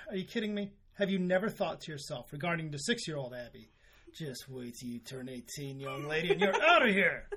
are 0.10 0.16
you 0.16 0.26
kidding 0.26 0.54
me? 0.54 0.72
Have 1.00 1.10
you 1.10 1.18
never 1.18 1.50
thought 1.50 1.82
to 1.82 1.92
yourself 1.92 2.32
regarding 2.32 2.70
the 2.70 2.78
six 2.78 3.08
year 3.08 3.18
old 3.18 3.34
Abby? 3.34 3.70
Just 4.14 4.48
wait 4.48 4.76
till 4.78 4.90
you 4.90 5.00
turn 5.00 5.28
18, 5.28 5.80
young 5.80 6.08
lady, 6.08 6.32
and 6.32 6.40
you're 6.42 6.62
out 6.64 6.88
of 6.88 6.94
here. 6.94 7.28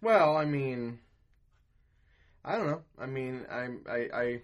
Well, 0.00 0.36
I 0.36 0.44
mean, 0.44 1.00
I 2.44 2.56
don't 2.56 2.66
know. 2.66 2.82
I 2.98 3.06
mean, 3.06 3.44
I, 3.50 3.68
I, 3.90 4.08
I, 4.14 4.40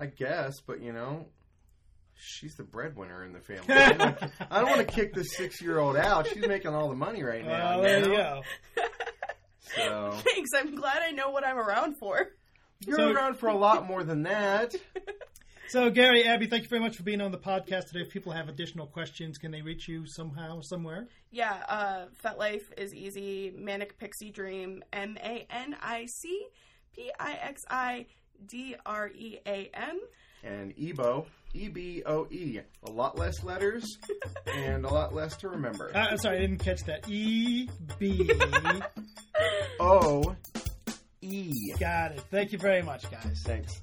I 0.00 0.06
guess, 0.06 0.60
but 0.66 0.80
you 0.82 0.92
know, 0.92 1.26
she's 2.14 2.54
the 2.54 2.62
breadwinner 2.62 3.24
in 3.24 3.32
the 3.32 3.40
family. 3.40 3.64
I 4.50 4.60
don't, 4.60 4.68
want 4.70 4.86
to 4.86 4.94
kick 4.94 5.14
the 5.14 5.24
six-year-old 5.24 5.96
out. 5.96 6.28
She's 6.28 6.46
making 6.46 6.74
all 6.74 6.88
the 6.88 6.94
money 6.94 7.22
right 7.22 7.44
now. 7.44 7.80
Well, 7.80 7.82
there 7.82 7.98
you 8.04 8.10
you 8.12 8.16
go. 8.16 8.40
So 9.76 10.10
Thanks. 10.24 10.50
I'm 10.56 10.74
glad 10.74 11.02
I 11.02 11.12
know 11.12 11.30
what 11.30 11.44
I'm 11.46 11.56
around 11.58 11.96
for. 11.98 12.28
you're 12.86 12.96
So- 12.96 13.10
around 13.12 13.38
for 13.38 13.48
a 13.48 13.56
lot 13.56 13.86
more 13.86 14.04
than 14.04 14.24
that. 14.24 14.74
So, 15.68 15.88
Gary, 15.88 16.24
Abby, 16.24 16.48
thank 16.48 16.64
you 16.64 16.68
very 16.68 16.82
much 16.82 16.96
for 16.98 17.02
being 17.02 17.22
on 17.22 17.32
the 17.32 17.38
podcast 17.38 17.86
today. 17.86 18.00
If 18.00 18.10
people 18.10 18.32
have 18.32 18.50
additional 18.50 18.86
questions, 18.86 19.38
can 19.38 19.50
they 19.50 19.62
reach 19.62 19.88
you 19.88 20.04
somehow, 20.06 20.60
somewhere? 20.60 21.08
Yeah, 21.30 21.62
uh, 21.66 22.04
FetLife 22.22 22.76
is 22.76 22.94
easy. 22.94 23.54
Manic 23.56 23.96
Pixie 23.96 24.30
Dream, 24.30 24.84
M 24.92 25.16
A 25.24 25.46
N 25.48 25.74
I 25.80 26.04
C 26.06 26.44
P 26.94 27.10
I 27.18 27.32
X 27.34 27.62
I 27.68 28.06
D 28.46 28.74
R 28.84 29.08
E 29.08 29.38
A 29.46 29.70
M. 29.74 30.00
And 30.44 30.74
Eboe, 30.76 31.26
E 31.54 31.68
B 31.68 32.02
O 32.04 32.26
E. 32.30 32.60
A 32.84 32.90
lot 32.90 33.16
less 33.16 33.42
letters 33.44 33.98
and 34.46 34.84
a 34.84 34.92
lot 34.92 35.14
less 35.14 35.36
to 35.38 35.48
remember. 35.48 35.90
Uh, 35.94 36.08
I'm 36.10 36.18
sorry, 36.18 36.38
I 36.38 36.40
didn't 36.40 36.58
catch 36.58 36.82
that. 36.84 37.08
E 37.08 37.68
B. 37.98 38.30
O 39.80 40.36
E. 41.22 41.50
Got 41.80 42.12
it. 42.12 42.20
Thank 42.30 42.52
you 42.52 42.58
very 42.58 42.82
much, 42.82 43.10
guys. 43.10 43.42
Thanks. 43.44 43.80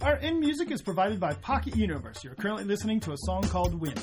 Our 0.00 0.16
end 0.16 0.40
music 0.40 0.70
is 0.70 0.82
provided 0.82 1.20
by 1.20 1.34
Pocket 1.34 1.76
Universe. 1.76 2.24
You're 2.24 2.34
currently 2.34 2.64
listening 2.64 3.00
to 3.00 3.12
a 3.12 3.16
song 3.18 3.42
called 3.42 3.80
Win. 3.80 3.94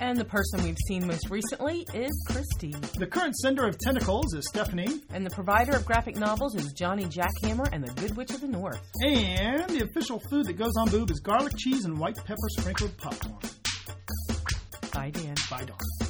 And 0.00 0.18
the 0.18 0.24
person 0.24 0.62
we've 0.62 0.76
seen 0.88 1.06
most 1.06 1.30
recently 1.30 1.86
is 1.94 2.10
Christy. 2.28 2.74
The 2.98 3.06
current 3.06 3.34
sender 3.36 3.66
of 3.66 3.78
tentacles 3.78 4.34
is 4.34 4.46
Stephanie, 4.48 5.00
And 5.12 5.24
the 5.24 5.30
provider 5.30 5.72
of 5.72 5.86
graphic 5.86 6.16
novels 6.16 6.54
is 6.54 6.72
Johnny 6.74 7.04
Jackhammer 7.06 7.66
and 7.72 7.82
the 7.86 7.92
Good 7.94 8.16
Witch 8.16 8.30
of 8.30 8.40
the 8.42 8.46
North. 8.48 8.80
and 9.04 9.68
the 9.70 9.84
official 9.84 10.20
food 10.30 10.46
that 10.46 10.54
goes 10.54 10.72
on 10.78 10.90
boob 10.90 11.10
is 11.10 11.20
garlic 11.20 11.54
cheese 11.56 11.84
and 11.86 11.98
white 11.98 12.16
pepper 12.16 12.48
sprinkled 12.58 12.96
popcorn. 12.98 13.38
Bye, 14.92 15.10
Dan. 15.10 15.34
Bye, 15.50 15.64
Dawn. 15.64 16.05